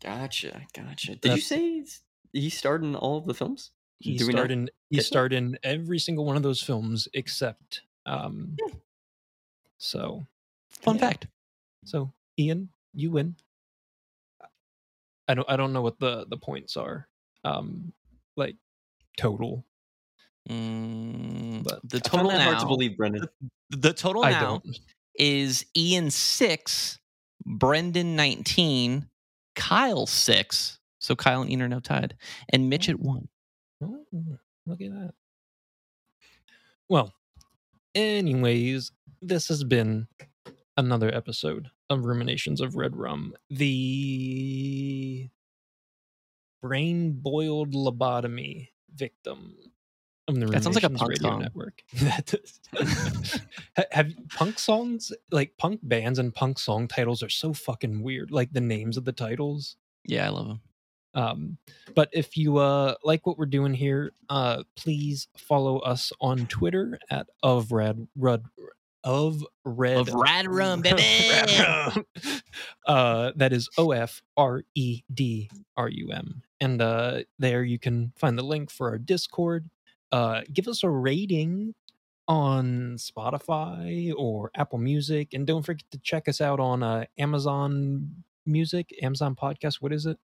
Gotcha, 0.03 0.63
gotcha. 0.75 1.17
Did 1.17 1.25
you 1.25 1.31
That's- 1.31 1.47
say 1.47 1.59
he's- 1.61 2.03
he 2.33 2.51
starred 2.51 2.83
in 2.83 2.95
all 2.95 3.19
of 3.19 3.27
the 3.27 3.35
films? 3.35 3.71
He 3.99 4.17
Do 4.17 4.31
starred 4.31 4.51
in 4.51 4.71
he 4.91 4.97
get 4.97 5.03
that? 5.03 5.07
starred 5.07 5.33
in 5.33 5.59
every 5.63 5.99
single 5.99 6.25
one 6.25 6.37
of 6.37 6.43
those 6.43 6.63
films 6.63 7.07
except 7.15 7.83
um 8.07 8.57
so 9.79 10.27
Fun 10.71 10.97
Yeah. 10.97 11.01
fact. 11.09 11.27
so 11.85 12.13
Ian, 12.39 12.71
you 12.95 13.11
win. 13.11 13.37
I 15.29 15.35
don't 15.35 15.49
I 15.51 15.57
don't 15.57 15.73
know 15.73 15.83
what 15.83 15.99
the 15.99 16.27
the 16.29 16.37
points 16.39 16.77
are. 16.77 17.07
Um 17.45 17.93
like 18.37 18.57
total. 19.17 19.65
Mm, 20.49 21.63
But 21.63 21.81
the 21.89 22.01
total 22.01 22.31
that 22.31 22.39
now, 22.39 22.45
hard 22.47 22.59
to 22.61 22.67
believe, 22.67 22.97
Brendan. 22.97 23.29
the 23.69 23.93
total 23.93 24.25
I 24.25 24.31
now 24.31 24.41
don't. 24.63 24.79
is 25.15 25.67
Ian 25.77 26.11
six, 26.11 26.99
Brendan 27.45 28.17
nineteen, 28.17 29.07
Kyle 29.55 30.07
six. 30.07 30.80
So 31.01 31.17
Kyle 31.17 31.43
and 31.43 31.51
Ian 31.51 31.63
are 31.63 31.69
now 31.69 31.81
tied, 31.81 32.15
and 32.51 32.71
Mitch 32.71 32.89
oh. 32.89 32.93
at 32.93 33.01
one. 33.01 33.29
Oh, 33.83 34.05
look 34.67 34.81
at 34.81 34.91
that. 34.91 35.15
Well, 36.89 37.15
anyways, 37.95 38.93
this 39.23 39.49
has 39.49 39.65
been 39.65 40.09
another 40.77 41.15
episode 41.15 41.69
of 41.89 42.05
Ruminations 42.05 42.61
of 42.61 42.77
Red 42.77 42.97
Rum. 42.97 43.35
The 43.49 45.29
brain 46.63 47.13
boiled 47.13 47.73
lobotomy 47.73 48.69
victim 48.95 49.57
of 50.29 50.39
the 50.39 50.47
That 50.47 50.63
sounds 50.63 50.77
like 50.77 50.85
a 50.85 50.91
punk 50.91 51.11
Radio 51.11 51.31
song. 51.31 51.41
Network. 51.41 51.83
Have 53.93 54.13
punk 54.37 54.59
songs 54.59 55.13
like 55.31 55.57
punk 55.59 55.81
bands 55.83 56.19
and 56.19 56.35
punk 56.35 56.59
song 56.59 56.89
titles 56.89 57.23
are 57.23 57.29
so 57.29 57.53
fucking 57.53 58.03
weird. 58.03 58.31
Like 58.31 58.53
the 58.53 58.61
names 58.61 58.97
of 58.97 59.05
the 59.05 59.13
titles. 59.13 59.77
Yeah, 60.05 60.27
I 60.27 60.31
love 60.31 60.47
him. 60.47 60.61
Um, 61.15 61.59
but 61.95 62.09
if 62.13 62.37
you 62.37 62.59
uh 62.59 62.95
like 63.03 63.27
what 63.27 63.39
we're 63.39 63.47
doing 63.47 63.75
here, 63.75 64.13
uh 64.29 64.63
please 64.77 65.29
follow 65.37 65.79
us 65.79 66.13
on 66.21 66.47
Twitter 66.47 66.99
at 67.11 67.27
of 67.43 67.73
rad 67.73 68.07
rud 68.17 68.45
of 69.03 69.43
red 69.65 69.97
Of 69.97 70.15
Rad 70.15 70.47
Rum, 70.47 70.81
Rad 70.85 70.97
baby! 70.97 71.59
Rum. 71.59 72.05
uh 72.87 73.33
that 73.37 73.53
is 73.53 73.69
O 73.79 73.93
F 73.93 74.23
R 74.37 74.63
E 74.75 75.03
D 75.13 75.51
R 75.77 75.89
U 75.89 76.11
M. 76.13 76.43
And 76.61 76.81
uh 76.83 77.23
there 77.39 77.65
you 77.65 77.79
can 77.79 78.13
find 78.17 78.39
the 78.39 78.45
link 78.45 78.71
for 78.71 78.91
our 78.91 78.99
Discord. 78.99 79.69
Uh 80.13 80.43
give 80.53 80.69
us 80.69 80.83
a 80.85 80.91
rating 80.91 81.75
on 82.29 82.97
Spotify 82.99 84.13
or 84.17 84.51
Apple 84.55 84.79
Music 84.79 85.29
and 85.33 85.47
don't 85.47 85.65
forget 85.65 85.85
to 85.91 85.99
check 85.99 86.29
us 86.29 86.41
out 86.41 86.61
on 86.61 86.83
uh 86.83 87.05
Amazon 87.19 88.23
Music, 88.47 88.95
Amazon 89.03 89.35
Podcast, 89.35 89.77
what 89.81 89.93
is 89.93 90.07
it? 90.07 90.19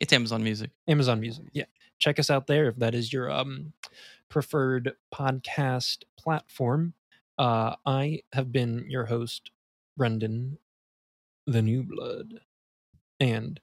It's 0.00 0.12
Amazon 0.14 0.42
Music. 0.42 0.70
Amazon 0.88 1.20
Music. 1.20 1.44
Yeah. 1.52 1.66
Check 1.98 2.18
us 2.18 2.30
out 2.30 2.46
there 2.46 2.68
if 2.68 2.76
that 2.76 2.94
is 2.94 3.12
your 3.12 3.30
um 3.30 3.74
preferred 4.30 4.94
podcast 5.14 5.98
platform. 6.18 6.94
Uh 7.38 7.76
I 7.84 8.22
have 8.32 8.50
been 8.50 8.86
your 8.88 9.04
host, 9.04 9.50
Brendan 9.96 10.58
the 11.46 11.62
New 11.62 11.82
Blood. 11.82 12.40
And 13.18 13.60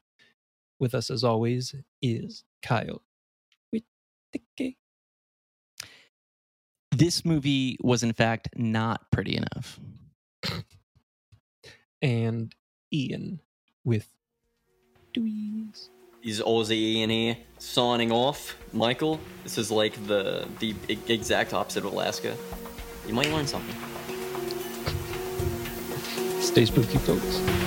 with 0.79 0.93
us 0.93 1.09
as 1.09 1.23
always 1.23 1.73
is 2.01 2.43
Kyle. 2.61 3.01
Whittaker. 3.71 4.75
This 6.91 7.25
movie 7.25 7.77
was 7.81 8.03
in 8.03 8.13
fact 8.13 8.49
not 8.55 9.09
pretty 9.11 9.37
enough. 9.37 9.79
And 11.99 12.53
Ian 12.93 13.39
with 13.83 14.07
Dweez. 15.15 15.89
He's 16.21 16.41
Aussie 16.41 16.71
Ian 16.71 17.09
here, 17.09 17.37
signing 17.59 18.11
off. 18.11 18.57
Michael, 18.73 19.19
this 19.43 19.57
is 19.57 19.69
like 19.71 19.93
the 20.07 20.47
the 20.59 20.75
exact 21.07 21.53
opposite 21.53 21.85
of 21.85 21.93
Alaska. 21.93 22.35
You 23.07 23.13
might 23.13 23.31
learn 23.31 23.47
something. 23.47 23.75
Stay 26.41 26.65
spooky, 26.65 26.97
folks. 26.97 27.66